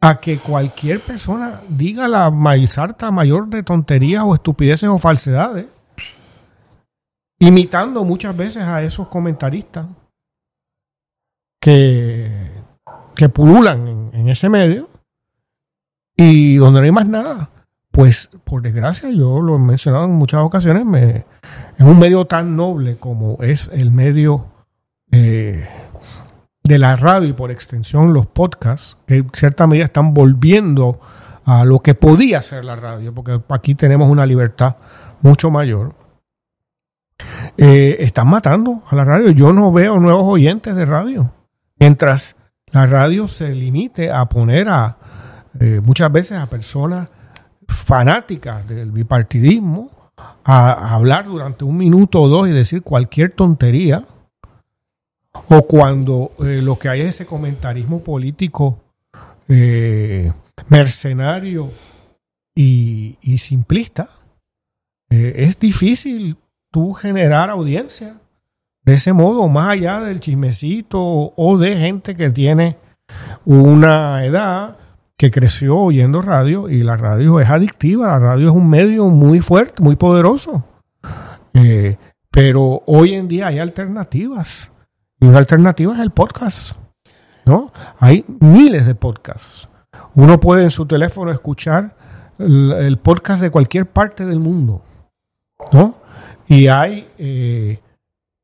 [0.00, 5.66] a que cualquier persona diga la maizarta mayor de tonterías o estupideces o falsedades,
[7.38, 9.86] imitando muchas veces a esos comentaristas
[11.60, 12.50] que,
[13.14, 14.88] que pululan en, ese medio
[16.16, 17.50] y donde no hay más nada.
[17.96, 21.24] Pues por desgracia, yo lo he mencionado en muchas ocasiones, me,
[21.78, 24.48] es un medio tan noble como es el medio
[25.10, 25.66] eh,
[26.62, 31.00] de la radio y por extensión los podcasts, que en cierta medida están volviendo
[31.46, 34.76] a lo que podía ser la radio, porque aquí tenemos una libertad
[35.22, 35.94] mucho mayor,
[37.56, 39.30] eh, están matando a la radio.
[39.30, 41.32] Yo no veo nuevos oyentes de radio.
[41.78, 42.36] Mientras
[42.72, 44.98] la radio se limite a poner a
[45.58, 47.08] eh, muchas veces a personas
[47.68, 49.90] fanáticas del bipartidismo
[50.44, 54.04] a hablar durante un minuto o dos y decir cualquier tontería,
[55.48, 58.78] o cuando eh, lo que hay es ese comentarismo político
[59.48, 60.32] eh,
[60.68, 61.70] mercenario
[62.54, 64.08] y, simplista,
[65.10, 66.36] eh, es difícil
[66.70, 68.16] tú generar audiencia
[68.82, 72.76] de ese modo, más allá del chismecito o de gente que tiene
[73.44, 74.78] una edad
[75.16, 79.40] que creció oyendo radio y la radio es adictiva, la radio es un medio muy
[79.40, 80.64] fuerte, muy poderoso.
[82.30, 84.70] pero hoy en día hay alternativas
[85.20, 86.76] y una alternativa es el podcast.
[87.46, 87.72] ¿no?
[87.98, 89.68] Hay miles de podcasts.
[90.14, 91.96] Uno puede en su teléfono escuchar
[92.38, 94.82] el, podcast de cualquier parte del mundo.
[95.72, 95.96] ¿no?
[96.48, 97.80] Y hay eh,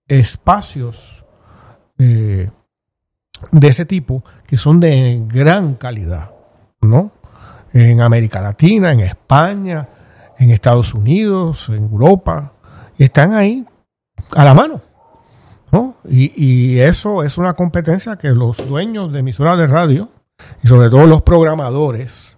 [0.08, 1.24] espacios
[1.98, 2.50] eh,
[3.50, 6.31] de ese tipo que son de gran calidad.
[6.82, 7.12] ¿No?
[7.72, 9.88] En América Latina, en España,
[10.38, 12.52] en Estados Unidos, en Europa.
[12.98, 13.66] Están ahí
[14.34, 14.80] a la mano.
[15.70, 15.96] ¿no?
[16.08, 20.10] Y, eso es una competencia que los dueños de emisoras de radio
[20.62, 22.36] y sobre todo los programadores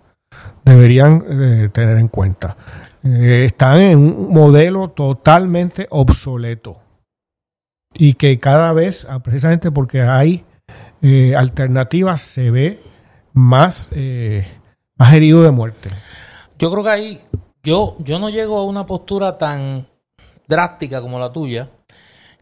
[0.64, 2.56] deberían eh, tener en cuenta.
[3.02, 6.78] Eh, están en un modelo totalmente obsoleto
[7.92, 10.44] y que cada vez, ah, precisamente porque hay
[11.02, 12.80] eh, alternativas, se ve
[13.34, 14.46] más, eh,
[14.96, 15.90] más herido de muerte.
[16.58, 17.20] Yo creo que ahí,
[17.62, 19.86] yo, yo no llego a una postura tan
[20.48, 21.68] drástica como la tuya.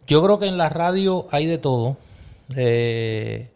[0.07, 1.97] Yo creo que en la radio hay de todo.
[2.57, 3.49] Eh,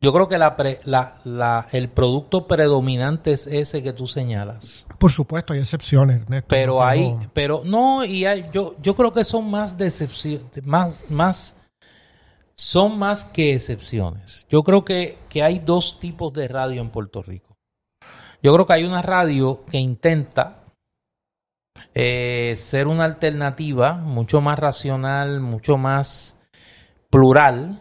[0.00, 4.86] yo creo que la, pre- la, la- el producto predominante es ese que tú señalas.
[4.98, 6.48] Por supuesto, hay excepciones, Ernesto.
[6.50, 11.00] Pero No hay, pero no, y hay, yo, yo creo que son más decepciones, más,
[11.08, 11.54] más,
[12.56, 14.46] son más que excepciones.
[14.48, 17.56] Yo creo que, que hay dos tipos de radio en Puerto Rico.
[18.42, 20.62] Yo creo que hay una radio que intenta
[21.94, 26.36] eh, ser una alternativa mucho más racional, mucho más
[27.10, 27.80] plural.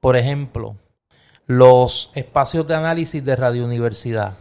[0.00, 0.76] Por ejemplo,
[1.46, 4.36] los espacios de análisis de Radio Universidad.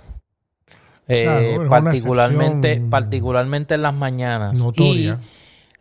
[1.07, 4.59] Eh, Claro, particularmente, particularmente en las mañanas.
[4.59, 5.19] Notoria.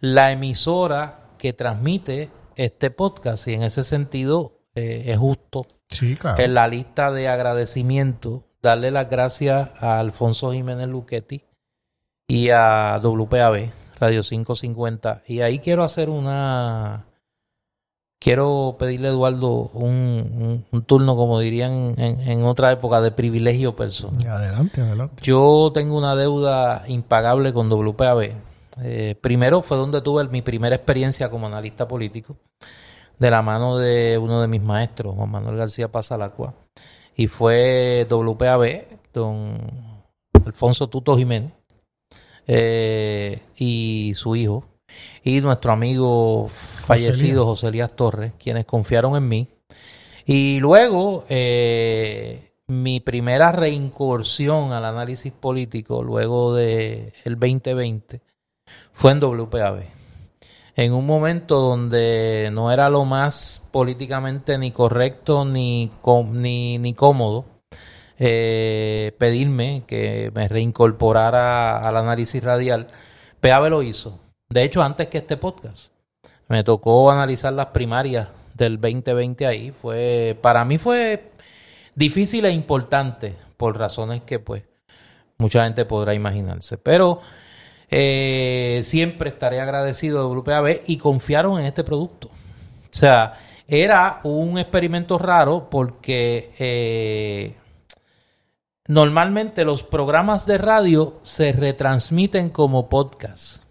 [0.01, 2.31] Y la emisora que transmite
[2.65, 6.43] este podcast, y en ese sentido eh, es justo Sí, claro.
[6.43, 11.43] en la lista de agradecimiento darle las gracias a Alfonso Jiménez Luchetti
[12.29, 15.23] y a WPAB, Radio 550.
[15.27, 17.07] Y ahí quiero hacer una...
[18.23, 23.13] Quiero pedirle a Eduardo un, un- un turno, como dirían en, en otra época, de
[23.13, 24.27] privilegio personal.
[24.29, 25.23] Adelante, adelante.
[25.23, 28.33] Yo tengo una deuda impagable con WPAB.
[28.83, 32.37] Eh, primero fue donde tuve mi primera experiencia como analista político,
[33.19, 36.55] de la mano de uno de mis maestros, Juan Manuel García Pasalacua.
[37.17, 39.59] Y fue WPAB, don
[40.47, 41.53] Alfonso Tuto Jiménez,
[42.47, 44.65] eh, y su hijo,
[45.23, 49.49] y nuestro amigo fallecido José Elías Torres, quienes confiaron en mí.
[50.25, 58.21] Y luego, eh, mi primera reincursión al análisis político, luego de el 2020,
[58.93, 59.83] fue en WPAB.
[60.77, 65.91] En un momento donde no era lo más políticamente ni correcto ni,
[66.33, 67.45] ni, ni cómodo
[68.23, 72.89] eh, pedirme que me reincorporara al análisis radial,
[73.41, 74.21] PAB lo hizo.
[74.51, 75.93] De hecho, antes que este podcast.
[76.47, 79.71] Me tocó analizar las primarias del 2020 ahí.
[79.71, 81.31] Fue, para mí fue
[81.95, 84.65] difícil e importante por razones que pues
[85.39, 86.77] mucha gente podrá imaginarse.
[86.77, 87.21] Pero
[87.91, 92.29] eh, siempre estaré agradecido de WPAB y confiaron en este producto.
[92.29, 93.35] O sea,
[93.67, 97.57] era un experimento raro porque eh,
[98.87, 103.63] normalmente los programas de radio se retransmiten como podcast.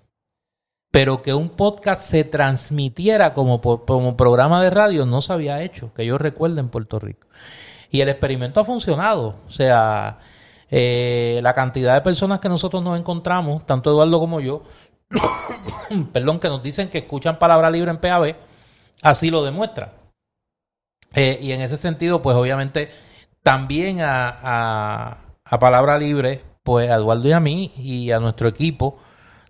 [0.92, 5.94] Pero que un podcast se transmitiera como, como programa de radio no se había hecho,
[5.94, 7.28] que yo recuerde en Puerto Rico.
[7.92, 9.36] Y el experimento ha funcionado.
[9.48, 10.20] O sea,
[10.72, 14.64] eh, la cantidad de personas que nosotros nos encontramos, tanto Eduardo como yo,
[16.14, 18.36] perdón, que nos dicen que escuchan palabra libre en PAB,
[19.02, 19.94] así lo demuestra.
[21.14, 22.92] Eh, y en ese sentido, pues obviamente
[23.42, 25.26] también a,
[25.60, 29.00] Palabra Libre, pues a Eduardo y a mí y a nuestro equipo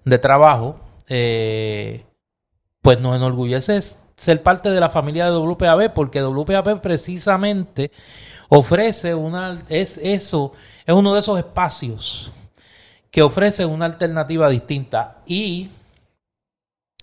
[0.05, 0.79] de trabajo,
[1.09, 2.05] eh,
[2.81, 3.79] pues nos enorgullece
[4.15, 7.91] ser parte de la familia de WPAB, porque WPAB precisamente
[8.49, 10.53] ofrece una, es eso,
[10.89, 12.31] es uno de esos espacios
[13.11, 15.17] que ofrece una alternativa distinta.
[15.27, 15.69] Y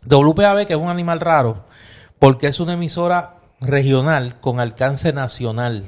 [0.04, 1.66] WPAB, que es un animal raro,
[2.18, 5.84] porque es una emisora regional con alcance nacional.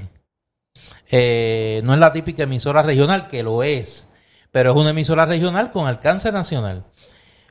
[1.10, 4.08] Eh, no es la típica emisora regional, que lo es,
[4.52, 6.84] pero es una emisora regional con alcance nacional.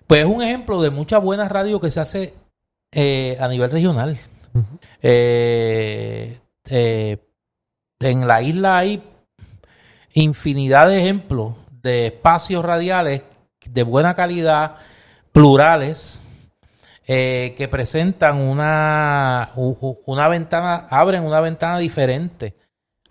[0.07, 2.34] Pues es un ejemplo de mucha buena radio que se hace
[2.94, 4.18] eh, a nivel regional.
[5.02, 6.40] Eh,
[7.99, 9.03] en la isla hay
[10.23, 13.22] infinidad de ejemplos de espacios radiales
[13.69, 14.76] de buena calidad,
[15.31, 16.23] plurales,
[17.06, 19.52] eh, que presentan una,
[20.06, 22.56] una ventana, abren una ventana diferente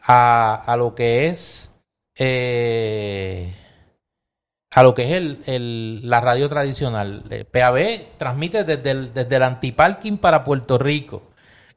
[0.03, 1.71] a, a lo que es
[2.17, 3.55] eh,
[4.71, 7.23] a lo que es el, el- la radio tradicional.
[7.31, 11.23] Eh, PAB transmite desde el, desde el antiparking para Puerto Rico.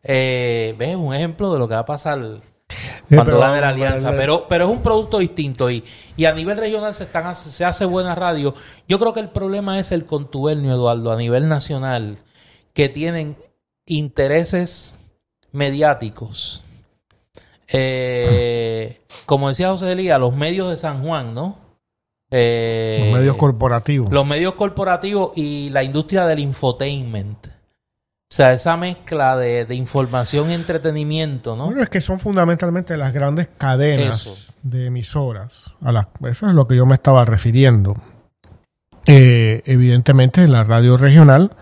[0.03, 0.95] Eh, ¿Ves?
[0.95, 2.19] Un ejemplo de lo que va a pasar
[3.07, 4.11] cuando pero gane la alianza.
[4.15, 5.83] Pero, pero es un producto distinto y,
[6.15, 8.53] y a nivel regional se, están, se hace buena radio.
[8.87, 12.17] Yo creo que el problema es el contubernio, Eduardo, a nivel nacional,
[12.73, 13.35] que tienen
[13.85, 14.95] intereses
[15.51, 16.61] mediáticos.
[17.67, 21.57] Eh, como decía José Elías, los medios de San Juan, ¿no?
[22.31, 24.11] Eh, Los medios corporativos.
[24.11, 27.47] los medios corporativos y la industria del infotainment.
[28.31, 31.65] O sea, esa mezcla de, de información y entretenimiento, ¿no?
[31.65, 34.53] Bueno, es que son fundamentalmente las grandes cadenas Eso.
[34.61, 35.73] de emisoras.
[35.81, 37.95] A las, eso es lo que yo me estaba refiriendo.
[39.07, 41.55] Eh, evidentemente, la radio regional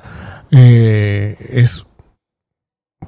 [0.51, 1.85] eh, es,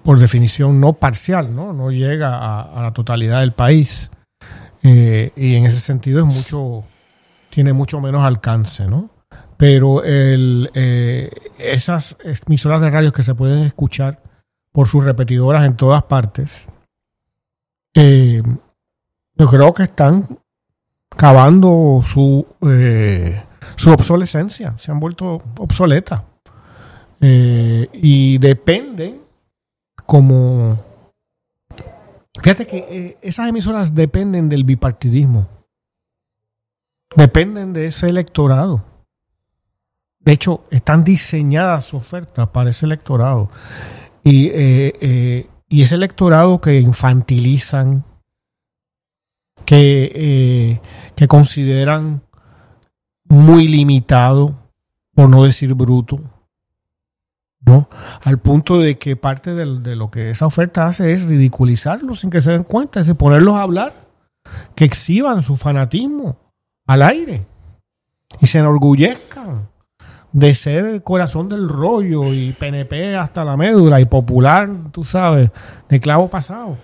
[0.03, 1.73] por definición, no parcial, ¿no?
[1.73, 4.09] No llega a, a la totalidad del país.
[4.83, 6.85] Eh, y en ese sentido es mucho,
[7.49, 9.09] tiene mucho menos alcance, ¿no?
[9.59, 12.15] Pero el, eh, esas
[12.47, 14.23] emisoras de radio que se pueden escuchar
[14.71, 16.65] por sus repetidoras en todas partes,
[17.93, 18.41] eh,
[19.35, 20.39] yo creo que están
[21.09, 23.43] cavando su, eh,
[23.75, 26.21] su obsolescencia, se han vuelto obsoletas.
[27.19, 29.23] Eh, y dependen
[30.05, 30.81] como...
[32.41, 35.49] Fíjate que esas emisoras dependen del bipartidismo,
[37.13, 38.88] dependen de ese electorado.
[40.29, 43.49] De hecho, están diseñadas sus ofertas para ese electorado.
[44.23, 48.05] Y, eh, eh, y ese electorado que infantilizan,
[49.65, 50.81] que, eh,
[51.15, 52.21] que consideran
[53.23, 54.53] muy limitado,
[55.15, 56.19] por no decir bruto,
[57.61, 57.89] ¿no?
[58.23, 62.41] Al punto de que parte de, lo que esa oferta hace es ridiculizarlos sin que
[62.41, 63.93] se den cuenta, es ponerlos a hablar,
[64.75, 66.37] que exhiban su fanatismo
[66.85, 67.47] al aire
[68.39, 69.69] y se enorgullezcan
[70.31, 75.49] de ser el corazón del rollo y PNP hasta la médula y popular, tú sabes,
[75.87, 76.77] de clavo pasado.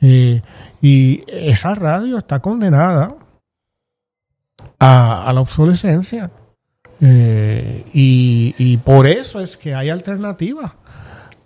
[0.00, 0.42] Eh,
[0.80, 3.14] y esa radio está condenada
[4.78, 6.30] a, la obsolescencia.
[7.00, 10.72] Eh, y, y por eso es que hay alternativas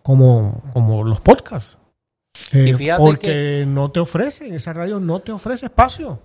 [0.02, 1.80] como, como los podcasts.
[2.52, 6.18] Eh, Y fíjate porque no te ofrece, esa radio no te ofrece espacio.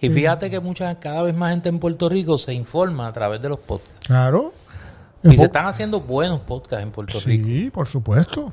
[0.00, 3.40] Y fíjate que mucha, cada vez más gente en Puerto Rico se informa a través
[3.42, 4.06] de los podcasts.
[4.06, 4.52] Claro.
[5.22, 7.46] Y se están haciendo buenos podcasts en Puerto Rico.
[7.46, 8.52] Sí, por supuesto.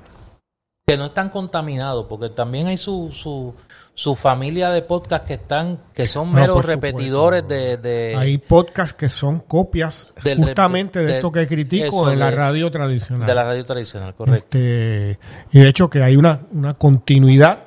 [0.89, 3.53] Que no están contaminados, porque también hay su, su,
[3.93, 6.72] su familia de podcasts que están, que son No, meros supuesto.
[6.76, 12.09] repetidores de, de- Hay podcasts que son copias Del- justamente de, de- esto que critico
[12.09, 13.27] en la de- radio tradicional.
[13.27, 14.57] de la radio tradicional, correcto.
[14.57, 15.19] Este,
[15.51, 17.64] y de hecho que hay una, una continuidad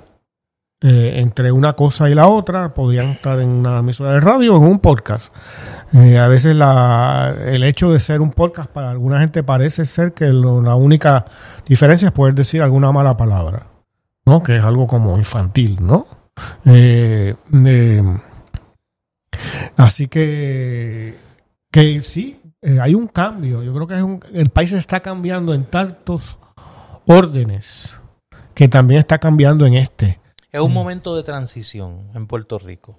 [0.80, 2.72] eh, entre una cosa y la otra.
[2.72, 5.30] Podrían estar en una emisora de radio o en un podcast.
[5.92, 10.12] Eh, a veces la, el hecho de ser un podcast para alguna gente parece ser
[10.12, 11.24] que lo- la única
[11.66, 13.66] diferencia es poder decir alguna mala palabra,
[14.24, 14.42] ¿no?
[14.42, 16.06] Que es algo como infantil, ¿no?
[16.64, 17.34] Eh,
[17.66, 18.02] eh,
[19.76, 21.14] así que,
[21.72, 23.62] que sí, eh, hay un cambio.
[23.62, 26.38] Yo creo que es un- el país está cambiando en tantos
[27.06, 27.94] órdenes
[28.54, 30.20] que también está cambiando en este.
[30.52, 32.98] Es un momento de transición en Puerto Rico.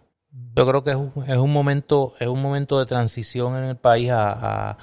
[0.56, 3.78] Yo creo que es un, es un momento, es un momento de transición en el
[3.78, 4.78] país a,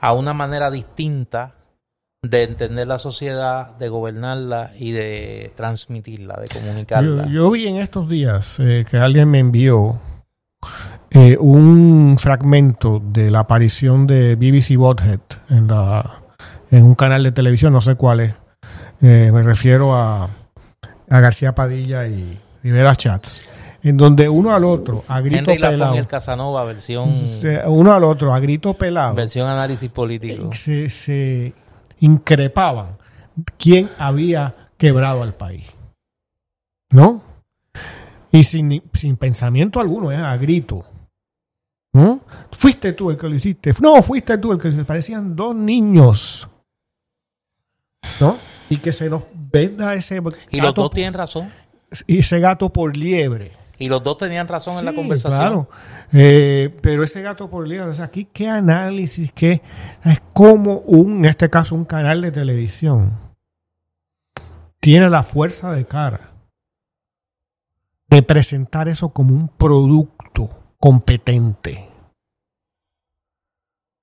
[0.00, 1.54] a, una manera distinta
[2.22, 7.26] de entender la sociedad, de gobernarla y de transmitirla, de comunicarla.
[7.26, 10.00] Yo, yo vi en estos días eh, que alguien me envió
[11.10, 16.22] eh, un fragmento de la aparición de BBC Bothead en, la,
[16.70, 18.34] en un canal de televisión, no sé cuál es.
[19.00, 20.28] Eh, me refiero a,
[21.08, 23.44] a García Padilla y Rivera Chats,
[23.84, 27.12] en donde uno al otro, a grito Henry pelado, y el Casanova, versión,
[27.66, 30.50] uno al otro, a grito pelado, versión análisis político.
[30.52, 31.52] se, se
[32.00, 32.96] increpaban
[33.58, 35.66] quién había quebrado al país.
[36.90, 37.22] ¿No?
[38.32, 40.84] Y sin, sin pensamiento alguno, es a grito.
[41.92, 42.20] ¿No?
[42.58, 43.72] Fuiste tú el que lo hiciste.
[43.80, 46.48] No, fuiste tú el que se parecían dos niños.
[48.18, 48.36] ¿No?
[48.70, 51.52] Y que se nos venda ese Y los dos tienen razón.
[52.06, 53.63] ese gato por liebre.
[53.78, 55.40] Y los dos tenían razón en la conversación.
[55.40, 55.68] Claro.
[56.12, 59.62] Eh, pero ese gato por liebre, o sea, aquí qué análisis, qué
[60.04, 63.12] es como un, en este caso, un canal de televisión
[64.80, 66.30] tiene la fuerza de cara
[68.08, 71.88] de presentar eso como un producto competente.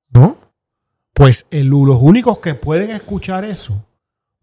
[0.09, 0.35] ¿No?
[1.13, 3.85] Pues el- los únicos que pueden escuchar eso,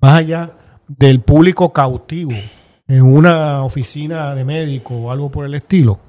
[0.00, 0.52] más allá
[0.86, 2.30] del público cautivo,
[2.88, 6.00] en una oficina de médico o algo por el estilo,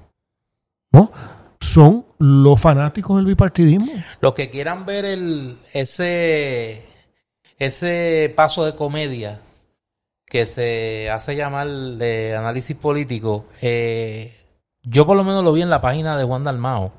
[0.91, 1.11] ¿no?
[1.59, 3.91] Son los fanáticos del bipartidismo.
[4.21, 6.85] Los que quieran ver el, ese,
[7.57, 9.41] ese paso de comedia
[10.25, 14.33] que se hace llamar de análisis político, eh,
[14.83, 16.93] yo por lo menos lo vi en la página de Juan Dalmao.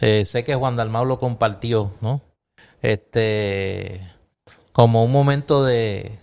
[0.00, 2.20] Eh, sé que Juan Dalmao lo compartió, ¿no?
[2.82, 4.08] Este,
[4.72, 6.18] como un momento de,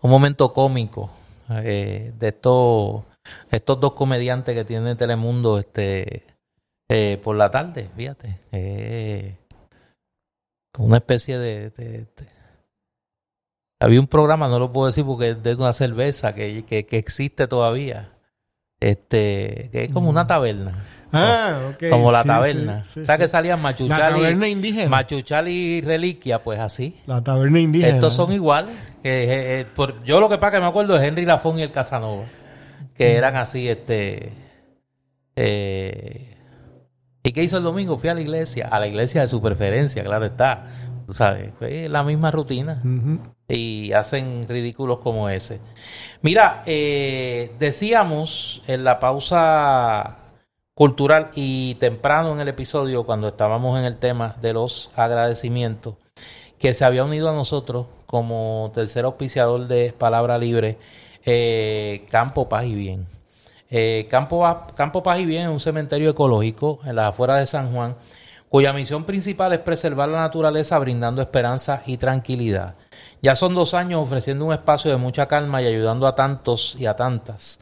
[0.00, 1.10] un momento cómico
[1.50, 3.02] eh, de estos,
[3.50, 6.24] estos dos comediantes que tiene Telemundo, este,
[6.88, 8.40] eh, por la tarde, fíjate.
[8.52, 9.36] Eh,
[10.78, 12.38] una especie de, de- de-
[13.80, 16.98] había un programa, no lo puedo decir porque es de una cerveza que, que, que
[16.98, 18.12] existe todavía,
[18.80, 20.84] este, que es como una taberna.
[21.12, 21.88] Ah, ok.
[21.90, 22.84] como la sí, taberna.
[22.84, 24.88] sí, sí, ¿Sabes que salían La machuchal taberna y, indígena.
[24.90, 26.42] machuchal y reliquia?
[26.42, 26.96] Pues así.
[27.06, 27.94] La taberna indígena.
[27.94, 28.74] Estos son iguales.
[29.04, 31.70] eh, eh, por- yo lo que pasa que me acuerdo de Henry Lafón y el
[31.72, 32.24] Casanova,
[32.94, 34.32] que eran así, este...
[35.36, 36.34] eh,
[37.22, 37.98] ¿Y qué hizo el domingo?
[37.98, 40.64] Fui a la iglesia, a la iglesia de su preferencia, claro está.
[41.06, 42.82] Tú sabes, fue la misma rutina
[43.48, 45.58] y hacen ridículos como ese.
[46.20, 46.62] Mira,
[47.58, 50.18] decíamos en la pausa
[50.78, 55.96] cultural y temprano en el episodio, cuando estábamos en el tema de los agradecimientos,
[56.56, 60.78] que se había unido a nosotros como tercer auspiciador de Palabra Libre,
[61.24, 63.08] eh, Campo Paz y Bien.
[63.68, 64.46] Eh, Campo,
[64.76, 67.96] Campo Paz y Bien es un cementerio ecológico en las afueras de San Juan,
[68.48, 72.76] cuya misión principal es preservar la naturaleza brindando esperanza y tranquilidad.
[73.20, 76.86] Ya son dos años ofreciendo un espacio de mucha calma y ayudando a tantos y
[76.86, 77.58] a tantas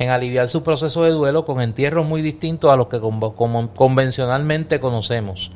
[0.00, 5.52] en aliviar su proceso de duelo con entierros muy distintos a los que convencionalmente conocemos.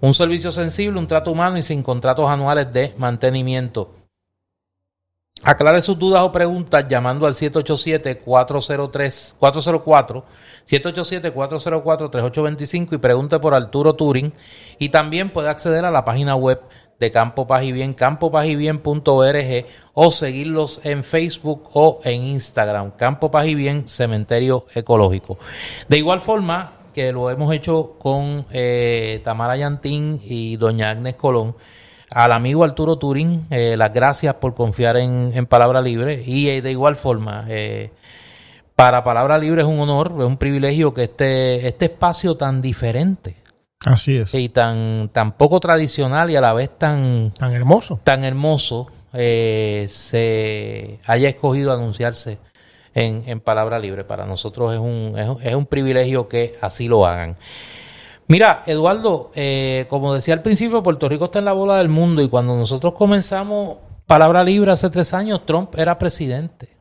[0.00, 3.90] Un servicio sensible, un trato humano y sin contratos anuales de mantenimiento.
[5.42, 10.24] Aclare sus dudas o preguntas llamando al 787-403, 404,
[10.68, 14.32] 787-404-3825 y pregunte por Arturo Turing.
[14.78, 16.60] Y también puede acceder a la página web
[17.00, 23.46] de Campo Paz y Bien, campopazybien.org o seguirlos en Facebook o en Instagram, Campo Paz
[23.46, 25.38] y Bien, Cementerio Ecológico.
[25.88, 31.56] De igual forma que lo hemos hecho con eh, Tamara Yantín y doña Agnes Colón,
[32.10, 36.60] al amigo Arturo Turín, eh, las gracias por confiar en, en Palabra Libre y eh,
[36.60, 37.92] de igual forma, eh,
[38.76, 43.39] para Palabra Libre es un honor, es un privilegio que este, este espacio tan diferente
[43.86, 44.34] Así es.
[44.34, 47.98] y tan, tan poco tradicional y a la vez tan, Tan hermoso.
[48.04, 52.38] tan hermoso eh, se haya escogido anunciarse
[52.94, 54.04] en, en Palabra Libre.
[54.04, 57.36] Para nosotros es un, es, un- es un privilegio que así lo hagan.
[58.28, 62.22] Mira, Eduardo, eh, como decía al principio, Puerto Rico está en la bola del mundo
[62.22, 66.76] y cuando nosotros comenzamos Palabra Libre hace tres años, Trump era presidente.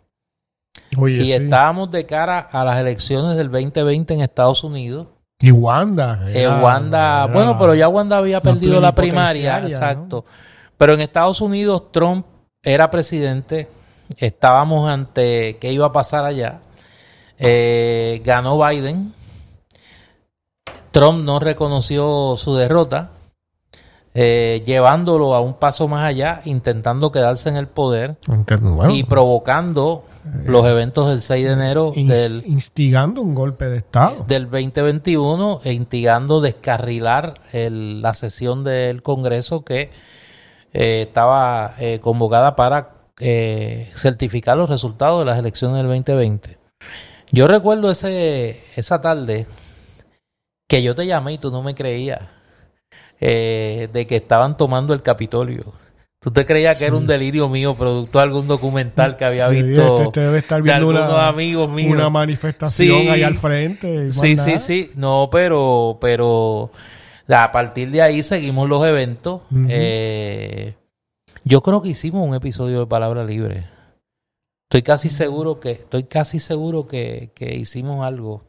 [0.97, 1.31] Oye, y sí.
[1.33, 5.07] estábamos de cara a las elecciones del 2020 en Estados Unidos.
[5.41, 6.21] Y Wanda.
[6.27, 10.25] Eh, era- Wanda, era bueno, pero ya Wanda había perdido la primaria, exacto.
[10.77, 12.25] Pero en Estados Unidos Trump
[12.61, 13.69] era presidente,
[14.17, 16.59] estábamos ante qué iba a pasar allá.
[17.37, 19.13] Eh, ganó Biden.
[20.91, 23.11] Trump no reconoció su derrota,
[24.21, 30.03] eh, llevándolo a un paso más allá, intentando quedarse en el poder bueno, y provocando
[30.45, 34.25] los eventos del 6 de enero del, instigando un golpe de Estado.
[34.27, 39.89] del 2021 e instigando descarrilar el- la sesión del Congreso que
[40.73, 46.57] eh, estaba eh, convocada para eh, certificar los resultados de las elecciones del 2020.
[47.31, 49.45] Yo recuerdo ese, esa tarde
[50.67, 52.19] que yo te llamé y tú no me creías
[53.19, 55.73] eh, de que estaban tomando el Capitolio.
[56.21, 59.67] Tú te creías que era un delirio mío, producto de algún documental que había visto
[59.97, 61.93] este- este debe estar de viendo algunos una, amigos míos.
[61.93, 63.07] una manifestación Sí.
[63.07, 64.09] ahí al frente.
[64.09, 64.49] Sí, nada.
[64.51, 64.91] sí, sí.
[64.95, 66.71] No, pero, pero
[67.29, 69.43] a partir de ahí seguimos los eventos.
[69.69, 70.73] Eh,
[71.45, 73.67] yo creo que hicimos un episodio de Palabra Libre.
[74.69, 78.43] Estoy casi seguro que, estoy casi seguro que, que hicimos algo.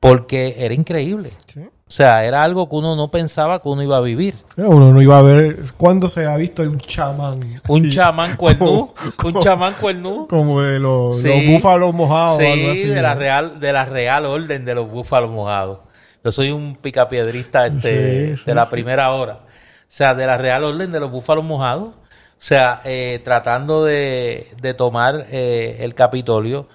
[0.00, 1.32] Porque era increíble.
[1.46, 1.60] Sí.
[1.90, 4.36] O sea, era algo que uno no pensaba que uno iba a vivir.
[4.56, 7.60] Uno no iba a ver cuándo se ha visto un chamán.
[7.66, 10.28] Un Sí, chamán cuernú, como- un chamán cuernú.
[10.28, 11.26] Como de los, Sí.
[11.26, 12.36] los búfalos mojados.
[12.36, 15.80] Sí, algo así, de la real, de la real orden de los búfalos mojados.
[16.22, 19.40] Yo soy un picapiedrista este, Sí, de la primera hora.
[19.42, 19.48] O
[19.88, 21.88] sea, de la real orden de los búfalos mojados.
[21.88, 21.94] O
[22.38, 26.68] sea, eh, tratando de, de tomar eh, el Capitolio.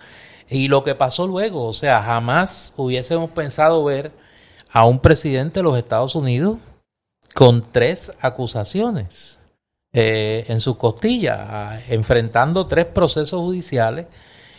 [0.49, 4.11] Y lo que pasó luego, o sea, jamás hubiésemos pensado ver
[4.75, 6.57] a un presidente de los Estados Unidos
[7.33, 9.39] con tres acusaciones
[9.93, 14.07] eh, en sus costillas, enfrentando tres procesos judiciales,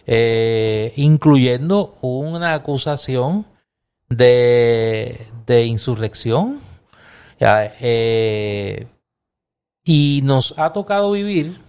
[0.06, 3.44] eh, incluyendo una acusación
[4.08, 6.60] de, de insurrección.
[7.38, 8.86] Eh,
[9.84, 11.60] y nos ha tocado vivir,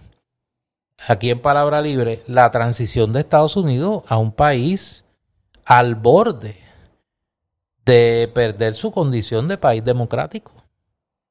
[1.06, 5.04] aquí en Palabra Libre, la transición de Estados Unidos a un país
[5.66, 6.66] al borde
[7.88, 10.52] de perder su condición de país democrático.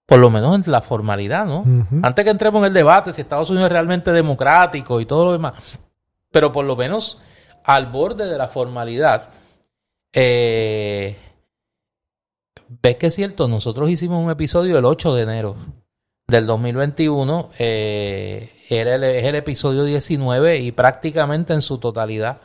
[0.07, 1.65] Por lo menos en la formalidad, ¿no?
[2.01, 5.31] Antes que entremos en el debate si Estados Unidos es realmente democrático y todo lo
[5.33, 5.79] demás,
[6.31, 7.19] pero por lo menos
[7.63, 9.29] al borde de la formalidad,
[10.13, 11.17] eh,
[12.81, 15.55] ves que es cierto, nosotros hicimos un episodio el 8 de enero
[16.25, 17.49] del 2021.
[17.59, 22.39] Eh, era el, es el episodio 19 y prácticamente en su totalidad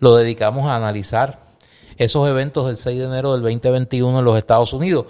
[0.00, 1.51] lo dedicamos a analizar
[1.96, 5.06] esos eventos del 6 de enero del 2021 en los Estados Unidos.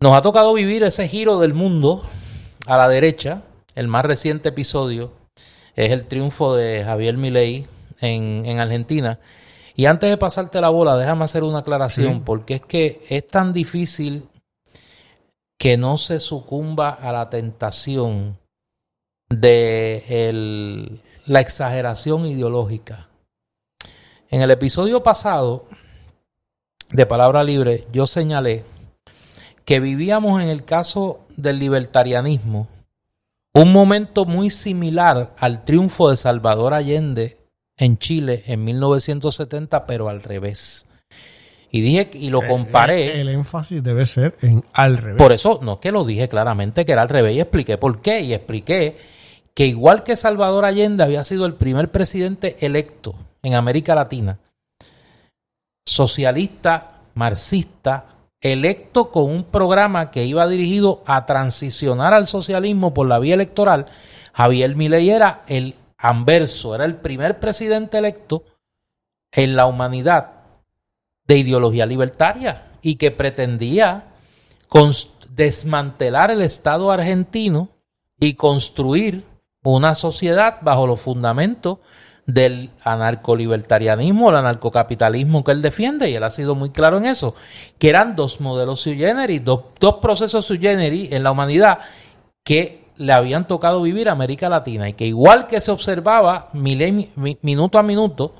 [0.00, 2.02] Nos ha tocado vivir ese giro del mundo
[2.66, 3.42] a la derecha.
[3.74, 5.12] El más reciente episodio
[5.76, 7.66] es el triunfo de Javier Milei
[8.00, 9.18] en, en Argentina.
[9.76, 13.52] Y antes de pasarte la bola, déjame hacer una aclaración, porque es que es tan
[13.52, 14.28] difícil
[15.58, 18.38] que no se sucumba a la tentación
[19.28, 23.08] de la exageración ideológica.
[24.34, 25.64] En el episodio pasado
[26.90, 28.64] de Palabra Libre, yo señalé
[29.64, 32.66] que vivíamos en el caso del libertarianismo
[33.52, 37.36] un momento muy similar al triunfo de Salvador Allende
[37.76, 40.84] en Chile en 1970, pero al revés.
[41.70, 43.20] Y dije y lo comparé.
[43.20, 45.16] El, énfasis debe ser en al revés.
[45.16, 48.22] Por eso, no que lo dije claramente que era al revés y expliqué por qué.
[48.22, 48.96] Y expliqué
[49.54, 53.14] que igual que Salvador Allende había sido el primer presidente electo
[53.44, 54.38] en América Latina,
[55.86, 58.06] socialista, marxista,
[58.40, 63.86] electo con un programa que iba dirigido a transicionar al socialismo por la vía electoral,
[64.32, 68.44] Javier Milei era el anverso, era el primer presidente electo
[69.30, 70.32] en la humanidad
[71.26, 74.08] de ideología libertaria y que pretendía
[75.30, 77.68] desmantelar el Estado argentino
[78.18, 79.24] y construir
[79.62, 81.78] una sociedad bajo los fundamentos
[82.26, 87.34] del anarcolibertarianismo, el anarcocapitalismo que él defiende, y él ha sido muy claro en eso,
[87.78, 89.64] que eran dos modelos sui generis, dos,
[90.00, 91.80] procesos sui generis en la humanidad
[92.42, 97.78] que le habían tocado vivir a América Latina y que igual que se observaba minuto
[97.78, 98.34] a minuto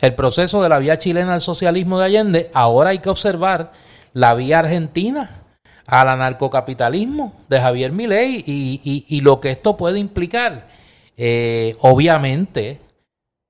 [0.00, 3.72] el proceso de la vía chilena al socialismo de Allende, ahora hay que observar
[4.12, 5.42] la vía argentina
[5.86, 10.68] al anarcocapitalismo de Javier Milei y, lo que esto puede implicar.
[11.16, 12.80] Eh, obviamente,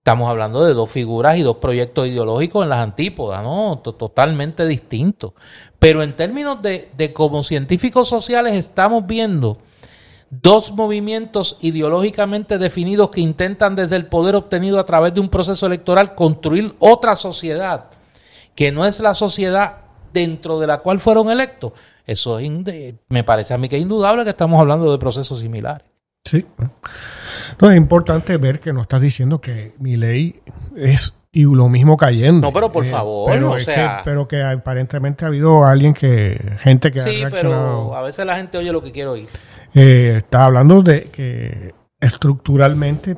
[0.03, 3.79] Estamos hablando de dos figuras y dos proyectos ideológicos en las antípodas, ¿no?
[3.79, 5.33] Totalmente distintos.
[5.79, 9.59] Pero en términos de, de como científicos sociales estamos viendo
[10.29, 15.67] dos movimientos ideológicamente definidos que intentan desde el poder obtenido a través de un proceso
[15.67, 17.91] electoral construir otra sociedad
[18.57, 21.75] que no es la sociedad dentro de la cual fueron electos.
[22.05, 22.41] Eso
[23.09, 25.87] me parece a mí que es indudable que estamos hablando de procesos similares.
[26.25, 26.45] Sí.
[27.61, 30.41] No, es importante ver que no estás diciendo que mi ley
[30.77, 32.49] es y lo mismo cayendo.
[32.49, 35.95] No, pero por eh, favor, pero, o sea, que, pero que aparentemente ha habido alguien
[35.95, 39.29] que, gente que sí, pero a veces la gente oye lo que quiere oír.
[39.75, 43.17] Eh, está hablando de que estructuralmente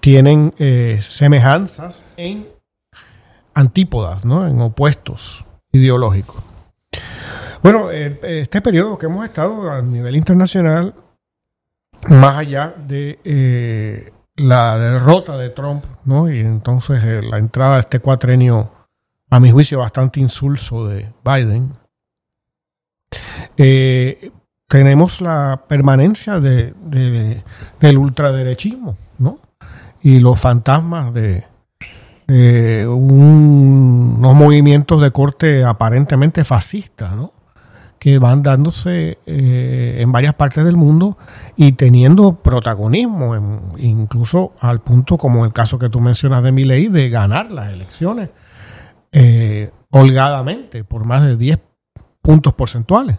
[0.00, 2.46] tienen eh, semejanzas en
[3.54, 4.46] antípodas, ¿no?
[4.46, 6.42] En opuestos ideológicos.
[7.62, 10.94] Bueno, este periodo que hemos estado a nivel internacional
[12.08, 16.30] más allá de eh, la derrota de Trump, ¿no?
[16.30, 18.70] Y entonces eh, la entrada de este cuatrenio,
[19.28, 21.74] a mi juicio, bastante insulso de Biden.
[23.56, 24.32] Eh,
[24.66, 26.74] tenemos la permanencia de,
[27.80, 29.38] del ultraderechismo, ¿no?
[30.02, 31.44] Y los fantasmas de,
[32.86, 37.32] unos movimientos de corte aparentemente fascista, ¿no?
[38.00, 41.18] Que van dándose eh, en varias partes del mundo
[41.54, 43.36] y teniendo protagonismo,
[43.76, 47.74] incluso al punto como el caso que tú mencionas de mi ley, de ganar las
[47.74, 48.30] elecciones
[49.12, 51.58] eh, holgadamente por más de 10
[52.22, 53.18] puntos porcentuales,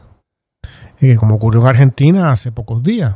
[0.99, 3.13] eh, como ocurrió en Argentina hace pocos días.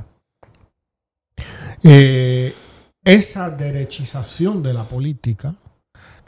[1.81, 5.55] esa derechización de la política,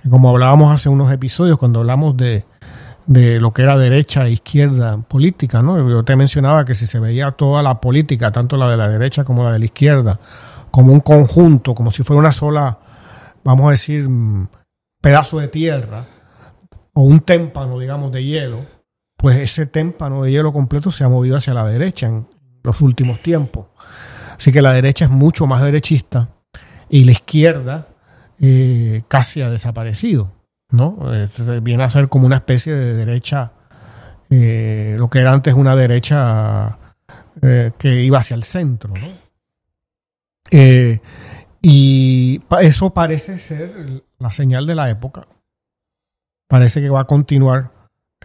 [0.01, 2.43] que como hablábamos hace unos episodios cuando hablamos de
[3.07, 5.89] de lo que era derecha e izquierda política, ¿no?
[5.89, 9.23] Yo te mencionaba que si se veía toda la política, tanto la de la derecha
[9.23, 10.19] como la de la izquierda,
[10.71, 12.79] como un conjunto, como si fuera una sola,
[13.43, 14.49] vamos a decir, mm,
[15.01, 16.05] pedazo de tierra,
[16.93, 18.65] o un témpano, digamos, de hielo,
[19.15, 22.27] pues ese témpano de hielo completo se ha movido hacia la derecha en
[22.63, 23.67] los últimos tiempos.
[24.37, 26.29] Así que la derecha es mucho más derechista
[26.89, 27.87] y la izquierda
[28.39, 30.36] eh, casi ha desaparecido.
[30.71, 30.97] ¿No?
[31.61, 33.51] viene a ser como una especie de derecha,
[34.29, 36.77] eh, lo que era antes una derecha
[37.41, 39.07] eh, que iba hacia el centro, ¿no?
[40.51, 41.01] Eh,
[41.61, 45.27] y eso parece ser la señal de la época.
[46.47, 47.71] Parece que va a continuar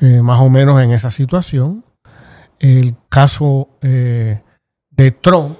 [0.01, 1.85] más o menos en esa situación.
[2.61, 5.59] El caso de Trump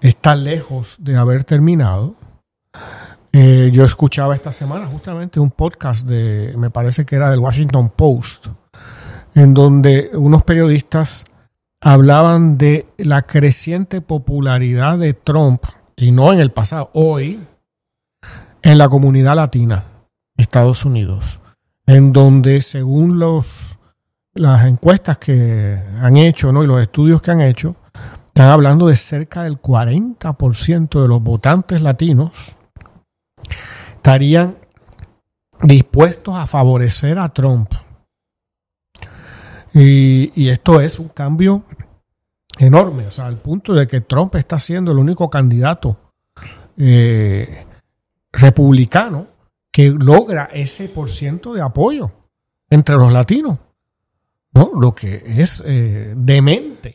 [0.00, 2.14] está lejos de haber terminado.
[3.38, 7.92] Eh, yo escuchaba esta semana justamente un podcast de, me parece que era del Washington
[7.94, 8.46] Post,
[9.34, 11.26] en donde unos periodistas
[11.82, 15.64] hablaban de la creciente popularidad de Trump,
[15.96, 17.38] y no en el pasado, hoy,
[18.62, 19.84] en la comunidad latina,
[20.38, 21.38] Estados Unidos,
[21.84, 23.78] en donde según los
[24.32, 26.64] las encuestas que han hecho ¿no?
[26.64, 27.76] y los estudios que han hecho,
[28.28, 32.55] están hablando de cerca del 40% de los votantes latinos
[34.06, 34.56] estarían
[35.62, 37.72] dispuestos a favorecer a Trump.
[39.74, 41.64] Y, esto es un cambio
[42.56, 45.98] enorme, o sea, al punto de que Trump está siendo el único candidato
[46.78, 47.66] eh,
[48.30, 49.26] republicano
[49.72, 52.12] que logra ese por ciento de apoyo
[52.70, 53.58] entre los latinos.
[54.54, 54.70] ¿no?
[54.80, 56.94] Lo que es eh, demente,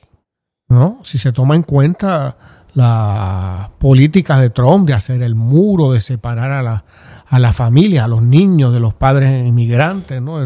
[0.69, 1.01] ¿no?
[1.03, 6.51] Si se toma en cuenta las políticas de Trump de hacer el muro, de separar
[6.51, 6.85] a la,
[7.27, 10.45] a la familia, a los niños de los padres inmigrantes, ¿no?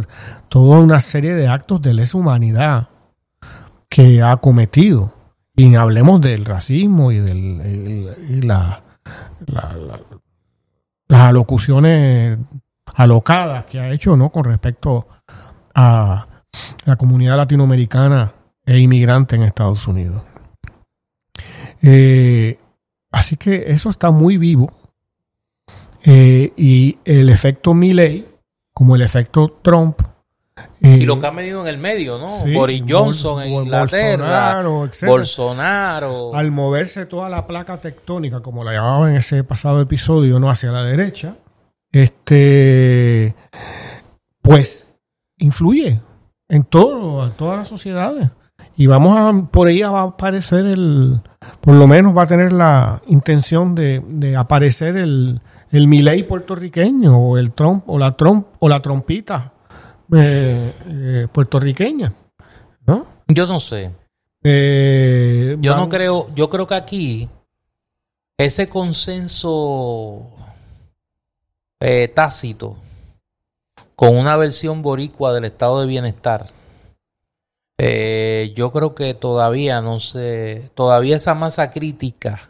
[0.50, 2.90] Toda una serie de actos de lesa humanidad
[3.90, 5.14] que ha cometido.
[5.56, 8.82] Y hablemos del racismo y, del, la,
[11.08, 12.38] las alocuciones
[12.94, 14.30] alocadas que ha hecho, ¿no?
[14.30, 15.08] Con respecto
[15.74, 16.28] a
[16.86, 18.34] la comunidad latinoamericana
[18.66, 20.24] e inmigrante en Estados Unidos.
[21.82, 22.58] Eh,
[23.12, 24.72] así que eso está muy vivo.
[26.04, 28.28] Eh, y el efecto Milley,
[28.74, 30.02] como el efecto Trump.
[30.82, 32.38] Eh, y lo que ha medido en el medio, ¿no?
[32.54, 36.36] Boris Johnson en Inglaterra, Bolsonaro, Bolsonaro.
[36.36, 40.72] Al moverse toda la placa tectónica, como la llamaban en ese pasado episodio, no hacia
[40.72, 41.36] la derecha,
[41.92, 43.36] este,
[44.42, 44.94] pues
[45.38, 46.00] influye
[46.48, 48.30] en todo, en todas las sociedades.
[48.78, 51.22] Y vamos a, por ahí va a aparecer el,
[51.62, 55.40] por lo menos va a tener la intención de, de aparecer el,
[55.72, 59.54] el Miley puertorriqueño o el Trump o la Trump o la trompita
[60.14, 62.14] eh, eh, puertorriqueña,
[62.86, 63.06] ¿no?
[63.28, 63.92] Yo no sé.
[64.44, 67.30] Eh, yo no creo, yo creo que aquí
[68.38, 70.32] ese consenso
[72.14, 72.78] tácito
[73.96, 76.48] con una versión boricua del estado de bienestar.
[77.78, 82.42] Eh, yo creo que todavía no sé, todavía esa masa crítica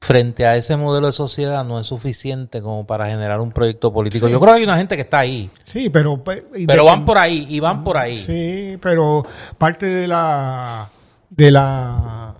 [0.00, 4.28] frente a ese modelo de sociedad no es suficiente como para generar un proyecto político.
[4.28, 5.50] Yo creo que hay una gente que está ahí.
[5.64, 6.22] Sí, pero...
[6.24, 8.18] Pero van por ahí, y van por ahí.
[8.18, 9.26] Sí, pero
[9.58, 10.88] parte de la...
[11.28, 12.34] de la...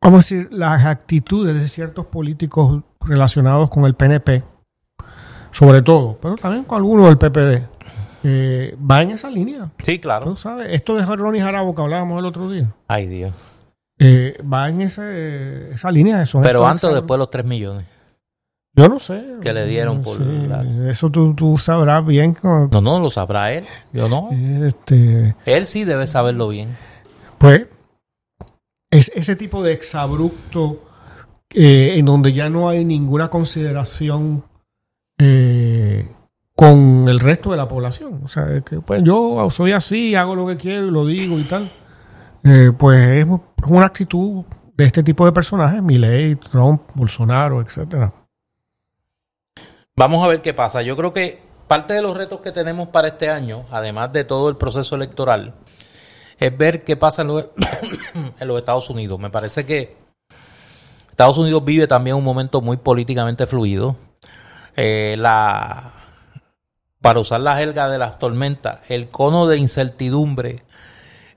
[0.00, 4.44] vamos a decir, las actitudes de ciertos políticos relacionados con el PNP
[5.52, 7.79] sobre todo, pero también con algunos del PPD,
[8.24, 9.70] eh, va en esa línea.
[9.82, 10.36] Sí, claro.
[10.36, 10.72] sabes?
[10.72, 12.72] Esto de Ronnie Jarabo que hablábamos el otro día.
[12.88, 13.32] Ay, Dios.
[13.98, 16.22] Eh, va en ese, esa línea.
[16.22, 17.84] Eso pero antes o después los 3 millones.
[18.74, 19.22] Yo no sé.
[19.42, 20.18] Que le dieron por...
[20.88, 22.36] Eso tú, tú, sabrás bien.
[22.42, 23.66] No, no, lo sabrá él.
[23.92, 24.30] Yo no.
[24.64, 25.34] Este...
[25.44, 26.76] Él sí debe saberlo bien.
[27.38, 27.66] Pues,
[28.90, 30.82] es ese tipo de exabrupto
[31.50, 34.44] eh, en donde ya no hay ninguna consideración
[35.18, 35.59] eh,
[36.60, 38.20] con el resto de la población.
[38.22, 41.44] O sea, que pues yo soy así, hago lo que quiero y lo digo y
[41.44, 41.72] tal.
[42.44, 43.26] Eh, pues es
[43.66, 44.44] una actitud
[44.76, 48.12] de este tipo de personajes, Milley, Trump, Bolsonaro, etcétera.
[49.96, 50.82] Vamos a ver qué pasa.
[50.82, 54.50] Yo creo que parte de los retos que tenemos para este año, además de todo
[54.50, 55.54] el proceso electoral,
[56.38, 57.28] es ver qué pasa en
[58.48, 59.18] los, Estados Unidos.
[59.18, 59.96] Me parece que
[61.10, 63.96] Estados Unidos vive también un momento muy políticamente fluido.
[64.76, 65.99] Eh, la,
[67.00, 70.62] para usar la jerga de las tormentas, el cono de incertidumbre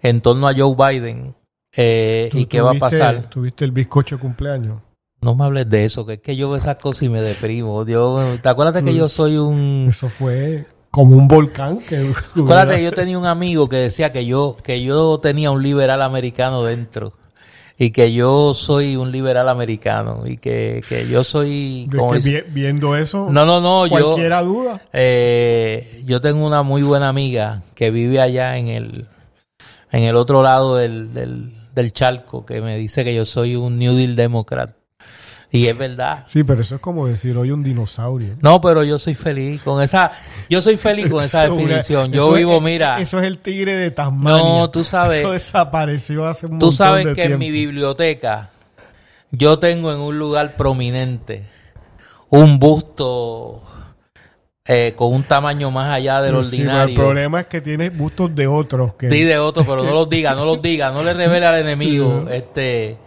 [0.02, 1.34] en torno a Joe Biden
[1.76, 3.30] eh, y qué va a pasar.
[3.30, 4.82] ¿Tuviste el bizcocho de cumpleaños?
[5.22, 7.86] No me hables de eso, que es que yo esas cosas y me deprimo.
[7.86, 9.88] ¿Te acuerdas que yo soy un...
[9.90, 12.14] Eso fue como un volcán que...
[12.36, 16.02] Acuérdate que yo tenía un amigo que decía que yo, que yo tenía un liberal
[16.02, 17.14] americano dentro
[17.78, 21.90] y que yo soy un liberal americano y que, yo soy
[22.50, 24.82] viendo eso no no no cualquiera duda.
[24.94, 29.08] Eh, yo tengo una muy buena amiga que vive allá en el
[29.92, 33.78] en el otro lado del, del, del charco que me dice que yo soy un
[33.78, 34.76] New Deal Democrat
[35.54, 36.26] y es verdad.
[36.30, 38.36] Sí, pero eso es como decir hoy un dinosaurio.
[38.42, 40.12] No, pero yo soy feliz con esa.
[40.50, 42.12] Yo soy feliz con esa definición.
[42.12, 43.00] yo vivo, mira.
[43.00, 44.44] Eso es el tigre de Tasmania.
[44.44, 45.20] No, tú sabes.
[45.20, 48.50] Eso desapareció hace un Tú sabes que en mi biblioteca
[49.30, 51.46] yo tengo en un lugar prominente
[52.30, 53.62] un busto
[54.66, 56.96] eh, con un tamaño más allá del ordinario.
[56.96, 58.96] el problema es que tiene bustos de otros.
[58.96, 59.08] Que...
[59.12, 62.26] Sí, de otros, pero no los diga, no los diga, no le revele al enemigo.
[62.32, 62.98] este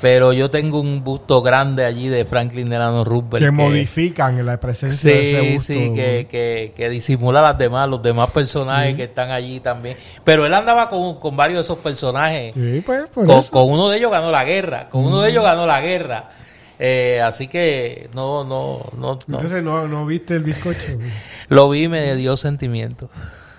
[0.00, 3.44] Pero yo tengo un busto grande allí de Franklin Delano Roosevelt.
[3.44, 5.72] Que, modifican en la presencia sí, de ese busto.
[5.72, 9.96] Sí, que, que, que disimula las demás, los demás personajes que están allí también.
[10.24, 12.54] Pero él andaba con, con varios de esos personajes.
[12.54, 13.50] Sí, pues, por Con, eso.
[13.50, 14.88] con uno de ellos ganó la guerra.
[14.88, 16.30] Con uno de ellos ganó la guerra.
[16.78, 19.36] Eh, así que no, no, no, no.
[19.36, 20.98] Entonces no, no viste el bizcocho.
[21.50, 23.10] Lo vi y me dio sentimiento.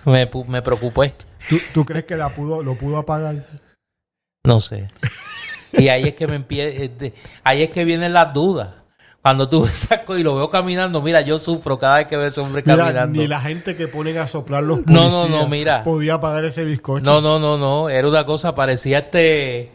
[0.05, 1.13] Me, me preocupé.
[1.47, 3.45] ¿Tú, tú crees que la pudo, lo pudo apagar?
[4.43, 4.89] No sé.
[5.73, 8.69] Y ahí es que me empie- eh, ahí es que vienen las dudas.
[9.22, 12.15] Cuando tú ves esa cosa y lo veo caminando, mira, yo sufro cada vez que
[12.18, 13.22] veo a ese hombre Mira, caminando.
[13.22, 15.84] ni la gente que ponen a soplar los No, policías no, no, mira.
[15.84, 17.03] podía apagar ese bizcocho.
[17.06, 17.89] No, no, no, no.
[17.89, 19.72] Era una cosa, parecía este.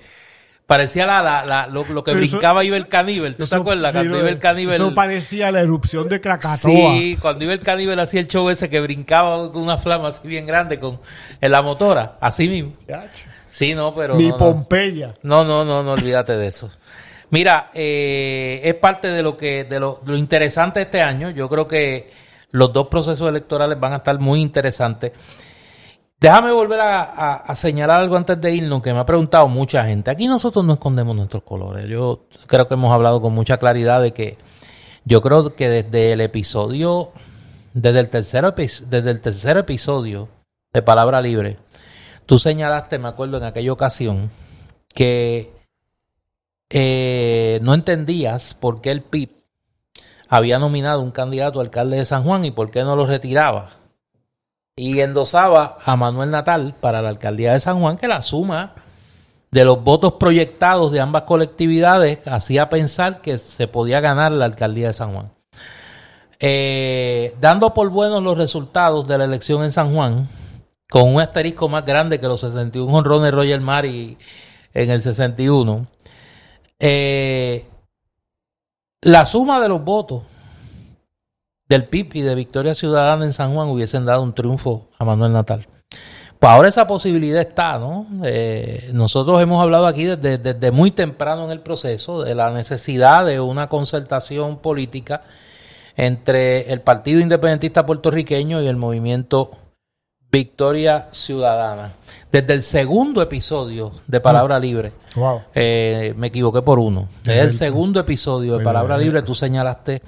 [0.66, 3.36] Parecía la, la, la- lo, lo que eso- brincaba Iber Caníbal.
[3.36, 3.93] ¿Tú Eso- te acuerdas?
[3.93, 4.74] sí, Cuando no, Iber Caníbal.
[4.74, 6.56] Eso parecía la erupción de Krakatoa.
[6.56, 10.44] Sí, cuando Iber Caníbal hacía el show ese que brincaba con una flama así bien
[10.44, 10.98] grande con,
[11.40, 12.16] en la motora.
[12.20, 12.73] Así mismo.
[12.89, 13.24] Yacho.
[13.51, 14.14] Sí, no, pero.
[14.16, 14.39] Ni no, no.
[14.39, 15.14] Pompeya.
[15.23, 16.70] No, no, no, no olvídate de eso.
[17.31, 21.31] Mira, eh, es parte de lo que, de lo, lo interesante de este año.
[21.31, 22.10] Yo creo que
[22.52, 25.12] los dos procesos electorales van a estar muy interesantes.
[26.18, 29.85] Déjame volver a, a- a señalar algo antes de irnos que me ha preguntado mucha
[29.85, 30.10] gente.
[30.10, 31.86] Aquí nosotros no escondemos nuestros colores.
[31.89, 34.39] Yo creo que hemos hablado con mucha claridad de que
[35.05, 37.12] yo creo que desde el episodio,
[37.74, 40.28] desde el tercer, epi- desde el tercer episodio
[40.73, 41.59] de Palabra Libre,
[42.26, 44.30] tú señalaste, me acuerdo en aquella ocasión,
[44.88, 45.52] que
[46.70, 49.30] eh, no entendías por qué el PIB
[50.28, 53.70] había nominado un candidato a alcalde de San Juan y por qué no lo retiraba.
[54.76, 58.74] Y endosaba a Manuel Natal para la alcaldía de San Juan, que la suma
[59.50, 64.88] de los votos proyectados de ambas colectividades hacía pensar que se podía ganar la alcaldía
[64.88, 65.30] de San Juan.
[66.38, 70.28] Eh, dando por buenos los resultados de la elección en San Juan,
[70.88, 74.16] con un asterisco más grande que los 61 honrones de Roger Mari
[74.72, 75.86] en el 61,
[76.78, 77.64] eh,
[79.02, 80.22] la suma de los votos
[81.68, 85.32] del PIB y de Victoria Ciudadana en San Juan hubiesen dado un triunfo a Manuel
[85.32, 85.66] Natal.
[86.38, 88.06] Pues ahora esa posibilidad está, ¿no?
[88.24, 93.24] Eh, nosotros hemos hablado aquí desde, desde muy temprano en el proceso de la necesidad
[93.24, 95.22] de una concertación política
[95.96, 99.52] entre el Partido Independentista Puertorriqueño y el movimiento
[100.30, 101.92] Victoria Ciudadana.
[102.30, 105.42] Desde el segundo episodio de Palabra Libre, Wow.
[105.54, 107.08] eh, me equivoqué por uno.
[107.24, 110.02] Desde el segundo episodio de Palabra Libre, tú señalaste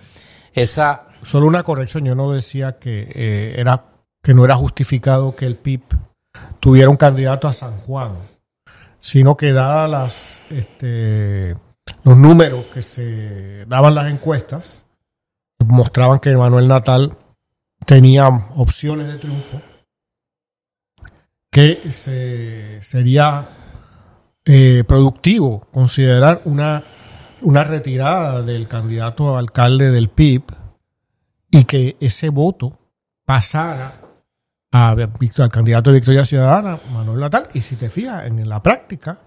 [0.53, 3.85] esa Solo una corrección, yo no decía que eh, era
[4.23, 5.83] que no era justificado que el PIB
[6.61, 8.13] tuviera un candidato a San Juan,
[9.01, 11.57] sino que dadas las este,
[12.05, 14.85] los números que se daban las encuestas
[15.65, 17.17] mostraban que Manuel Natal
[17.85, 19.61] tenía opciones de triunfo
[21.51, 23.49] que se, sería
[24.45, 26.85] eh, productivo considerar una,
[27.43, 30.43] una retirada del candidato a alcalde del PIB
[31.51, 32.79] y que ese voto
[33.25, 34.01] pasara
[34.73, 37.49] a, al candidato de Victoria Ciudadana, Manuel Natal.
[37.55, 39.19] Y si te fijas, en la práctica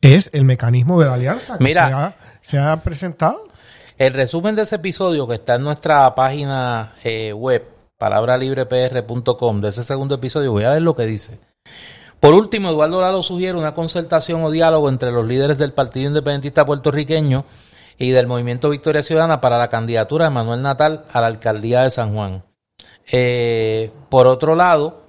[0.00, 1.88] es el mecanismo de la alianza que Mira.
[1.88, 3.48] se, ha, se ha presentado.
[3.98, 7.66] El resumen de ese episodio que está en nuestra página eh, web,
[7.96, 11.40] palabralibrepr.com, de ese segundo episodio, voy a ver lo que dice.
[12.20, 16.64] Por último, Eduardo Lalo sugiere una concertación o diálogo entre los líderes del Partido Independentista
[16.64, 17.44] Puertorriqueño
[17.98, 21.90] y del Movimiento Victoria Ciudadana para la candidatura de Manuel Natal a la alcaldía de
[21.90, 22.42] San Juan.
[23.10, 25.02] Eh, por otro lado,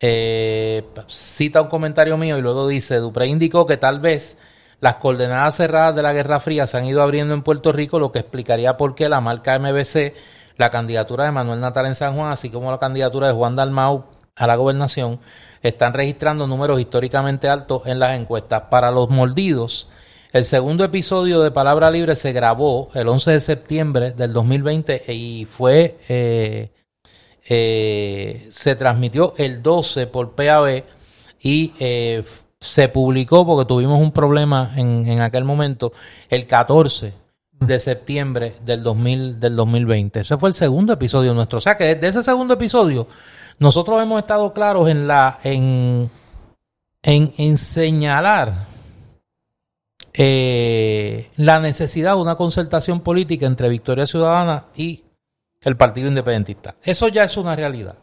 [0.00, 4.38] eh, cita un comentario mío y luego dice, Dupré indicó que tal vez
[4.80, 8.12] las coordenadas cerradas de la Guerra Fría se han ido abriendo en Puerto Rico, lo
[8.12, 10.14] que explicaría por qué la marca MBC,
[10.56, 14.04] la candidatura de Manuel Natal en San Juan, así como la candidatura de Juan Dalmau
[14.36, 15.18] a la gobernación,
[15.62, 18.62] están registrando números históricamente altos en las encuestas.
[18.70, 19.88] Para los mordidos,
[20.32, 25.46] el segundo episodio de Palabra Libre se grabó el 11 de septiembre del 2020 y
[25.50, 25.98] fue...
[26.08, 26.70] eh,
[27.50, 30.84] eh, se transmitió el 12 por PAB
[31.40, 32.22] y eh,
[32.60, 35.92] se publicó porque tuvimos un problema en, en aquel momento
[36.28, 37.14] el 14
[37.52, 40.20] de septiembre del, 2000, del 2020.
[40.20, 41.56] Ese fue el segundo episodio nuestro.
[41.56, 43.08] O sea que desde ese segundo episodio
[43.58, 46.10] nosotros hemos estado claros en la en,
[47.02, 48.66] en, señalar
[50.12, 55.04] eh, la necesidad de una concertación política entre Victoria Ciudadana y
[55.62, 56.76] el Partido Independentista.
[56.82, 57.96] Eso ya es una realidad.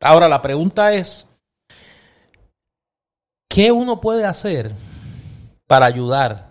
[0.00, 1.26] Ahora la pregunta es,
[3.48, 4.74] ¿qué uno puede hacer
[5.66, 6.48] para ayudar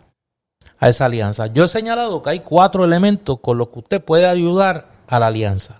[0.80, 1.48] a esa alianza?
[1.48, 5.28] Yo he señalado que hay cuatro elementos con los que usted puede ayudar a la
[5.28, 5.80] alianza.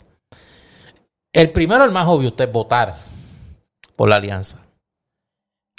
[1.38, 2.98] El primero, el más obvio, usted votar
[3.96, 4.58] por la alianza.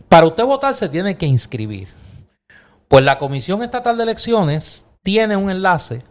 [0.08, 1.88] Para usted votar se tiene que inscribir.
[2.86, 6.04] Pues la Comisión Estatal de Elecciones tiene un enlace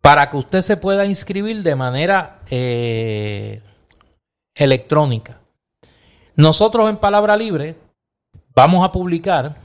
[0.00, 3.60] para que usted se pueda inscribir de manera eh,
[4.54, 5.40] electrónica.
[6.36, 7.76] Nosotros en Palabra Libre
[8.54, 9.56] vamos a publicar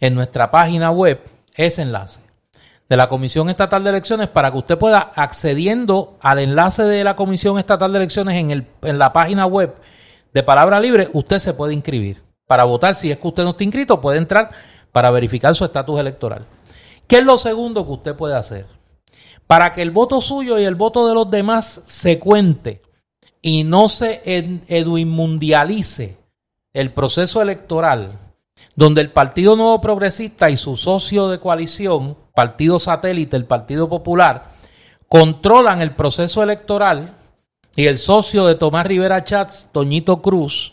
[0.00, 1.22] en nuestra página web
[1.54, 2.21] ese enlace
[2.88, 7.16] de la Comisión Estatal de Elecciones para que usted pueda, accediendo al enlace de la
[7.16, 9.74] Comisión Estatal de Elecciones en, el, en la página web
[10.32, 12.94] de Palabra Libre, usted se puede inscribir para votar.
[12.94, 14.50] Si es que usted no está inscrito, puede entrar
[14.92, 16.46] para verificar su estatus electoral.
[17.06, 18.66] ¿Qué es lo segundo que usted puede hacer?
[19.46, 22.82] Para que el voto suyo y el voto de los demás se cuente
[23.40, 24.22] y no se
[24.68, 26.16] eduinmundialice
[26.72, 28.18] el proceso electoral,
[28.74, 34.46] donde el Partido Nuevo Progresista y su socio de coalición, Partido Satélite, el Partido Popular,
[35.08, 37.14] controlan el proceso electoral
[37.76, 40.72] y el socio de Tomás Rivera Chats, Toñito Cruz,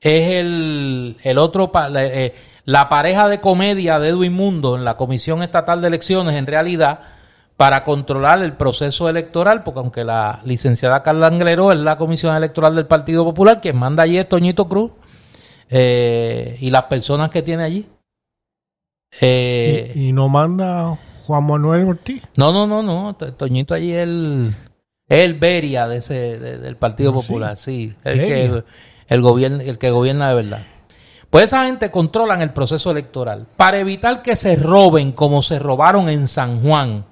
[0.00, 2.34] es el, el otro, eh,
[2.64, 7.00] la pareja de comedia de Edwin Mundo en la Comisión Estatal de Elecciones, en realidad,
[7.56, 12.76] para controlar el proceso electoral, porque aunque la licenciada Carla Anglero es la Comisión Electoral
[12.76, 14.92] del Partido Popular, quien manda allí es Toñito Cruz
[15.68, 17.86] eh, y las personas que tiene allí.
[19.20, 22.22] Eh, ¿Y, no manda Juan Manuel Ortiz?
[22.36, 23.14] No, no, no, no.
[23.14, 24.54] Toñito allí es el,
[25.08, 27.94] el Beria de ese, del Partido ah, Popular, sí.
[28.04, 28.64] el, que,
[29.08, 30.66] el, gobierno, el que gobierna de verdad.
[31.30, 33.46] Pues esa gente controlan el proceso electoral.
[33.56, 37.04] Para evitar que se roben como se robaron en San Juan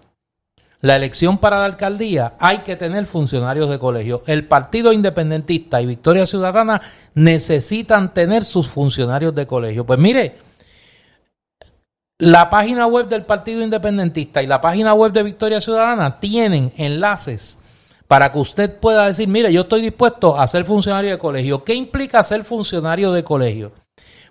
[0.85, 4.23] la elección para la alcaldía, hay que tener funcionarios de colegio.
[4.27, 6.79] El Partido Independentista y Victoria Ciudadana
[7.15, 9.87] necesitan tener sus funcionarios de colegio.
[9.87, 10.37] Pues mire,
[12.19, 17.57] la página web del Partido Independentista y la página web de Victoria Ciudadana tienen enlaces
[18.07, 21.65] para que usted pueda decir, mire, yo estoy dispuesto a ser funcionario de colegio.
[21.65, 23.73] ¿Qué implica ser funcionario de colegio?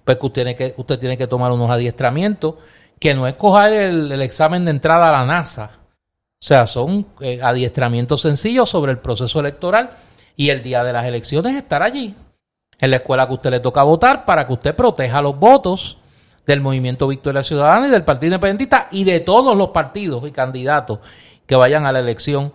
[0.05, 2.57] Pues que usted tiene que, usted tiene que tomar unos adiestramientos,
[2.99, 5.82] que no es coger el examen de entrada a la NASA
[6.43, 9.91] o sea, son eh, adiestramientos sencillos sobre el proceso electoral
[10.35, 12.13] y el día de las elecciones estar allí,
[12.81, 15.99] en la escuela que usted le toca votar, para que usted proteja los votos
[16.45, 20.99] del Movimiento Victoria Ciudadana y del Partido Independentista y de todos los partidos y candidatos
[21.45, 22.51] que vayan a la elección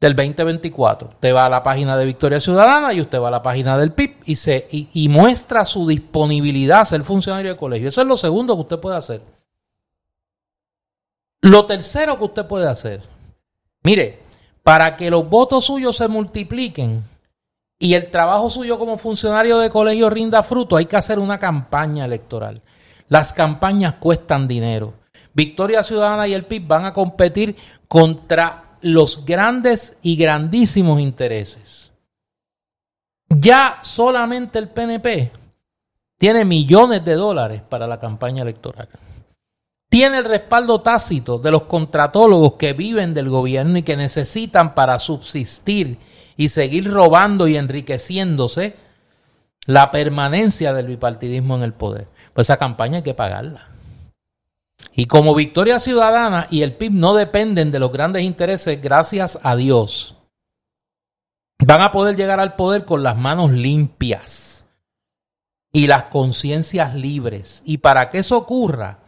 [0.00, 1.08] del 2024.
[1.08, 3.90] Usted va a la página de Victoria Ciudadana y usted va a la página del
[3.90, 7.88] PIB y, se, y muestra su disponibilidad a ser funcionario de colegio.
[7.88, 9.39] Eso es lo segundo que usted puede hacer.
[11.42, 13.02] Lo tercero que usted puede hacer,
[13.82, 14.18] mire,
[14.62, 17.02] para que los votos suyos se multipliquen
[17.78, 22.04] y el trabajo suyo como funcionario de colegio rinda fruto, hay que hacer una campaña
[22.04, 22.60] electoral.
[23.08, 24.92] Las campañas cuestan dinero.
[25.32, 27.56] Victoria Ciudadana y el PIB van a competir
[27.88, 31.90] contra los grandes y grandísimos intereses.
[33.30, 35.32] Ya solamente el PNP
[36.18, 38.88] tiene millones de dólares para la campaña electoral
[39.90, 45.00] tiene el respaldo tácito de los contratólogos que viven del gobierno y que necesitan para
[45.00, 45.98] subsistir
[46.36, 48.76] y seguir robando y enriqueciéndose
[49.66, 52.06] la permanencia del bipartidismo en el poder.
[52.32, 53.66] Pues esa campaña hay que pagarla.
[54.94, 59.56] Y como Victoria Ciudadana y el PIB no dependen de los grandes intereses, gracias a
[59.56, 60.16] Dios,
[61.58, 64.66] van a poder llegar al poder con las manos limpias
[65.72, 67.62] y las conciencias libres.
[67.66, 69.00] Y para que eso ocurra,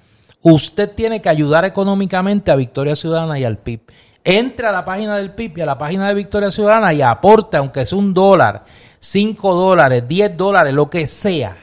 [0.43, 3.81] Usted tiene que ayudar económicamente a Victoria Ciudadana y al PIB.
[4.25, 7.57] Entre a la página del PIB y a la página de Victoria Ciudadana y aporte,
[7.57, 8.65] aunque sea un dólar,
[8.99, 11.57] cinco dólares, diez dólares, lo que sea,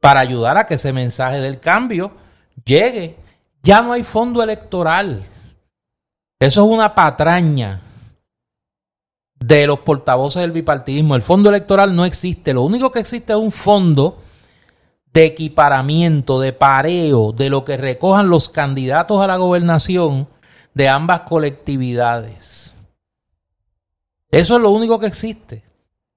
[0.00, 2.12] para ayudar a que ese mensaje del cambio
[2.64, 3.16] llegue.
[3.62, 5.22] Ya no hay fondo electoral.
[6.38, 7.80] Eso es una patraña
[9.38, 11.14] de los portavoces del bipartidismo.
[11.14, 12.54] El fondo electoral no existe.
[12.54, 14.18] Lo único que existe es un fondo
[15.16, 20.28] de equiparamiento, de pareo, de lo que recojan los candidatos a la gobernación
[20.74, 22.74] de ambas colectividades.
[24.30, 25.64] Eso es lo único que existe.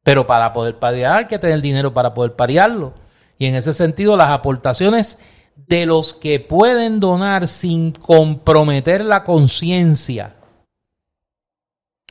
[0.03, 2.93] Pero para poder parear hay que tener dinero para poder parearlo.
[3.37, 5.17] Y en ese sentido las aportaciones
[5.55, 10.35] de los que pueden donar sin comprometer la conciencia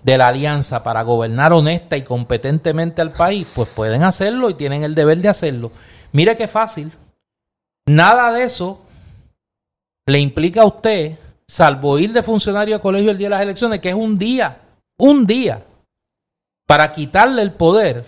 [0.02, 4.85] de la alianza para gobernar honesta y competentemente al país, pues pueden hacerlo y tienen
[4.85, 5.70] el deber de hacerlo.
[6.12, 6.93] Mire qué fácil.
[7.86, 8.80] Nada de eso
[10.06, 13.80] le implica a usted, salvo ir de funcionario de colegio el día de las elecciones,
[13.80, 14.60] que es un día,
[14.98, 15.64] un día,
[16.66, 18.06] para quitarle el poder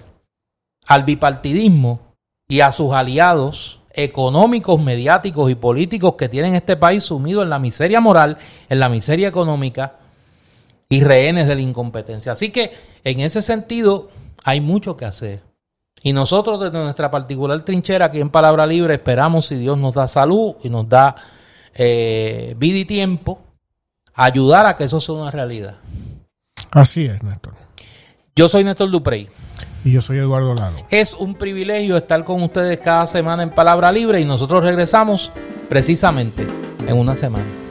[0.86, 2.00] al bipartidismo
[2.48, 7.58] y a sus aliados económicos, mediáticos y políticos que tienen este país sumido en la
[7.58, 9.96] miseria moral, en la miseria económica
[10.88, 12.32] y rehenes de la incompetencia.
[12.32, 12.72] Así que
[13.04, 14.08] en ese sentido
[14.44, 15.49] hay mucho que hacer.
[16.02, 20.08] Y nosotros desde nuestra particular trinchera aquí en Palabra Libre esperamos si Dios nos da
[20.08, 21.14] salud y nos da
[21.74, 23.40] eh, vida y tiempo,
[24.14, 25.76] ayudar a que eso sea una realidad.
[26.70, 27.54] Así es, Néstor.
[28.34, 29.28] Yo soy Néstor Duprey.
[29.84, 30.76] Y yo soy Eduardo Lado.
[30.90, 35.32] Es un privilegio estar con ustedes cada semana en Palabra Libre y nosotros regresamos
[35.68, 36.46] precisamente
[36.86, 37.69] en una semana.